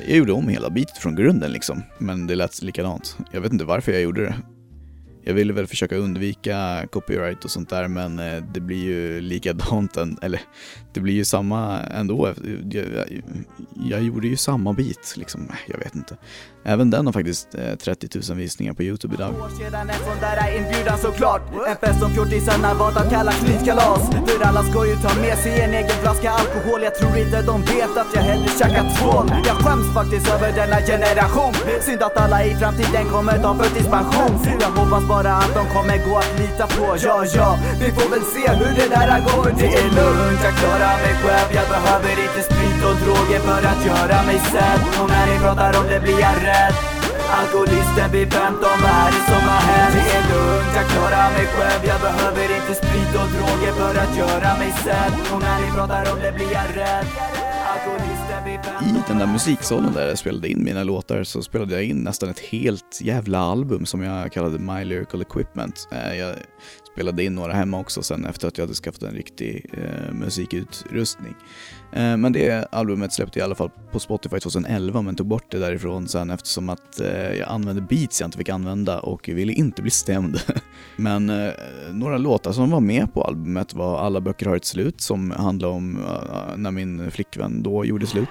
Jag 0.08 0.16
gjorde 0.16 0.32
om 0.32 0.48
hela 0.48 0.70
bitet 0.70 0.98
från 0.98 1.14
grunden 1.14 1.52
liksom, 1.52 1.82
men 1.98 2.26
det 2.26 2.34
lät 2.34 2.62
likadant. 2.62 3.16
Jag 3.32 3.40
vet 3.40 3.52
inte 3.52 3.64
varför 3.64 3.92
jag 3.92 4.02
gjorde 4.02 4.22
det. 4.22 4.34
Jag 5.22 5.34
ville 5.34 5.52
väl 5.52 5.66
försöka 5.66 5.96
undvika 5.96 6.87
copyright 6.92 7.44
och 7.44 7.50
sånt 7.50 7.70
där, 7.70 7.88
men 7.88 8.18
uh, 8.18 8.44
det 8.54 8.60
blir 8.60 8.84
ju 8.84 9.20
likadant, 9.20 9.96
en, 9.96 10.18
eller 10.22 10.40
det 10.94 11.00
blir 11.00 11.14
ju 11.14 11.24
samma 11.24 11.80
ändå. 11.80 12.35
Jag, 12.70 12.85
jag, 12.94 13.22
jag 13.90 14.02
gjorde 14.02 14.26
ju 14.28 14.37
samma 14.37 14.72
bit, 14.72 15.14
liksom. 15.16 15.48
Jag 15.66 15.78
vet 15.78 15.94
inte. 15.94 16.16
Även 16.66 16.90
den 16.90 17.07
har 17.07 17.12
faktiskt 17.12 17.54
eh, 17.54 17.74
30 17.74 18.09
000 18.28 18.38
visningar 18.38 18.72
på 18.74 18.83
Youtube 18.83 19.14
idag. 19.14 19.30
år 19.40 19.50
sedan 19.59 19.90
en 19.90 20.00
sån 20.09 20.18
där 20.20 20.57
inbjudan 20.59 20.98
såklart 20.98 21.42
En 21.70 21.76
fest 21.76 22.00
som 22.00 22.11
fjortisarna 22.14 22.74
valt 22.74 22.96
att 22.96 23.11
kalla 23.11 23.33
knytkalas 23.33 24.02
För 24.26 24.44
alla 24.48 24.62
ska 24.62 24.87
ju 24.87 24.96
ta 24.96 25.12
med 25.24 25.37
sig 25.38 25.61
en 25.61 25.74
egen 25.74 25.96
flaska 26.02 26.30
alkohol 26.30 26.80
Jag 26.83 26.94
tror 26.94 27.16
inte 27.22 27.42
de 27.42 27.57
vet 27.62 27.94
att 28.02 28.11
jag 28.14 28.22
hellre 28.22 28.48
käkar 28.59 28.85
tvål 28.96 29.26
Jag 29.48 29.57
skäms 29.62 29.87
faktiskt 29.94 30.26
över 30.35 30.50
denna 30.61 30.78
generation 30.92 31.54
Synd 31.87 32.02
att 32.02 32.16
alla 32.16 32.38
i 32.44 32.54
framtiden 32.61 33.07
kommer 33.14 33.37
ta 33.44 33.50
förtidspension 33.61 34.33
Jag 34.64 34.72
hoppas 34.80 35.04
bara 35.14 35.33
att 35.42 35.52
de 35.59 35.64
kommer 35.74 35.96
gå 36.09 36.14
att 36.22 36.33
lita 36.40 36.66
på 36.76 36.87
Ja, 37.07 37.16
ja, 37.37 37.59
vi 37.80 37.88
får 37.96 38.09
väl 38.14 38.24
se 38.35 38.44
hur 38.61 38.72
det 38.80 38.88
där 38.94 39.20
går 39.28 39.46
Det 39.61 39.70
är 39.83 39.88
lugnt, 39.98 40.40
jag 40.46 40.54
klarar 40.61 40.84
mig 41.05 41.14
själv. 41.23 41.49
Jag 41.59 41.68
behöver 41.77 42.14
inte 42.27 42.40
sprit 42.49 42.81
och 42.88 42.97
droger 43.03 43.40
för 43.49 43.62
att 43.73 43.81
göra 43.90 44.18
mig 44.29 44.38
sedd 44.53 44.81
Och 45.01 45.09
när 45.14 45.27
ni 45.31 45.37
pratar 45.44 45.73
om 45.81 45.87
det 45.92 46.01
blir 46.05 46.18
jag 46.27 46.37
rädd. 46.49 46.75
Alkoholisten 47.40 48.09
vid 48.16 48.29
15, 48.33 48.61
vad 48.85 48.97
är 49.05 49.11
det 49.14 49.25
som 49.33 49.42
har 49.53 49.62
hänt? 49.73 49.94
Det 49.97 50.07
är 50.18 50.25
lugnt, 50.33 50.73
jag 50.79 50.87
klarar 50.92 51.29
mig 51.37 51.47
själv. 51.57 51.81
Jag 51.92 52.01
behöver 52.09 52.47
inte 52.59 52.75
sprit 52.83 53.12
och 53.20 53.29
droger 53.35 53.73
för 53.81 53.94
att 54.03 54.12
göra 54.23 54.51
mig 54.61 54.73
sedd 54.85 55.14
Och 55.33 55.40
när 55.47 55.59
ni 55.62 55.68
pratar 55.77 56.12
om 56.12 56.18
det 56.25 56.33
blir 56.33 56.53
jag 56.59 56.68
rädd. 56.81 57.07
I 58.83 58.94
den 59.09 59.18
där 59.18 59.27
musiksalen 59.27 59.92
där 59.92 60.09
jag 60.09 60.18
spelade 60.18 60.49
in 60.49 60.64
mina 60.64 60.85
låtar 60.85 61.25
så 61.25 61.42
spelade 61.42 61.75
jag 61.75 61.85
in 61.85 61.97
nästan 61.97 62.29
ett 62.29 62.38
helt 62.38 62.99
jävla 63.01 63.38
album 63.38 63.87
som 63.87 64.03
jag 64.03 64.33
kallade 64.33 64.59
My 64.59 64.85
Lyrical 64.85 65.20
Equipment. 65.20 65.88
Eh, 65.92 66.18
jag 66.18 66.35
spelade 66.94 67.24
in 67.24 67.35
några 67.35 67.52
hemma 67.52 67.78
också 67.78 68.02
sen 68.02 68.24
efter 68.24 68.48
att 68.48 68.59
jag 68.59 68.62
hade 68.64 68.74
skaffat 68.74 69.02
en 69.02 69.14
riktig 69.14 69.66
eh, 69.72 70.14
musikutrustning. 70.14 71.35
Eh, 71.94 72.16
men 72.16 72.33
det 72.33 72.68
albumet 72.72 73.12
släppte 73.12 73.38
jag 73.38 73.44
i 73.44 73.46
alla 73.46 73.54
fall 73.54 73.70
på 73.92 74.00
Spotify 74.00 74.40
2011 74.40 75.02
men 75.02 75.16
tog 75.16 75.26
bort 75.26 75.44
det 75.48 75.59
därifrån 75.59 76.09
sen 76.09 76.30
eftersom 76.30 76.68
att 76.68 77.00
eh, 77.00 77.33
jag 77.33 77.48
använde 77.48 77.83
beats 77.83 78.20
jag 78.20 78.26
inte 78.26 78.38
fick 78.38 78.48
använda 78.48 79.00
och 79.00 79.28
ville 79.28 79.52
inte 79.52 79.83
bli 79.83 79.90
stämd. 79.90 80.40
men 80.96 81.30
eh, 81.30 81.52
några 81.92 82.18
låtar 82.18 82.52
som 82.52 82.70
var 82.70 82.80
med 82.80 83.14
på 83.14 83.24
albumet 83.24 83.74
var 83.74 83.98
Alla 83.98 84.20
böcker 84.20 84.46
har 84.46 84.57
ett 84.57 84.64
slut 84.64 85.00
som 85.00 85.30
handlar 85.30 85.68
om 85.68 85.98
när 86.57 86.70
min 86.70 87.11
flickvän 87.11 87.62
då 87.62 87.85
gjorde 87.85 88.07
slut. 88.07 88.28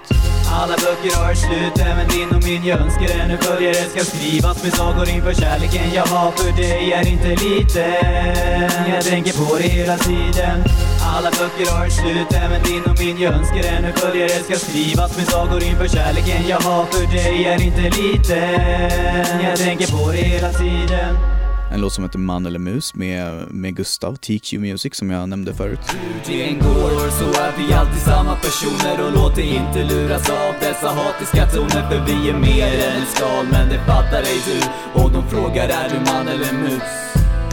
Alla 0.52 0.76
böcker 0.76 1.16
har 1.16 1.32
ett 1.32 1.38
slut, 1.38 1.86
även 1.86 2.08
din 2.08 2.28
och 2.38 2.44
min 2.48 2.64
Jag 2.64 2.80
önskar 2.80 3.20
ännu 3.20 3.36
följare 3.36 3.74
ska 3.74 4.00
skrivas 4.00 4.64
med 4.64 4.72
sagor 4.72 5.08
inför 5.08 5.32
kärleken 5.32 5.94
jag 5.94 6.06
har 6.06 6.30
för 6.30 6.56
dig 6.56 6.92
är 6.92 7.08
inte 7.12 7.28
liten 7.28 8.94
Jag 8.94 9.04
tänker 9.04 9.32
på 9.32 9.56
det 9.56 9.68
hela 9.68 9.96
tiden 9.96 10.64
alla 11.04 11.30
böcker 11.30 11.70
har 11.72 11.86
ett 11.86 11.92
slut, 11.92 12.32
även 12.32 12.62
din 12.62 12.82
och 12.82 13.00
min. 13.00 13.18
Jag 13.20 13.34
önskar 13.34 13.64
ännu 13.76 13.92
följare 13.92 14.28
ska 14.28 14.54
skrivas 14.54 15.16
med 15.16 15.26
sagor 15.26 15.62
inför 15.62 15.88
kärleken 15.88 16.48
jag 16.48 16.60
har 16.60 16.84
för 16.84 17.12
dig 17.12 17.44
är 17.44 17.62
inte 17.62 17.82
liten. 17.82 19.40
Jag 19.44 19.58
tänker 19.58 19.86
på 19.86 20.12
det 20.12 20.16
hela 20.16 20.52
tiden. 20.52 21.16
En 21.72 21.80
låt 21.80 21.92
som 21.92 22.04
heter 22.04 22.18
Man 22.18 22.46
eller 22.46 22.58
Mus 22.58 22.94
med, 22.94 23.50
med 23.50 23.76
Gustav, 23.76 24.16
TQ 24.16 24.52
Music 24.52 24.94
som 24.94 25.10
jag 25.10 25.28
nämnde 25.28 25.54
förut. 25.54 25.80
Tiden 26.24 26.58
går 26.58 27.10
så 27.10 27.40
är 27.40 27.52
vi 27.58 27.74
alltid 27.74 28.02
samma 28.02 28.36
personer. 28.36 29.06
Och 29.06 29.12
låt 29.14 29.34
dig 29.36 29.54
inte 29.56 29.94
luras 29.94 30.30
av 30.30 30.54
dessa 30.60 30.88
hatiska 30.88 31.46
toner 31.46 31.90
för 31.90 32.04
vi 32.06 32.28
är 32.30 32.34
mer 32.34 32.66
än 32.66 33.02
ett 33.02 33.08
skal. 33.08 33.46
Men 33.52 33.68
det 33.68 33.78
fattar 33.86 34.22
ej 34.22 34.40
du 34.46 34.60
och 35.02 35.12
de 35.12 35.28
frågar 35.30 35.68
är 35.68 35.88
du 35.88 36.12
man 36.12 36.28
eller 36.28 36.52
mus? 36.52 37.03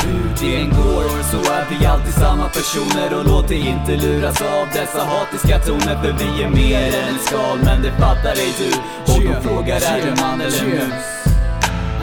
Hur 0.06 0.36
det 0.42 0.56
än 0.56 0.70
går 0.70 1.24
så 1.32 1.52
är 1.52 1.66
vi 1.70 1.86
alltid 1.86 2.14
samma 2.14 2.48
personer 2.50 3.20
och 3.20 3.26
låt 3.26 3.48
dig 3.48 3.68
inte 3.68 4.06
luras 4.06 4.42
av 4.42 4.68
dessa 4.74 5.04
hatiska 5.04 5.60
toner. 5.60 5.96
För 6.04 6.14
vi 6.20 6.44
är 6.44 6.50
mer 6.50 6.88
än 6.88 7.16
ett 7.16 7.22
skal 7.22 7.58
men 7.64 7.82
det 7.82 7.92
fattar 7.92 8.36
ej 8.46 8.54
du. 8.60 8.72
Och 9.14 9.22
då 9.34 9.42
frågar 9.50 9.76
är 9.76 10.02
du 10.06 10.22
man 10.22 10.42
eller 10.42 10.66
mus? 10.66 10.94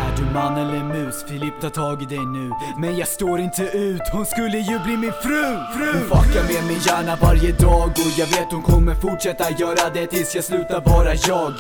Är 0.05 0.17
du 0.17 0.25
man 0.35 0.57
eller 0.57 0.85
mus? 0.85 1.25
Filip 1.29 1.61
tar 1.61 1.71
tag 1.71 2.03
i 2.03 2.07
dig 2.07 2.27
nu. 2.27 2.51
Men 2.77 2.97
jag 2.97 3.09
står 3.09 3.41
inte 3.41 3.63
ut, 3.63 4.03
hon 4.13 4.27
skulle 4.27 4.59
ju 4.59 4.79
bli 4.79 4.97
min 4.97 5.13
fru, 5.23 5.57
fru. 5.77 5.93
Hon 5.93 6.23
fuckar 6.23 6.43
med 6.43 6.65
min 6.69 6.81
hjärna 6.87 7.19
varje 7.23 7.53
dag. 7.53 7.91
Och 7.91 8.13
jag 8.19 8.27
vet 8.27 8.53
hon 8.53 8.63
kommer 8.63 8.95
fortsätta 8.95 9.51
göra 9.51 9.91
det 9.95 10.07
tills 10.07 10.35
jag 10.35 10.45
slutar 10.45 10.81
vara 10.81 11.15
jag 11.15 11.53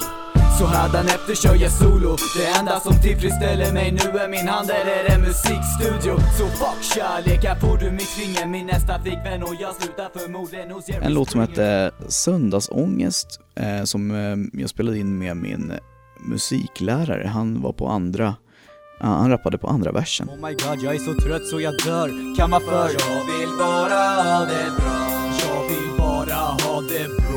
så 0.58 0.66
hädanefter 0.66 1.34
kör 1.34 1.54
jag 1.54 1.72
solo. 1.72 2.16
Det 2.36 2.58
enda 2.58 2.80
som 2.80 3.00
tillfredsställer 3.02 3.72
mig 3.72 3.92
nu 3.92 4.18
är 4.18 4.28
min 4.28 4.48
hand 4.48 4.70
eller 4.70 5.14
en 5.14 5.20
musikstudio. 5.20 6.16
Så 6.38 6.46
fuck 6.46 6.82
kärlek, 6.94 7.44
här 7.44 7.54
får 7.54 7.78
du 7.78 7.90
mitt 7.90 8.02
finger. 8.02 8.46
Min 8.46 8.66
nästa 8.66 9.02
flickvän 9.02 9.42
och 9.42 9.54
jag 9.60 9.74
slutar 9.74 10.08
förmodligen 10.18 10.70
hos 10.70 10.88
Jerry 10.88 11.06
En 11.06 11.14
låt 11.14 11.30
som 11.30 11.40
hette 11.40 11.90
Söndagsångest 12.08 13.40
eh, 13.54 13.84
som 13.84 14.10
eh, 14.10 14.60
jag 14.60 14.70
spelade 14.70 14.98
in 14.98 15.18
med 15.18 15.36
min 15.36 15.72
musiklärare. 16.20 17.28
Han 17.28 17.62
var 17.62 17.72
på 17.72 17.88
andra, 17.88 18.34
han 19.00 19.30
rappade 19.30 19.58
på 19.58 19.68
andra 19.68 19.92
versen. 19.92 20.28
Oh 20.28 20.48
my 20.48 20.52
god, 20.52 20.82
jag 20.82 20.94
är 20.94 20.98
så 20.98 21.14
trött 21.14 21.46
så 21.46 21.60
jag 21.60 21.74
dör. 21.84 22.36
Kan 22.36 22.50
man 22.50 22.60
för 22.60 22.88
Jag 22.88 23.38
vill 23.38 23.48
bara 23.58 24.04
ha 24.22 24.40
det 24.40 24.70
bra. 24.76 24.98
Jag 25.46 25.62
vill 25.68 25.98
bara 25.98 26.34
ha 26.34 26.80
det 26.80 27.16
bra 27.16 27.27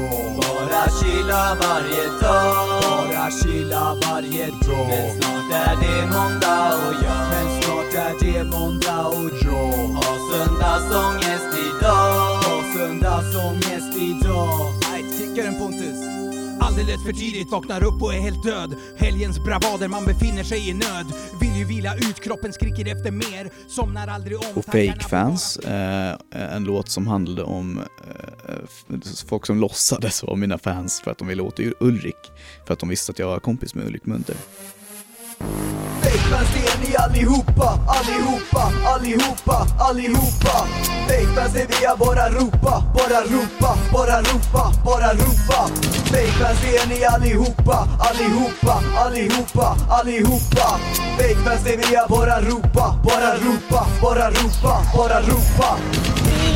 chilla 1.32 1.58
varje 1.62 2.06
dag. 2.22 2.82
Bara 2.82 3.32
chilla 3.32 3.98
varje 4.08 4.46
dag. 4.46 4.88
Men 4.88 5.22
snart 5.22 5.52
är 5.52 5.76
det 5.82 6.06
måndag 6.06 6.74
och 6.88 6.94
jag 7.04 7.30
Men 7.30 7.62
snart 7.62 7.94
är 7.94 8.26
det 8.26 8.44
måndag 8.44 9.08
och 9.08 9.32
jag 9.42 9.72
Har 9.96 10.32
söndagsångest 10.32 11.58
idag. 11.68 12.14
Har 12.44 12.78
söndagsångest 12.78 13.98
idag. 13.98 14.74
Nej, 14.92 15.06
kicka 15.18 15.44
den 15.44 15.56
Pontus 15.60 16.31
Alldeles 16.72 17.04
för 17.04 17.14
tidigt 17.14 17.52
vaknar 17.52 17.84
upp 17.84 18.02
och 18.02 18.14
är 18.14 18.20
helt 18.20 18.44
död 18.44 18.76
Helgens 18.98 19.40
bravader, 19.40 19.88
man 19.88 20.06
befinner 20.06 20.44
sig 20.44 20.70
i 20.70 20.74
nöd 20.74 21.14
Vill 21.42 21.56
ju 21.58 21.66
vila 21.66 21.96
ut, 21.96 22.20
kroppen 22.20 22.54
skriker 22.54 22.96
efter 22.96 23.12
mer 23.12 23.50
Somnar 23.68 24.08
aldrig 24.08 24.38
om 24.38 24.44
Och 24.56 24.66
Fake 24.66 25.06
Fans, 25.10 25.58
eh, 25.58 26.16
en 26.32 26.64
låt 26.64 26.90
som 26.90 27.08
handlade 27.08 27.44
om 27.44 27.80
eh, 27.80 28.56
folk 29.28 29.46
som 29.46 29.60
låtsades 29.60 30.24
vara 30.24 30.36
mina 30.36 30.58
fans 30.58 31.02
för 31.04 31.12
att 31.12 31.18
de 31.18 31.28
ville 31.28 31.42
åt 31.42 31.60
Ulrik. 31.80 32.32
För 32.68 32.74
att 32.74 32.80
de 32.80 32.90
visste 32.90 33.12
att 33.12 33.20
jag 33.20 33.28
var 33.28 33.40
kompis 33.40 33.76
med 33.76 33.86
Ulrik 33.86 34.06
Munther. 34.06 34.36
Det 36.02 36.68
är 36.68 36.90
ni 36.90 36.96
allihopa, 36.96 37.80
allihopa, 37.88 38.72
allihopa, 38.86 39.68
allihopa. 39.80 40.68
Fakefans 41.08 41.54
det 41.54 41.66
vill 41.66 41.84
jag 41.84 41.98
bara 41.98 42.30
ropa, 42.30 42.84
bara 42.94 43.22
ropa, 43.22 43.78
bara 43.94 44.22
ropa, 44.22 44.74
bara 44.86 45.14
ropa. 45.14 45.70
Det 46.12 46.78
är 46.78 46.88
ni 46.88 47.06
allihopa, 47.06 47.88
allihopa, 48.00 48.84
allihopa, 48.98 49.78
allihopa. 49.90 50.80
Fakefans 51.18 51.64
det 51.64 51.76
vill 51.78 51.92
jag 51.94 52.10
bara 52.10 52.42
ropa, 52.42 52.96
bara 53.04 53.36
ropa, 53.36 53.88
bara 54.02 54.30
ropa, 54.30 54.82
bara 54.96 55.22
ropa. 55.22 55.78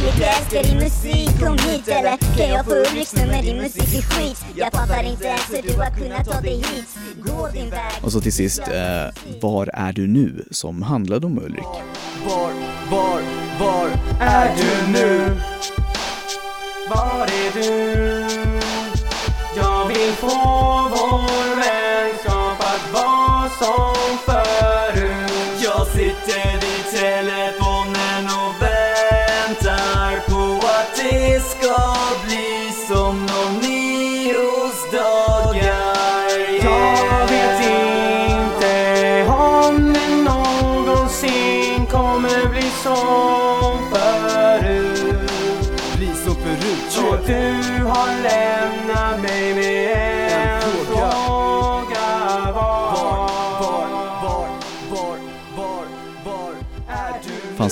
Älskar 0.05 0.63
din 0.63 0.77
musik, 0.77 1.39
kom 1.39 1.57
hit 1.57 1.87
eller 1.87 2.17
kan 2.37 2.49
jag 2.49 2.65
få 2.65 2.71
Ulriks 2.71 3.15
nummer? 3.15 3.41
Din 3.41 3.57
musik 3.57 3.95
är 3.95 4.01
skit. 4.01 4.45
Jag 4.55 4.73
fattar 4.73 5.03
inte 5.03 5.25
ens 5.25 5.49
hur 5.49 5.61
du 5.61 5.77
har 5.77 5.89
kunnat 5.89 6.25
ta 6.25 6.41
dig 6.41 6.55
hit. 6.57 6.85
Gå 7.25 7.49
din 7.53 7.69
väg. 7.69 7.91
Och 8.01 8.11
så 8.11 8.21
till 8.21 8.33
sist, 8.33 8.61
eh, 8.75 9.39
Var 9.41 9.69
är 9.73 9.93
du 9.93 10.07
nu? 10.07 10.45
som 10.51 10.81
handlade 10.81 11.25
om 11.25 11.39
Ulrik. 11.39 11.63
Var, 12.27 12.51
var, 12.91 13.19
var 13.59 13.87
är 14.19 14.55
du 14.55 14.91
nu? 14.91 15.35
Var 16.89 17.27
är 17.27 17.53
du? 17.53 18.25
Jag 19.57 19.87
vill 19.87 20.11
få 20.11 20.54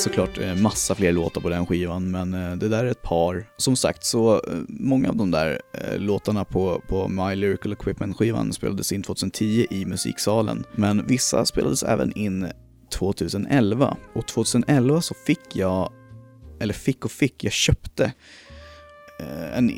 såklart 0.04 0.38
eh, 0.38 0.56
massa 0.56 0.96
fler 0.96 1.12
låtar 1.12 1.42
på 1.42 1.50
den 1.50 1.66
skivan, 1.66 2.12
men 2.12 2.34
eh, 2.34 2.56
det 2.56 2.70
där 2.70 2.86
är 2.86 2.92
ett 2.92 3.02
par. 3.02 3.46
Som 3.58 3.76
sagt, 3.76 4.06
så 4.06 4.36
eh, 4.36 4.42
många 4.68 5.10
av 5.10 5.16
de 5.16 5.32
där 5.32 5.62
låtarna 5.98 6.46
på, 6.46 6.82
på 6.88 7.08
My 7.08 7.36
Lyrical 7.36 7.74
Equipment-skivan 7.74 8.54
spelades 8.54 8.92
in 8.92 9.04
2010 9.04 9.68
i 9.70 9.86
musiksalen, 9.86 10.64
men 10.76 11.08
vissa 11.08 11.46
spelades 11.46 11.84
även 11.84 12.18
in 12.18 12.48
2011. 12.94 13.98
Och 14.14 14.28
2011 14.28 15.02
så 15.02 15.16
fick 15.26 15.56
jag, 15.56 15.92
eller 16.60 16.74
fick 16.74 17.06
och 17.06 17.12
fick, 17.12 17.44
jag 17.44 17.54
köpte 17.54 18.14
en, 19.54 19.72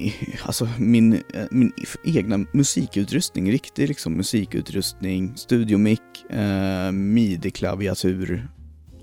alltså 0.43 0.67
min, 0.77 1.23
min 1.51 1.71
egna 2.03 2.45
musikutrustning, 2.51 3.51
riktig 3.51 3.87
liksom 3.87 4.13
musikutrustning, 4.13 5.37
studiomick, 5.37 6.01
eh, 6.29 6.91
midi-klaviatur 6.91 8.47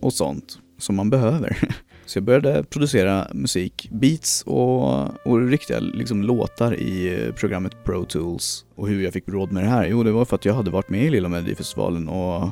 och 0.01 0.13
sånt 0.13 0.62
som 0.83 0.97
man 0.97 1.11
behöver. 1.11 1.59
Så 2.07 2.17
jag 2.17 2.25
började 2.25 2.65
producera 2.65 3.29
musik, 3.33 3.89
beats 3.91 4.43
och, 4.43 5.27
och 5.27 5.49
riktiga 5.49 5.81
liksom, 5.81 6.23
låtar 6.23 6.75
i 6.75 7.25
eh, 7.25 7.35
programmet 7.35 7.85
Pro 7.85 8.05
Tools. 8.05 8.65
Och 8.75 8.89
hur 8.89 9.03
jag 9.03 9.13
fick 9.13 9.29
råd 9.29 9.53
med 9.53 9.65
det 9.65 9.69
här? 9.69 9.87
Jo, 9.87 10.03
det 10.03 10.13
var 10.13 10.25
för 10.25 10.37
att 10.37 10.45
jag 10.45 10.55
hade 10.55 10.71
varit 10.71 10.89
med 10.89 11.05
i 11.05 11.11
Lilla 11.11 11.29
Melodifestivalen 11.29 12.09
och 12.09 12.49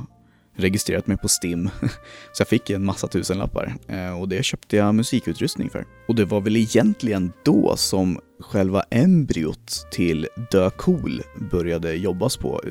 registrerat 0.56 1.06
mig 1.06 1.16
på 1.16 1.28
STIM. 1.28 1.70
Så 2.32 2.40
jag 2.40 2.48
fick 2.48 2.70
en 2.70 2.84
massa 2.84 3.08
tusenlappar 3.08 3.74
eh, 3.88 4.20
och 4.20 4.28
det 4.28 4.44
köpte 4.44 4.76
jag 4.76 4.94
musikutrustning 4.94 5.70
för. 5.70 5.86
Och 6.08 6.14
det 6.14 6.24
var 6.24 6.40
väl 6.40 6.56
egentligen 6.56 7.32
då 7.44 7.76
som 7.76 8.20
själva 8.40 8.84
embryot 8.90 9.86
till 9.92 10.28
Dö 10.50 10.70
Cool 10.70 11.22
började 11.50 11.94
jobbas 11.94 12.36
på. 12.36 12.62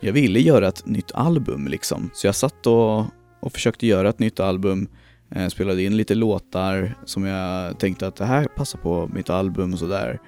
Jag 0.00 0.12
ville 0.12 0.40
göra 0.40 0.68
ett 0.68 0.86
nytt 0.86 1.12
album 1.12 1.68
liksom, 1.68 2.10
så 2.14 2.26
jag 2.26 2.34
satt 2.34 2.66
och, 2.66 3.04
och 3.40 3.52
försökte 3.52 3.86
göra 3.86 4.08
ett 4.08 4.18
nytt 4.18 4.40
album 4.40 4.88
Eh, 5.30 5.48
spelade 5.48 5.82
in 5.82 5.96
lite 5.96 6.14
låtar 6.14 6.94
som 7.04 7.24
jag 7.24 7.78
tänkte 7.78 8.06
att 8.06 8.16
det 8.16 8.24
här 8.24 8.44
passar 8.44 8.78
på 8.78 9.10
mitt 9.14 9.30
album 9.30 9.72
och 9.72 9.78
sådär. 9.78 10.20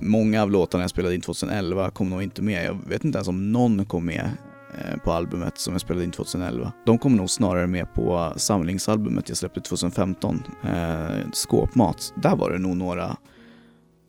Många 0.00 0.42
av 0.42 0.50
låtarna 0.50 0.84
jag 0.84 0.90
spelade 0.90 1.14
in 1.14 1.20
2011 1.20 1.90
kom 1.90 2.10
nog 2.10 2.22
inte 2.22 2.42
med. 2.42 2.64
Jag 2.64 2.78
vet 2.88 3.04
inte 3.04 3.18
ens 3.18 3.28
om 3.28 3.52
någon 3.52 3.86
kom 3.86 4.06
med 4.06 4.30
eh, 4.78 4.96
på 5.04 5.12
albumet 5.12 5.58
som 5.58 5.74
jag 5.74 5.80
spelade 5.80 6.04
in 6.04 6.10
2011. 6.10 6.72
De 6.86 6.98
kom 6.98 7.16
nog 7.16 7.30
snarare 7.30 7.66
med 7.66 7.94
på 7.94 8.32
samlingsalbumet 8.36 9.28
jag 9.28 9.38
släppte 9.38 9.60
2015, 9.60 10.42
eh, 10.64 11.30
Skåpmat. 11.32 12.12
Där 12.16 12.36
var 12.36 12.50
det 12.50 12.58
nog 12.58 12.76
några 12.76 13.16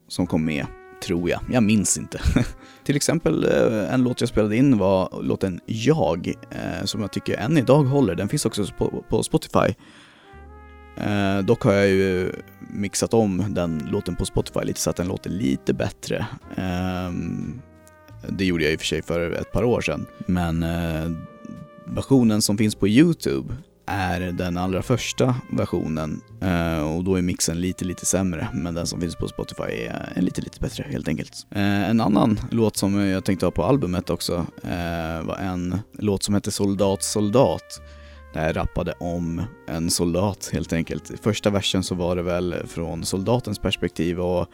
som 0.07 0.27
kom 0.27 0.45
med, 0.45 0.65
tror 1.03 1.29
jag. 1.29 1.41
Jag 1.51 1.63
minns 1.63 1.97
inte. 1.97 2.21
Till 2.83 2.95
exempel 2.95 3.43
eh, 3.43 3.93
en 3.93 4.03
låt 4.03 4.21
jag 4.21 4.29
spelade 4.29 4.57
in 4.57 4.77
var 4.77 5.21
låten 5.21 5.59
Jag, 5.65 6.27
eh, 6.27 6.85
som 6.85 7.01
jag 7.01 7.11
tycker 7.11 7.37
än 7.37 7.57
idag 7.57 7.83
håller. 7.83 8.15
Den 8.15 8.29
finns 8.29 8.45
också 8.45 8.65
på, 8.77 9.03
på 9.09 9.23
Spotify. 9.23 9.73
Eh, 11.03 11.39
dock 11.39 11.63
har 11.63 11.73
jag 11.73 11.87
ju 11.87 12.31
mixat 12.73 13.13
om 13.13 13.45
den 13.49 13.87
låten 13.91 14.15
på 14.15 14.25
Spotify 14.25 14.59
lite 14.63 14.79
så 14.79 14.89
att 14.89 14.95
den 14.95 15.07
låter 15.07 15.29
lite 15.29 15.73
bättre. 15.73 16.25
Eh, 16.57 17.11
det 18.29 18.45
gjorde 18.45 18.63
jag 18.63 18.73
i 18.73 18.75
och 18.75 18.79
för 18.79 18.87
sig 18.87 19.01
för 19.01 19.31
ett 19.31 19.51
par 19.51 19.63
år 19.63 19.81
sedan. 19.81 20.05
Men 20.27 20.63
eh, 20.63 21.11
versionen 21.85 22.41
som 22.41 22.57
finns 22.57 22.75
på 22.75 22.87
YouTube 22.87 23.53
är 23.85 24.19
den 24.19 24.57
allra 24.57 24.81
första 24.81 25.35
versionen 25.51 26.21
eh, 26.41 26.95
och 26.95 27.03
då 27.03 27.15
är 27.15 27.21
mixen 27.21 27.61
lite, 27.61 27.85
lite 27.85 28.05
sämre. 28.05 28.47
Men 28.53 28.73
den 28.73 28.87
som 28.87 29.01
finns 29.01 29.15
på 29.15 29.27
Spotify 29.27 29.63
är, 29.63 30.13
är 30.15 30.21
lite, 30.21 30.41
lite 30.41 30.59
bättre 30.59 30.85
helt 30.89 31.07
enkelt. 31.07 31.47
Eh, 31.51 31.89
en 31.89 32.01
annan 32.01 32.39
låt 32.51 32.77
som 32.77 32.99
jag 32.99 33.25
tänkte 33.25 33.45
ha 33.45 33.51
på 33.51 33.63
albumet 33.63 34.09
också 34.09 34.45
eh, 34.63 35.25
var 35.25 35.37
en 35.37 35.79
låt 35.97 36.23
som 36.23 36.35
heter 36.35 36.51
Soldat, 36.51 37.03
soldat 37.03 37.81
där 38.33 38.45
jag 38.45 38.55
rappade 38.55 38.93
om 38.99 39.43
en 39.67 39.91
soldat 39.91 40.49
helt 40.53 40.73
enkelt. 40.73 41.11
I 41.11 41.17
första 41.17 41.49
versen 41.49 41.83
så 41.83 41.95
var 41.95 42.15
det 42.15 42.21
väl 42.21 42.55
från 42.67 43.05
soldatens 43.05 43.59
perspektiv 43.59 44.19
och 44.19 44.47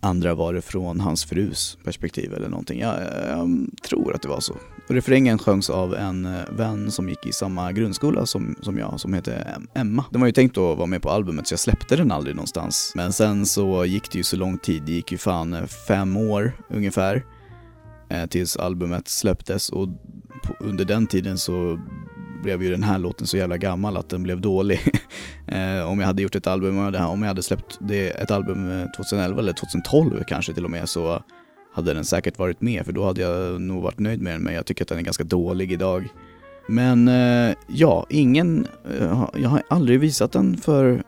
andra 0.00 0.34
var 0.34 0.54
det 0.54 0.62
från 0.62 1.00
hans 1.00 1.24
frus 1.24 1.78
perspektiv 1.84 2.34
eller 2.34 2.48
någonting. 2.48 2.80
Jag, 2.80 2.94
jag 3.28 3.66
tror 3.82 4.14
att 4.14 4.22
det 4.22 4.28
var 4.28 4.40
så. 4.40 4.56
Och 4.88 4.94
refrängen 4.94 5.38
sjöngs 5.38 5.70
av 5.70 5.94
en 5.94 6.28
vän 6.50 6.90
som 6.90 7.08
gick 7.08 7.26
i 7.26 7.32
samma 7.32 7.72
grundskola 7.72 8.26
som, 8.26 8.56
som 8.60 8.78
jag, 8.78 9.00
som 9.00 9.14
heter 9.14 9.56
Emma. 9.74 10.04
Den 10.10 10.20
var 10.20 10.28
ju 10.28 10.32
tänkt 10.32 10.58
att 10.58 10.78
vara 10.78 10.86
med 10.86 11.02
på 11.02 11.10
albumet 11.10 11.46
så 11.46 11.52
jag 11.52 11.60
släppte 11.60 11.96
den 11.96 12.12
aldrig 12.12 12.36
någonstans. 12.36 12.92
Men 12.96 13.12
sen 13.12 13.46
så 13.46 13.84
gick 13.84 14.12
det 14.12 14.18
ju 14.18 14.24
så 14.24 14.36
lång 14.36 14.58
tid, 14.58 14.82
det 14.82 14.92
gick 14.92 15.12
ju 15.12 15.18
fan 15.18 15.68
fem 15.88 16.16
år 16.16 16.52
ungefär 16.68 17.24
eh, 18.08 18.26
tills 18.26 18.56
albumet 18.56 19.08
släpptes 19.08 19.68
och 19.68 19.88
under 20.60 20.84
den 20.84 21.06
tiden 21.06 21.38
så 21.38 21.80
blev 22.42 22.62
ju 22.62 22.70
den 22.70 22.82
här 22.82 22.98
låten 22.98 23.26
så 23.26 23.36
jävla 23.36 23.56
gammal 23.56 23.96
att 23.96 24.08
den 24.08 24.22
blev 24.22 24.40
dålig. 24.40 24.80
eh, 25.46 25.90
om 25.90 26.00
jag 26.00 26.06
hade 26.06 26.22
gjort 26.22 26.34
ett 26.34 26.46
album, 26.46 26.78
om 26.78 27.22
jag 27.22 27.28
hade 27.28 27.42
släppt 27.42 27.78
det, 27.80 28.10
ett 28.10 28.30
album 28.30 28.70
eh, 28.70 28.86
2011 28.96 29.40
eller 29.40 29.52
2012 29.52 30.24
kanske 30.26 30.54
till 30.54 30.64
och 30.64 30.70
med 30.70 30.88
så 30.88 31.22
hade 31.74 31.94
den 31.94 32.04
säkert 32.04 32.38
varit 32.38 32.60
med 32.60 32.84
för 32.84 32.92
då 32.92 33.04
hade 33.04 33.20
jag 33.20 33.60
nog 33.60 33.82
varit 33.82 33.98
nöjd 33.98 34.22
med 34.22 34.32
den 34.32 34.42
men 34.42 34.54
jag 34.54 34.66
tycker 34.66 34.84
att 34.84 34.88
den 34.88 34.98
är 34.98 35.02
ganska 35.02 35.24
dålig 35.24 35.72
idag. 35.72 36.08
Men 36.68 37.08
eh, 37.08 37.56
ja, 37.66 38.06
ingen, 38.08 38.66
eh, 38.90 39.26
jag 39.34 39.48
har 39.48 39.62
aldrig 39.68 40.00
visat 40.00 40.32
den 40.32 40.56
för 40.56 41.02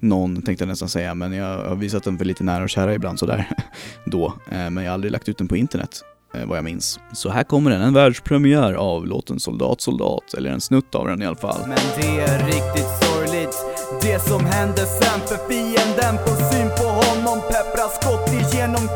någon 0.00 0.42
tänkte 0.42 0.64
jag 0.64 0.68
nästan 0.68 0.88
säga, 0.88 1.14
men 1.14 1.32
jag 1.32 1.68
har 1.68 1.76
visat 1.76 2.04
den 2.04 2.18
för 2.18 2.24
lite 2.24 2.44
nära 2.44 2.62
och 2.62 2.70
kära 2.70 2.94
ibland 2.94 3.18
sådär 3.18 3.48
då. 4.04 4.26
Eh, 4.26 4.70
men 4.70 4.76
jag 4.76 4.90
har 4.90 4.94
aldrig 4.94 5.12
lagt 5.12 5.28
ut 5.28 5.38
den 5.38 5.48
på 5.48 5.56
internet 5.56 6.04
Eh, 6.34 6.46
vad 6.46 6.58
jag 6.58 6.64
minns. 6.64 7.00
Så 7.12 7.28
här 7.28 7.44
kommer 7.44 7.70
den, 7.70 7.80
en 7.82 7.94
världspremiär 7.94 8.72
av 8.72 9.06
låten 9.06 9.40
Soldat 9.40 9.80
Soldat, 9.80 10.34
eller 10.34 10.50
en 10.50 10.60
snutt 10.60 10.94
av 10.94 11.06
den 11.06 11.22
i 11.22 11.26
alla 11.26 11.36
fall. 11.36 11.60
Men 11.68 11.78
det 11.96 12.20
är 12.20 12.46
riktigt 12.46 12.88
sorgligt 13.02 13.56
Det 14.02 14.18
som 14.18 14.44
hände 14.44 14.86
sen 14.86 15.20
för 15.26 15.48
fienden 15.48 16.16
på 16.24 16.30
syn 16.52 16.68
på 16.78 16.88
honom 16.88 17.40
pepprar 17.40 17.88
skott 18.00 18.32
igenom 18.32 18.88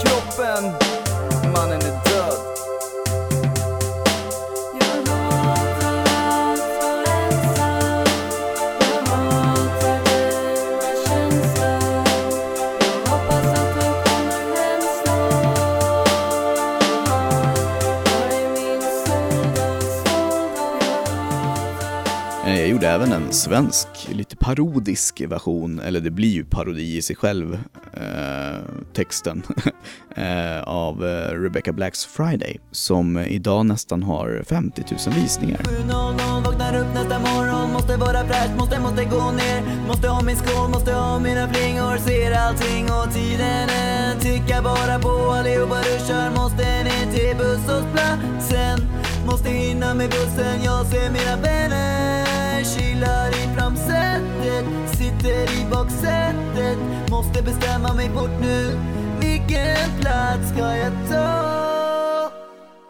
gjorde 22.77 22.89
även 22.89 23.12
en 23.12 23.33
svensk, 23.33 23.89
lite 24.09 24.37
parodisk 24.37 25.20
version, 25.20 25.81
eller 25.81 26.01
det 26.01 26.11
blir 26.11 26.29
ju 26.29 26.45
parodi 26.45 26.97
i 26.97 27.03
sig 27.03 27.16
själv, 27.16 27.59
eh, 27.93 28.61
texten, 28.93 29.43
eh, 30.16 30.62
av 30.62 31.07
eh, 31.07 31.41
Rebecca 31.43 31.72
Blacks 31.72 32.07
Friday, 32.07 32.59
som 32.70 33.18
idag 33.18 33.66
nästan 33.66 34.03
har 34.03 34.43
50 34.49 34.83
000 35.07 35.14
visningar. 35.14 35.59
7.00 35.59 36.45
vaknar 36.45 36.81
upp 36.81 36.95
nästa 36.95 37.18
morgon. 37.18 37.72
Måste 37.72 37.97
vara 37.97 38.24
fräsch, 38.27 38.57
måste, 38.59 38.81
måste 38.81 39.05
gå 39.05 39.31
ner. 39.31 39.62
Måste 39.89 40.09
ha 40.09 40.22
min 40.22 40.37
skål, 40.37 40.70
måste 40.70 40.93
ha 40.93 41.18
mina 41.18 41.49
flingor. 41.49 41.97
Ser 41.97 42.33
allting 42.33 42.85
och 42.85 43.14
tiden 43.14 43.68
är. 43.68 44.20
Tycka 44.20 44.62
bara 44.62 44.99
på 44.99 45.33
allihopa 45.33 45.79
ruschar. 45.81 46.31
Måste 46.31 46.85
ner 46.85 47.12
till 47.12 47.37
busshållplatsen. 47.37 49.05
Måste 49.27 49.49
hinna 49.49 49.95
med 49.95 50.11
bussen 50.11 50.62
Jag 50.64 50.87
ser 50.87 51.11
mina 51.11 51.37
vänner. 51.37 52.64
Kilar 52.64 53.29
i 53.29 53.57
framsätet 53.57 54.64
Sitter 54.99 55.61
i 55.61 55.66
baksätet. 55.70 56.79
Måste 57.11 57.43
bestämma 57.43 57.95
mig 57.95 58.09
bort 58.09 58.41
nu. 58.41 58.79
Vilken 59.20 60.01
plats 60.01 60.49
ska 60.53 60.77
jag 60.77 60.93
ta? 61.11 62.31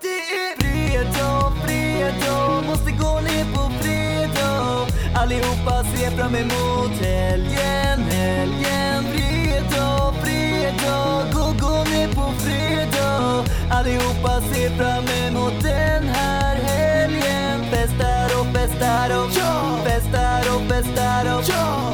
Det 0.02 0.20
är 0.42 0.60
fredag, 0.60 1.52
fredag, 1.66 2.62
måste 2.66 2.90
gå 2.90 3.20
ner 3.20 3.44
på 3.54 3.70
fredag. 3.82 4.86
Allihopa 5.14 5.84
ser 5.84 6.10
fram 6.10 6.34
emot 6.34 7.00
helgen, 7.00 8.00
helgen. 8.10 8.95
Allihopa 13.70 14.40
ser 14.40 14.70
fram 14.70 15.04
emot 15.04 15.62
den 15.62 16.02
här 16.02 16.56
helgen. 16.56 17.60
Festar 17.70 18.40
och 18.40 18.46
festar 18.46 19.24
och 19.24 19.32
festar 19.86 20.56
och 20.56 20.62
festar 20.70 21.38
och 21.38 21.44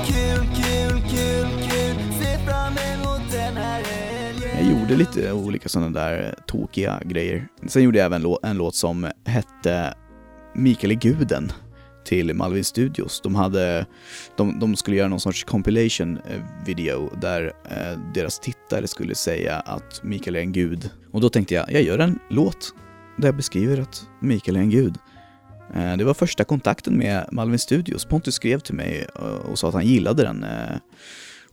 Kul, 0.07 0.47
kul, 0.57 1.03
kul, 1.11 1.49
kul. 1.71 1.97
Ser 2.21 2.39
fram 2.47 2.75
emot 2.93 3.33
den 3.33 3.57
här 3.57 3.83
helgen. 3.85 4.51
Jag 4.59 4.81
gjorde 4.81 4.97
lite 4.97 5.33
olika 5.33 5.69
sådana 5.69 5.91
där 6.01 6.35
tokiga 6.47 7.01
grejer. 7.05 7.49
Sen 7.67 7.83
gjorde 7.83 7.99
jag 7.99 8.07
även 8.07 8.37
en 8.43 8.57
låt 8.57 8.75
som 8.75 9.11
hette 9.27 9.95
Mikael 10.55 10.91
är 10.91 10.97
guden 10.97 11.53
till 12.05 12.35
Malvin 12.35 12.65
Studios. 12.65 13.21
De, 13.21 13.35
hade, 13.35 13.87
de, 14.37 14.59
de 14.59 14.77
skulle 14.77 14.97
göra 14.97 15.09
någon 15.09 15.21
sorts 15.21 15.45
compilation 15.45 16.17
eh, 16.31 16.41
video 16.67 17.11
där 17.21 17.53
eh, 17.71 17.99
deras 18.15 18.39
tittare 18.39 18.89
skulle 18.89 19.15
säga 19.15 19.57
att 19.61 20.01
Mikael 20.03 20.37
är 20.37 20.41
en 20.41 20.53
gud. 20.53 20.91
Och 21.13 21.21
då 21.21 21.29
tänkte 21.29 21.55
jag, 21.55 21.73
jag 21.73 21.83
gör 21.83 21.99
en 21.99 22.19
låt 22.31 22.75
där 23.17 23.29
jag 23.29 23.37
beskriver 23.37 23.81
att 23.81 24.07
Mikael 24.21 24.57
är 24.57 24.61
en 24.61 24.71
gud. 24.71 24.95
Eh, 25.75 25.97
det 25.97 26.05
var 26.05 26.15
första 26.15 26.45
kontakten 26.45 26.99
med 26.99 27.29
Malvin 27.33 27.59
Studios. 27.59 28.05
Pontus 28.05 28.35
skrev 28.35 28.59
till 28.59 28.75
mig 28.75 29.07
och, 29.15 29.51
och 29.51 29.59
sa 29.59 29.69
att 29.69 29.75
han 29.75 29.87
gillade 29.87 30.23
den. 30.23 30.45
eh, 30.45 30.77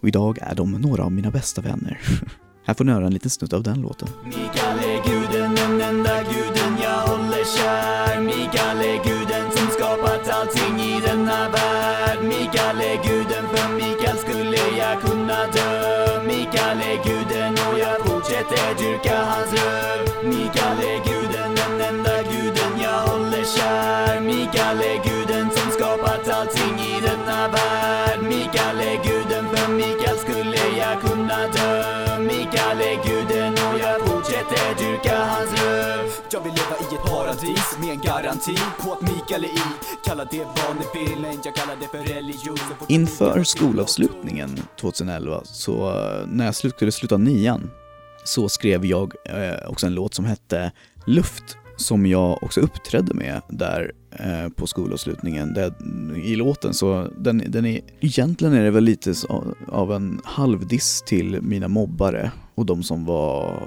Och 0.02 0.08
idag 0.08 0.38
är 0.42 0.56
de 0.56 0.72
några 0.72 1.04
av 1.04 1.12
mina 1.12 1.32
bästa 1.32 1.62
vänner. 1.62 2.00
Här 2.66 2.74
får 2.74 2.86
ni 2.86 2.92
höra 2.92 3.06
en 3.06 3.14
liten 3.14 3.30
snutt 3.30 3.54
av 3.54 3.64
den 3.64 3.82
låten. 3.82 4.08
Fortsätter 34.40 34.86
dyrka 34.86 35.18
hans 35.18 35.64
röv. 35.64 36.10
Jag 36.32 36.44
vill 36.44 36.52
leva 36.52 36.92
i 36.92 36.96
ett 36.96 37.12
paradis 37.12 37.78
med 37.80 37.90
en 37.90 38.02
garanti 38.02 38.56
på 38.80 38.94
att 38.94 39.02
Mikael 39.02 39.44
är 39.44 39.48
i. 39.48 39.62
Kalla 40.06 40.26
det 40.26 40.44
vad 40.44 40.76
ni 40.76 41.06
vill, 41.06 41.22
men 41.22 41.38
jag 41.46 41.56
kallar 41.56 41.76
det 41.80 41.88
för 41.88 42.14
religion. 42.14 42.58
Inför 42.88 43.44
skolavslutningen 43.44 44.60
2011, 44.80 45.42
så 45.44 45.90
eh, 45.90 46.28
när 46.28 46.46
jag 46.46 46.56
skulle 46.56 46.92
sluta 46.92 47.18
nian, 47.18 47.70
så 48.24 48.50
skrev 48.50 48.86
jag 48.86 49.14
eh, 49.26 49.70
också 49.70 49.88
en 49.88 49.94
låt 49.94 50.14
som 50.14 50.26
hette 50.26 50.72
Luft, 51.06 51.58
som 51.78 52.06
jag 52.06 52.44
också 52.44 52.62
uppträdde 52.62 53.14
med 53.14 53.42
där 53.50 53.92
eh, 54.12 54.50
på 54.56 54.68
skolavslutningen. 54.68 55.54
Där, 55.54 55.74
I 56.24 56.36
låten 56.36 56.74
så, 56.74 57.08
den, 57.18 57.44
den 57.48 57.66
är, 57.66 57.82
egentligen 58.00 58.54
är 58.54 58.64
det 58.64 58.72
väl 58.72 58.84
lite 58.84 59.14
av 59.68 59.94
en 59.94 60.22
halvdiss 60.24 61.04
till 61.06 61.42
mina 61.42 61.68
mobbare 61.68 62.32
och 62.56 62.66
de 62.66 62.84
som 62.84 63.06
var 63.06 63.62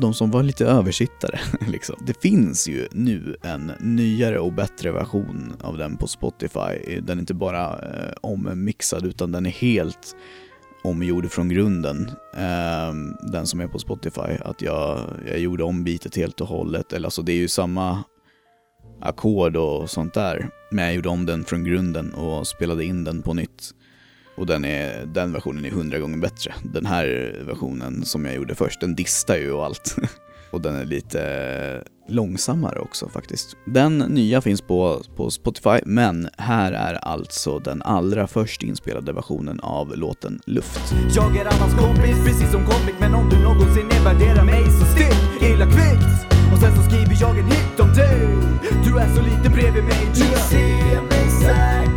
de 0.00 0.14
som 0.14 0.30
var 0.30 0.42
lite 0.42 0.66
översittare. 0.66 1.40
Liksom. 1.68 1.96
Det 2.06 2.22
finns 2.22 2.68
ju 2.68 2.88
nu 2.92 3.36
en 3.42 3.72
nyare 3.80 4.38
och 4.38 4.52
bättre 4.52 4.92
version 4.92 5.56
av 5.60 5.78
den 5.78 5.96
på 5.96 6.06
Spotify. 6.06 6.58
Eh, 6.86 7.02
den 7.02 7.18
är 7.18 7.20
inte 7.20 7.34
bara 7.34 7.68
eh, 7.68 8.12
ommixad 8.20 9.06
utan 9.06 9.32
den 9.32 9.46
är 9.46 9.50
helt 9.50 10.16
omgjord 10.84 11.30
från 11.30 11.48
grunden. 11.48 12.10
Eh, 12.36 12.94
den 13.32 13.46
som 13.46 13.60
är 13.60 13.66
på 13.66 13.78
Spotify. 13.78 14.36
Att 14.44 14.62
jag, 14.62 15.00
jag 15.28 15.38
gjorde 15.38 15.64
om 15.64 15.84
beatet 15.84 16.16
helt 16.16 16.40
och 16.40 16.48
hållet. 16.48 16.92
Eller 16.92 17.06
alltså 17.06 17.22
det 17.22 17.32
är 17.32 17.36
ju 17.36 17.48
samma 17.48 18.04
ackord 19.00 19.56
och 19.56 19.90
sånt 19.90 20.14
där. 20.14 20.48
Men 20.70 20.84
jag 20.84 20.94
gjorde 20.94 21.08
om 21.08 21.26
den 21.26 21.44
från 21.44 21.64
grunden 21.64 22.14
och 22.14 22.46
spelade 22.46 22.84
in 22.84 23.04
den 23.04 23.22
på 23.22 23.34
nytt. 23.34 23.74
Och 24.36 24.46
den, 24.46 24.64
är, 24.64 25.06
den 25.06 25.32
versionen 25.32 25.64
är 25.64 25.70
hundra 25.70 25.98
gånger 25.98 26.18
bättre. 26.18 26.54
Den 26.62 26.86
här 26.86 27.36
versionen 27.46 28.04
som 28.04 28.24
jag 28.24 28.34
gjorde 28.34 28.54
först, 28.54 28.80
den 28.80 28.94
distar 28.94 29.36
ju 29.36 29.52
och 29.52 29.64
allt. 29.64 29.96
och 30.50 30.60
den 30.60 30.76
är 30.76 30.84
lite 30.84 31.82
långsammare 32.08 32.78
också 32.78 33.08
faktiskt. 33.08 33.56
Den 33.64 33.98
nya 33.98 34.40
finns 34.40 34.60
på, 34.60 35.02
på 35.16 35.30
Spotify, 35.30 35.78
men 35.86 36.28
här 36.38 36.72
är 36.72 36.94
alltså 36.94 37.58
den 37.58 37.82
allra 37.82 38.26
först 38.26 38.62
inspelade 38.62 39.12
versionen 39.12 39.60
av 39.60 39.96
låten 39.96 40.40
Luft. 40.46 40.94
Jag 41.14 41.36
är 41.36 41.44
annans 41.44 41.74
kompis, 41.74 42.24
precis 42.24 42.50
som 42.50 42.60
kompis, 42.60 42.94
Men 43.00 43.14
om 43.14 43.28
du 43.28 43.42
någonsin 43.42 43.88
nedvärderar 43.88 44.44
mig 44.44 44.64
så 44.64 44.84
stick 44.86 45.50
illa 45.50 45.64
kvickt 45.64 46.26
Och 46.52 46.58
sen 46.58 46.76
så 46.76 46.82
skriver 46.82 47.16
jag 47.20 47.38
en 47.38 47.46
hit 47.46 47.80
om 47.80 47.92
dig 47.94 48.28
Du 48.84 48.98
är 48.98 49.14
så 49.14 49.22
lite 49.22 49.50
bredvid 49.50 49.84
mig 49.84 50.08
Du 50.14 50.20
ser 50.20 51.00
mig 51.00 51.30
säkert 51.40 51.91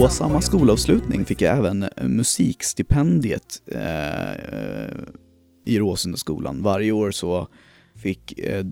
På 0.00 0.08
samma 0.08 0.40
skolavslutning 0.40 1.24
fick 1.24 1.42
jag 1.42 1.58
även 1.58 1.82
eh, 1.82 2.08
musikstipendiet 2.08 3.62
eh, 3.66 4.90
i 5.66 5.78
Råsundaskolan. 5.78 6.62
Varje 6.62 6.92
år 6.92 7.10
så 7.10 7.48
fick 7.96 8.38
eh, 8.38 8.64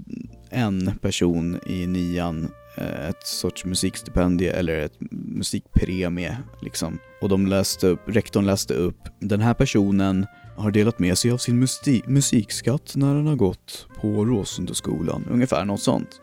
en 0.51 0.93
person 1.01 1.61
i 1.67 1.87
nian 1.87 2.49
eh, 2.77 3.09
ett 3.09 3.27
sorts 3.27 3.65
musikstipendie 3.65 4.53
eller 4.53 4.79
ett 4.79 4.97
musikpremie 5.11 6.39
liksom. 6.63 6.99
Och 7.21 7.29
de 7.29 7.47
läste 7.47 7.87
upp, 7.87 8.01
rektorn 8.07 8.47
läste 8.47 8.75
upp, 8.75 9.09
den 9.21 9.41
här 9.41 9.55
personen 9.55 10.27
har 10.57 10.71
delat 10.71 10.99
med 10.99 11.19
sig 11.19 11.31
av 11.31 11.39
sin 11.39 11.67
musikskatt 12.07 12.93
när 12.97 13.15
den 13.15 13.27
har 13.27 13.37
gått 13.37 13.87
på 14.01 14.25
Råsundaskolan. 14.25 15.25
Ungefär 15.31 15.65
något 15.65 15.83
sånt. 15.83 16.21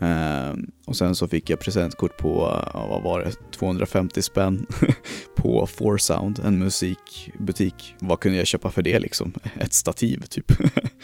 Ehm, 0.00 0.70
och 0.86 0.96
sen 0.96 1.14
så 1.14 1.28
fick 1.28 1.50
jag 1.50 1.60
presentkort 1.60 2.16
på, 2.16 2.34
vad 2.74 3.02
var 3.02 3.20
det, 3.20 3.32
250 3.50 4.22
spänn 4.22 4.66
på 5.36 5.66
Foursound, 5.66 6.40
en 6.44 6.58
musikbutik. 6.58 7.94
Vad 7.98 8.20
kunde 8.20 8.38
jag 8.38 8.46
köpa 8.46 8.70
för 8.70 8.82
det 8.82 8.98
liksom? 8.98 9.32
Ett 9.60 9.72
stativ 9.72 10.20
typ. 10.20 10.52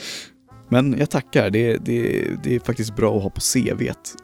Men 0.69 0.99
jag 0.99 1.11
tackar, 1.11 1.51
det, 1.51 1.77
det, 1.77 2.29
det 2.43 2.55
är 2.55 2.61
faktiskt 2.61 2.97
bra 2.97 3.17
att 3.17 3.23
ha 3.23 3.31
på 3.31 3.41
CVt, 3.41 4.15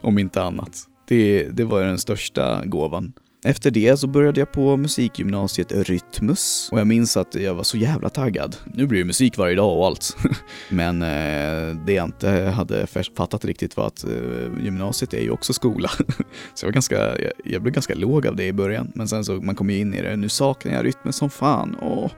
om 0.00 0.18
inte 0.18 0.42
annat. 0.42 0.78
Det, 1.08 1.48
det 1.48 1.64
var 1.64 1.82
den 1.82 1.98
största 1.98 2.64
gåvan. 2.64 3.12
Efter 3.48 3.70
det 3.70 3.96
så 3.96 4.06
började 4.06 4.40
jag 4.40 4.52
på 4.52 4.76
musikgymnasiet 4.76 5.72
Rytmus 5.72 6.68
och 6.72 6.80
jag 6.80 6.86
minns 6.86 7.16
att 7.16 7.34
jag 7.34 7.54
var 7.54 7.62
så 7.62 7.76
jävla 7.76 8.08
taggad. 8.08 8.56
Nu 8.64 8.86
blir 8.86 8.98
det 8.98 9.04
musik 9.04 9.38
varje 9.38 9.54
dag 9.54 9.78
och 9.78 9.86
allt. 9.86 10.16
Men 10.68 11.02
eh, 11.02 11.76
det 11.86 11.92
jag 11.92 12.04
inte 12.04 12.30
hade 12.30 12.86
fattat 13.16 13.44
riktigt 13.44 13.76
var 13.76 13.86
att 13.86 14.04
eh, 14.04 14.64
gymnasiet 14.64 15.14
är 15.14 15.20
ju 15.20 15.30
också 15.30 15.52
skola. 15.52 15.88
Så 16.54 16.64
jag, 16.64 16.68
var 16.68 16.72
ganska, 16.72 16.96
jag, 16.96 17.32
jag 17.44 17.62
blev 17.62 17.74
ganska 17.74 17.94
låg 17.94 18.26
av 18.26 18.36
det 18.36 18.46
i 18.46 18.52
början. 18.52 18.92
Men 18.94 19.08
sen 19.08 19.24
så 19.24 19.32
man 19.32 19.54
kom 19.54 19.70
ju 19.70 19.78
in 19.78 19.94
i 19.94 20.02
det. 20.02 20.16
Nu 20.16 20.28
saknar 20.28 20.72
jag 20.72 20.84
Rytmus 20.84 21.16
som 21.16 21.30
fan. 21.30 21.76
Åh. 21.82 22.10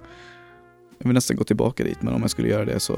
Jag 0.99 1.09
vill 1.09 1.15
nästan 1.15 1.37
gå 1.37 1.45
tillbaka 1.45 1.85
dit 1.85 2.03
men 2.03 2.15
om 2.15 2.21
jag 2.21 2.31
skulle 2.31 2.49
göra 2.49 2.65
det 2.65 2.81
så 2.81 2.95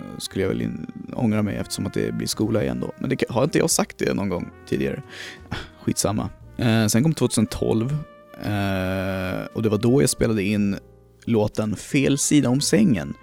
eh, 0.00 0.18
skulle 0.18 0.44
jag 0.44 0.48
väl 0.48 0.62
in, 0.62 0.86
ångra 1.12 1.42
mig 1.42 1.56
eftersom 1.56 1.86
att 1.86 1.94
det 1.94 2.14
blir 2.14 2.26
skola 2.26 2.62
igen 2.62 2.80
då. 2.80 2.92
Men 2.98 3.10
det, 3.10 3.24
har 3.28 3.44
inte 3.44 3.58
jag 3.58 3.70
sagt 3.70 3.98
det 3.98 4.14
någon 4.14 4.28
gång 4.28 4.50
tidigare? 4.68 5.02
Ah, 5.48 5.56
skitsamma. 5.84 6.30
Eh, 6.56 6.86
sen 6.86 7.02
kom 7.02 7.14
2012 7.14 7.96
eh, 8.42 9.44
och 9.52 9.62
det 9.62 9.68
var 9.68 9.78
då 9.78 10.02
jag 10.02 10.10
spelade 10.10 10.42
in 10.42 10.76
låten 11.24 11.76
Fel 11.76 12.18
sida 12.18 12.48
om 12.48 12.60
sängen 12.60 13.14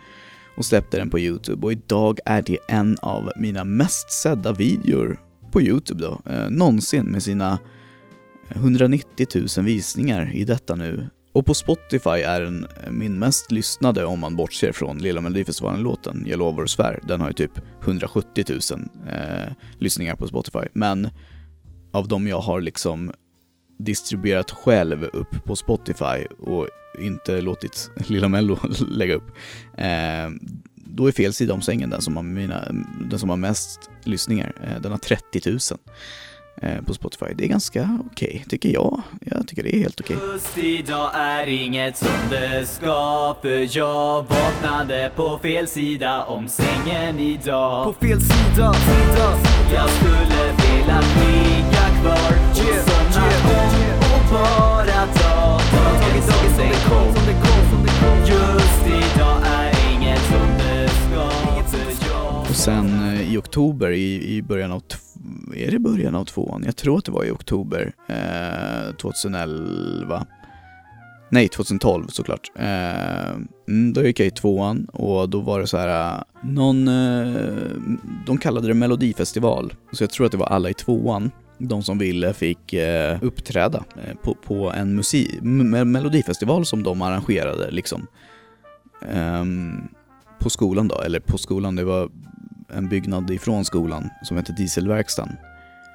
och 0.57 0.65
släppte 0.65 0.97
den 0.97 1.09
på 1.09 1.19
Youtube 1.19 1.65
och 1.65 1.71
idag 1.71 2.19
är 2.25 2.41
det 2.41 2.57
en 2.67 2.97
av 3.01 3.31
mina 3.35 3.63
mest 3.63 4.11
sedda 4.11 4.53
videor 4.53 5.19
på 5.51 5.61
Youtube 5.61 6.03
då, 6.03 6.31
eh, 6.31 6.49
någonsin 6.49 7.05
med 7.05 7.23
sina 7.23 7.59
190 8.49 9.27
000 9.57 9.65
visningar 9.65 10.31
i 10.33 10.43
detta 10.43 10.75
nu. 10.75 11.09
Och 11.33 11.45
på 11.45 11.53
Spotify 11.53 12.09
är 12.09 12.41
den 12.41 12.67
min 12.89 13.19
mest 13.19 13.51
lyssnade 13.51 14.05
om 14.05 14.19
man 14.19 14.35
bortser 14.35 14.71
från 14.71 14.97
Lilla 14.97 15.21
Melodifestivalen-låten 15.21 16.23
Jag 16.27 16.39
lovar 16.39 16.63
och 16.63 16.69
svär. 16.69 16.99
Den 17.03 17.21
har 17.21 17.27
ju 17.27 17.33
typ 17.33 17.51
170 17.83 18.45
000 18.49 18.59
eh, 19.07 19.53
lyssningar 19.79 20.15
på 20.15 20.27
Spotify. 20.27 20.67
Men 20.73 21.09
av 21.93 22.07
de 22.07 22.27
jag 22.27 22.39
har 22.39 22.61
liksom 22.61 23.11
distribuerat 23.83 24.51
själv 24.51 25.03
upp 25.03 25.45
på 25.45 25.55
Spotify 25.55 26.25
och 26.39 26.67
inte 26.99 27.41
låtit 27.41 27.91
Lilla 28.07 28.27
Mello 28.27 28.59
lägga 28.89 29.15
upp. 29.15 29.31
Eh, 29.77 30.29
då 30.75 31.07
är 31.07 31.11
fel 31.11 31.33
sida 31.33 31.53
om 31.53 31.61
sängen 31.61 31.89
den 31.89 32.01
som 32.01 32.15
har, 32.15 32.23
mina, 32.23 32.71
den 33.09 33.19
som 33.19 33.29
har 33.29 33.37
mest 33.37 33.89
lyssningar. 34.03 34.53
Eh, 34.63 34.81
den 34.81 34.91
har 34.91 34.99
30 34.99 35.49
000 35.49 35.59
på 36.85 36.93
Spotify. 36.93 37.25
Det 37.35 37.43
är 37.43 37.47
ganska 37.47 37.99
okej, 38.11 38.45
tycker 38.49 38.69
jag. 38.69 39.01
Jag 39.21 39.47
tycker 39.47 39.63
det 39.63 39.75
är 39.75 39.79
helt 39.79 39.99
okej. 39.99 40.17
Just 40.33 40.57
idag 40.57 41.11
är 41.13 41.47
inget 41.47 41.97
som 41.97 42.29
det 42.29 42.65
ska 42.65 43.35
För 43.41 43.77
jag 43.77 44.25
vaknade 44.29 45.11
på 45.15 45.39
fel 45.41 45.67
sida 45.67 46.23
om 46.23 46.47
sängen 46.47 47.19
idag 47.19 47.85
På 47.85 47.93
fel 47.93 48.21
sida, 48.21 48.73
sida 48.73 49.37
Jag 49.73 49.89
skulle 49.89 50.43
vilja 50.51 50.99
ligga 50.99 52.01
kvar 52.01 52.49
och 52.49 52.57
somna 52.57 53.27
om 53.27 53.71
och 54.13 54.31
bara 54.31 55.05
ta 55.13 55.61
dagen 55.81 57.11
som 57.11 57.25
den 57.25 57.35
kom 57.41 58.25
Just 58.27 58.87
idag 58.87 59.41
är 59.45 59.93
inget 59.93 60.19
som 60.19 60.47
det 60.57 60.89
ska 60.89 61.29
För 61.77 62.07
jag 62.07 62.41
Och 62.41 62.55
sen 62.55 63.13
eh, 63.13 63.33
i 63.33 63.37
oktober, 63.37 63.91
i, 63.91 64.35
i 64.35 64.41
början 64.41 64.71
av, 64.71 64.83
är 65.55 65.71
det 65.71 65.79
början 65.79 66.15
av 66.15 66.25
tvåan? 66.25 66.63
Jag 66.65 66.75
tror 66.75 66.97
att 66.97 67.05
det 67.05 67.11
var 67.11 67.23
i 67.23 67.31
oktober 67.31 67.93
eh, 68.07 68.95
2011. 68.95 70.25
Nej, 71.29 71.47
2012 71.47 72.07
såklart. 72.07 72.51
Eh, 72.55 73.31
mm, 73.67 73.93
då 73.93 74.03
gick 74.03 74.19
jag 74.19 74.27
i 74.27 74.31
tvåan 74.31 74.85
och 74.85 75.29
då 75.29 75.39
var 75.39 75.59
det 75.59 75.67
så 75.67 75.77
här, 75.77 76.15
eh, 76.15 76.23
någon, 76.41 76.87
eh, 76.87 77.55
de 78.25 78.37
kallade 78.37 78.67
det 78.67 78.73
melodifestival. 78.73 79.73
Så 79.91 80.03
jag 80.03 80.09
tror 80.09 80.25
att 80.25 80.31
det 80.31 80.37
var 80.37 80.47
alla 80.47 80.69
i 80.69 80.73
tvåan. 80.73 81.31
De 81.57 81.83
som 81.83 81.97
ville 81.97 82.33
fick 82.33 82.73
eh, 82.73 83.19
uppträda 83.21 83.83
eh, 83.95 84.15
på, 84.23 84.33
på 84.33 84.71
en 84.71 84.95
musik, 84.95 85.41
melodifestival 85.41 86.65
som 86.65 86.83
de 86.83 87.01
arrangerade 87.01 87.71
liksom. 87.71 88.07
Ehm, 89.09 89.81
på 90.39 90.49
skolan 90.49 90.87
då, 90.87 91.01
eller 91.01 91.19
på 91.19 91.37
skolan, 91.37 91.75
det 91.75 91.83
var 91.83 92.09
en 92.77 92.89
byggnad 92.89 93.31
ifrån 93.31 93.65
skolan 93.65 94.09
som 94.23 94.37
hette 94.37 94.53
Dieselverkstan. 94.53 95.29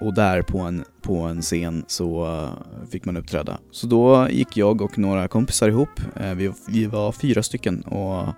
Och 0.01 0.15
där 0.15 0.43
på 0.43 0.59
en, 0.59 0.85
på 1.03 1.17
en 1.17 1.43
scen 1.43 1.85
så 1.87 2.27
eh, 2.27 2.89
fick 2.91 3.05
man 3.05 3.17
uppträda. 3.17 3.59
Så 3.71 3.87
då 3.87 4.29
gick 4.31 4.57
jag 4.57 4.83
och 4.83 4.99
några 4.99 5.29
kompisar 5.29 5.69
ihop, 5.69 6.01
eh, 6.17 6.35
vi, 6.35 6.53
vi 6.69 6.87
var 6.87 7.13
fyra 7.13 7.43
stycken 7.43 7.83
och, 7.83 8.29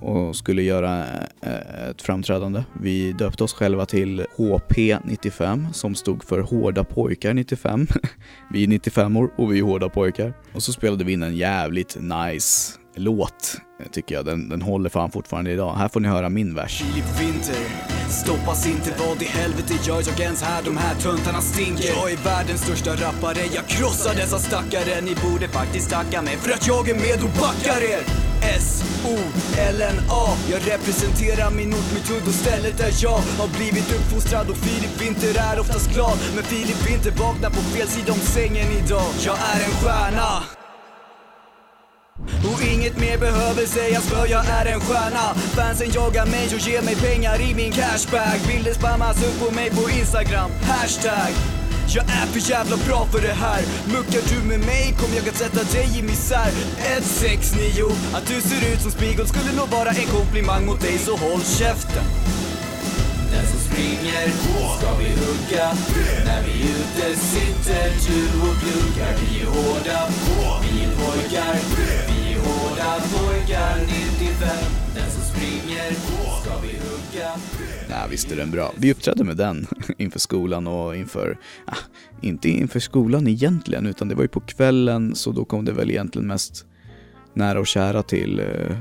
och 0.00 0.36
skulle 0.36 0.62
göra 0.62 1.04
eh, 1.40 1.88
ett 1.90 2.02
framträdande. 2.02 2.64
Vi 2.80 3.12
döpte 3.12 3.44
oss 3.44 3.52
själva 3.52 3.86
till 3.86 4.26
HP95 4.36 5.72
som 5.72 5.94
stod 5.94 6.24
för 6.24 6.40
Hårda 6.40 6.84
pojkar 6.84 7.34
95. 7.34 7.86
vi 8.52 8.64
är 8.64 8.68
95 8.68 9.16
år 9.16 9.30
och 9.36 9.52
vi 9.52 9.58
är 9.58 9.62
hårda 9.62 9.88
pojkar. 9.88 10.34
Och 10.54 10.62
så 10.62 10.72
spelade 10.72 11.04
vi 11.04 11.12
in 11.12 11.22
en 11.22 11.36
jävligt 11.36 11.96
nice 12.00 12.79
låt, 12.94 13.56
tycker 13.92 14.14
jag. 14.14 14.24
Den, 14.24 14.48
den 14.48 14.62
håller 14.62 14.90
fan 14.90 15.10
fortfarande 15.10 15.50
idag. 15.50 15.74
Här 15.74 15.88
får 15.88 16.00
ni 16.00 16.08
höra 16.08 16.28
min 16.28 16.54
vers. 16.54 16.82
Filip 16.82 17.20
Winter 17.20 17.90
Stoppas 18.10 18.66
inte, 18.66 18.94
vad 18.98 19.22
i 19.22 19.24
helvete 19.24 19.74
gör 19.86 20.02
jag 20.08 20.20
ens 20.20 20.42
här? 20.42 20.62
De 20.62 20.76
här 20.76 20.94
töntarna 20.94 21.40
stinker. 21.40 21.88
Jag 21.88 22.12
är 22.12 22.16
världens 22.16 22.60
största 22.60 22.90
rappare, 22.90 23.40
jag 23.54 23.66
krossar 23.66 24.14
dessa 24.14 24.38
stackare. 24.38 25.00
Ni 25.00 25.14
borde 25.14 25.48
faktiskt 25.48 25.90
tacka 25.90 26.22
mig 26.22 26.36
för 26.36 26.50
att 26.50 26.66
jag 26.66 26.88
är 26.88 26.94
med 26.94 27.24
och 27.24 27.40
backar 27.40 27.82
er. 27.82 28.00
S-O-L-N-A 28.42 30.24
Jag 30.50 30.60
representerar 30.72 31.50
min 31.50 31.74
ort, 31.74 31.90
mitt 31.94 32.10
hud 32.10 32.26
och 32.26 32.34
stället 32.34 32.78
där 32.78 32.92
jag 33.02 33.20
har 33.40 33.48
blivit 33.58 33.92
uppfostrad. 33.96 34.50
Och 34.50 34.56
Filip 34.56 35.02
Winter 35.02 35.34
är 35.52 35.60
oftast 35.60 35.94
glad 35.94 36.18
Men 36.34 36.44
Filip 36.44 36.90
Winter 36.90 37.10
vaknar 37.10 37.50
på 37.50 37.62
fel 37.72 37.88
sida 37.88 38.12
om 38.12 38.18
sängen 38.18 38.68
idag. 38.84 39.10
Jag 39.26 39.36
är 39.52 39.60
en 39.66 39.74
stjärna 39.80 40.59
och 42.52 42.62
inget 42.62 42.96
mer 43.00 43.18
behöver 43.18 43.66
sägas 43.66 44.04
för 44.08 44.26
jag 44.26 44.46
är 44.46 44.66
en 44.66 44.80
stjärna. 44.80 45.34
Fansen 45.56 45.90
jagar 45.94 46.26
mig 46.26 46.46
och 46.54 46.60
ger 46.68 46.82
mig 46.82 46.96
pengar 46.96 47.40
i 47.40 47.54
min 47.54 47.72
cashbag 47.72 48.38
Bilder 48.48 48.74
spammas 48.74 49.24
upp 49.26 49.48
på 49.48 49.54
mig 49.54 49.70
på 49.70 49.90
Instagram, 49.90 50.50
hashtag. 50.62 51.32
Jag 51.94 52.04
är 52.04 52.26
för 52.26 52.50
jävla 52.50 52.76
bra 52.76 53.06
för 53.12 53.20
det 53.20 53.36
här. 53.44 53.62
Muckar 53.94 54.22
du 54.30 54.48
med 54.48 54.60
mig 54.60 54.94
kommer 54.98 55.16
jag 55.16 55.28
att 55.28 55.36
sätta 55.36 55.62
dig 55.76 55.98
i 55.98 56.02
misär. 56.02 56.52
169 56.94 57.84
Att 58.14 58.26
du 58.26 58.40
ser 58.40 58.72
ut 58.72 58.80
som 58.80 58.90
Spiegel 58.90 59.26
skulle 59.26 59.52
nog 59.52 59.68
vara 59.68 59.90
en 59.90 60.06
komplimang 60.06 60.66
mot 60.66 60.80
dig 60.80 60.98
så 60.98 61.16
håll 61.16 61.40
käften. 61.40 62.04
Den 63.32 63.46
som 63.46 63.60
springer 63.60 64.26
ska 64.76 64.88
vi 64.98 65.08
hugga. 65.22 65.66
När 66.26 66.42
vi 66.46 66.54
ute 66.76 67.20
sitter 67.20 67.90
du 68.06 68.20
och 68.46 68.56
pluggar 68.60 69.14
Vi 69.20 69.40
är 69.42 69.46
hårda, 69.46 70.00
vi 70.62 70.84
är 70.84 70.90
pojkar 70.96 72.09
Glada 72.80 73.00
pojkar 73.00 73.76
95 74.18 74.48
Den 74.94 75.10
som 75.10 75.22
springer 75.22 75.90
ska 76.42 76.58
vi 76.62 76.68
hugga 76.68 77.30
Nej, 77.88 78.06
visst 78.10 78.32
är 78.32 78.36
den 78.36 78.50
bra. 78.50 78.72
Vi 78.76 78.92
uppträdde 78.92 79.24
med 79.24 79.36
den 79.36 79.66
inför 79.98 80.18
skolan 80.18 80.66
och 80.66 80.96
inför, 80.96 81.38
ah, 81.66 81.76
inte 82.20 82.48
inför 82.48 82.80
skolan 82.80 83.26
egentligen, 83.26 83.86
utan 83.86 84.08
det 84.08 84.14
var 84.14 84.22
ju 84.22 84.28
på 84.28 84.40
kvällen, 84.40 85.14
så 85.14 85.32
då 85.32 85.44
kom 85.44 85.64
det 85.64 85.72
väl 85.72 85.90
egentligen 85.90 86.26
mest 86.28 86.64
nära 87.34 87.60
och 87.60 87.66
kära 87.66 88.02
till 88.02 88.38
eh, 88.40 88.76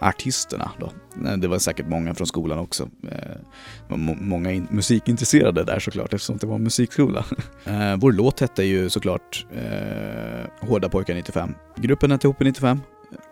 artisterna 0.00 0.70
då. 0.80 0.92
Eh, 1.28 1.36
det 1.36 1.48
var 1.48 1.58
säkert 1.58 1.86
många 1.88 2.14
från 2.14 2.26
skolan 2.26 2.58
också. 2.58 2.82
Eh, 2.82 3.08
Det 3.88 3.88
var 3.88 3.96
många 4.20 4.52
in- 4.52 4.68
musikintresserade 4.70 5.64
där 5.64 5.78
såklart, 5.78 6.14
eftersom 6.14 6.36
det 6.36 6.46
var 6.46 6.54
en 6.54 6.62
musikskola. 6.62 7.24
Eh, 7.64 7.96
Vår 7.96 8.12
låt 8.12 8.40
hette 8.40 8.62
ju 8.62 8.90
såklart 8.90 9.46
eh, 9.54 10.68
Hårda 10.68 10.88
pojkar 10.88 11.14
95. 11.14 11.54
Gruppen 11.76 12.10
hette 12.10 12.28
HP 12.28 12.40
95. 12.44 12.80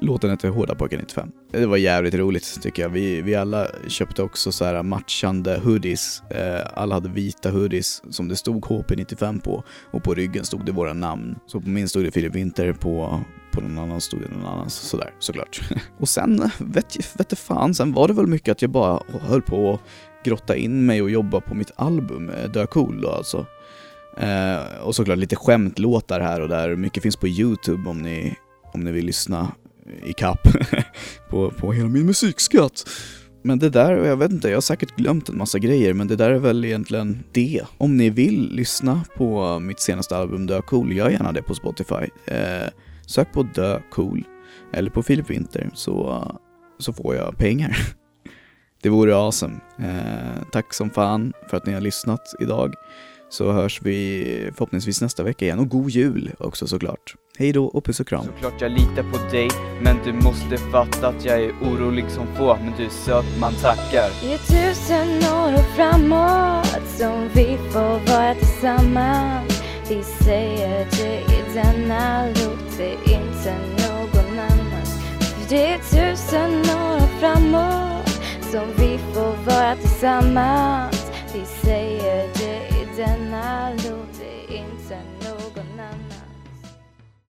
Låten 0.01 0.31
heter 0.31 0.49
Hårda 0.49 0.75
pojkar 0.75 0.99
95. 0.99 1.29
Det 1.51 1.67
var 1.67 1.77
jävligt 1.77 2.15
roligt 2.15 2.63
tycker 2.63 2.83
jag. 2.83 2.89
Vi, 2.89 3.23
vi 3.23 3.35
alla 3.35 3.67
köpte 3.89 4.23
också 4.23 4.53
så 4.53 4.65
här 4.65 4.83
matchande 4.83 5.61
hoodies. 5.65 6.23
Eh, 6.31 6.67
alla 6.75 6.95
hade 6.95 7.09
vita 7.09 7.51
hoodies 7.51 8.03
som 8.11 8.29
det 8.29 8.37
stod 8.37 8.65
HP95 8.65 9.41
på 9.41 9.65
och 9.91 10.03
på 10.03 10.15
ryggen 10.15 10.45
stod 10.45 10.67
det 10.67 10.73
våra 10.73 10.93
namn. 10.93 11.37
Så 11.47 11.61
på 11.61 11.69
min 11.69 11.89
stod 11.89 12.05
det 12.05 12.11
Filip 12.11 12.35
Winter, 12.35 12.73
på, 12.73 13.21
på 13.51 13.61
någon 13.61 13.79
annan 13.79 14.01
stod 14.01 14.21
det 14.21 14.29
någon 14.29 14.47
annan 14.47 14.71
sådär 14.71 15.11
såklart. 15.19 15.61
och 15.99 16.09
sen 16.09 16.51
vet, 16.59 17.19
vet 17.21 17.39
fan, 17.39 17.75
sen 17.75 17.93
var 17.93 18.09
det 18.09 18.15
väl 18.15 18.27
mycket 18.27 18.53
att 18.53 18.63
jag 18.63 18.71
bara 18.71 19.03
höll 19.21 19.43
på 19.43 19.75
att 19.75 19.81
grotta 20.25 20.57
in 20.57 20.87
mig 20.87 21.03
och 21.03 21.11
jobba 21.11 21.41
på 21.41 21.55
mitt 21.55 21.71
album, 21.77 22.31
eh, 22.31 22.51
Dö 22.51 22.67
Cool 22.67 23.01
då 23.01 23.11
alltså. 23.11 23.47
Eh, 24.17 24.83
och 24.83 24.95
såklart 24.95 25.19
lite 25.19 25.37
skämtlåtar 25.37 26.21
här 26.21 26.41
och 26.41 26.49
där. 26.49 26.77
Mycket 26.77 27.03
finns 27.03 27.17
på 27.17 27.29
YouTube 27.29 27.91
om 27.91 27.99
ni, 27.99 28.37
om 28.73 28.81
ni 28.81 28.93
vill 28.93 29.07
lyssna 29.07 29.53
i 30.05 30.13
kapp 30.13 30.49
på, 31.31 31.51
på 31.51 31.73
hela 31.73 31.89
min 31.89 32.07
musikskatt. 32.07 32.85
Men 33.43 33.59
det 33.59 33.71
där, 33.71 34.05
jag 34.05 34.17
vet 34.17 34.31
inte, 34.31 34.49
jag 34.49 34.57
har 34.57 34.61
säkert 34.61 34.97
glömt 34.97 35.29
en 35.29 35.39
massa 35.39 35.59
grejer, 35.59 35.95
men 35.95 36.09
det 36.09 36.17
där 36.17 36.31
är 36.31 36.39
väl 36.39 36.65
egentligen 36.65 37.25
det. 37.33 37.63
Om 37.79 37.97
ni 37.97 38.11
vill 38.11 38.53
lyssna 38.53 39.05
på 39.17 39.59
mitt 39.59 39.81
senaste 39.81 40.17
album 40.17 40.47
Dö 40.47 40.63
Cool, 40.63 40.93
gör 40.93 41.11
gärna 41.11 41.33
det 41.33 41.43
på 41.43 41.55
Spotify. 41.55 42.09
Eh, 42.27 42.69
sök 43.07 43.33
på 43.33 43.43
Dö 43.43 43.81
Cool, 43.91 44.25
eller 44.73 44.91
på 44.91 45.03
Filip 45.03 45.31
Winter, 45.31 45.71
så, 45.75 46.25
så 46.79 46.93
får 46.93 47.15
jag 47.15 47.37
pengar. 47.37 47.79
Det 48.83 48.89
vore 48.89 49.17
awesome. 49.17 49.55
Eh, 49.79 50.43
tack 50.53 50.75
som 50.75 50.91
fan 50.91 51.33
för 51.51 51.57
att 51.57 51.67
ni 51.67 51.73
har 51.73 51.81
lyssnat 51.81 52.35
idag. 52.41 52.75
Så 53.29 53.53
hörs 53.53 53.83
vi 53.83 54.51
förhoppningsvis 54.55 55.01
nästa 55.01 55.23
vecka 55.23 55.45
igen. 55.45 55.59
Och 55.59 55.69
god 55.69 55.91
jul 55.91 56.33
också 56.39 56.67
såklart. 56.67 57.15
Hej 57.41 57.53
då 57.53 57.65
och 57.65 57.85
puss 57.85 58.01
och 58.01 58.09
kram. 58.09 58.25
Såklart 58.25 58.61
jag 58.61 58.71
litar 58.71 59.03
på 59.03 59.31
dig 59.31 59.49
Men 59.81 59.97
du 60.05 60.13
måste 60.13 60.59
fatta 60.59 61.09
att 61.09 61.25
jag 61.25 61.43
är 61.43 61.51
orolig 61.51 62.11
som 62.11 62.27
få 62.27 62.57
Men 62.57 62.73
du 62.77 62.85
är 62.85 62.89
söt, 62.89 63.25
man 63.41 63.55
tackar. 63.55 64.11
Det 64.23 64.35
är 64.35 64.39
tusen 64.39 65.09
år 65.09 65.63
framåt 65.77 66.89
som 66.99 67.29
vi 67.35 67.59
får 67.73 68.13
vara 68.13 68.35
tillsammans. 68.35 69.63
Vi 69.89 70.03
säger 70.03 70.87
det 70.91 71.21
i 71.21 71.45
denna 71.55 72.27
låt, 72.27 72.77
det 72.79 72.93
är 72.93 73.21
inte 73.21 73.55
någon 73.83 74.39
annans 74.39 75.01
För 75.21 75.49
det 75.49 75.67
är 75.73 75.79
tusen 75.79 76.61
år 76.61 77.01
framåt 77.21 78.21
som 78.53 78.67
vi 78.77 78.99
får 79.15 79.45
vara 79.45 79.77
tillsammans. 79.77 81.13
Vi 81.35 81.45
säger 81.67 82.29
det 82.35 82.38
i 82.38 82.38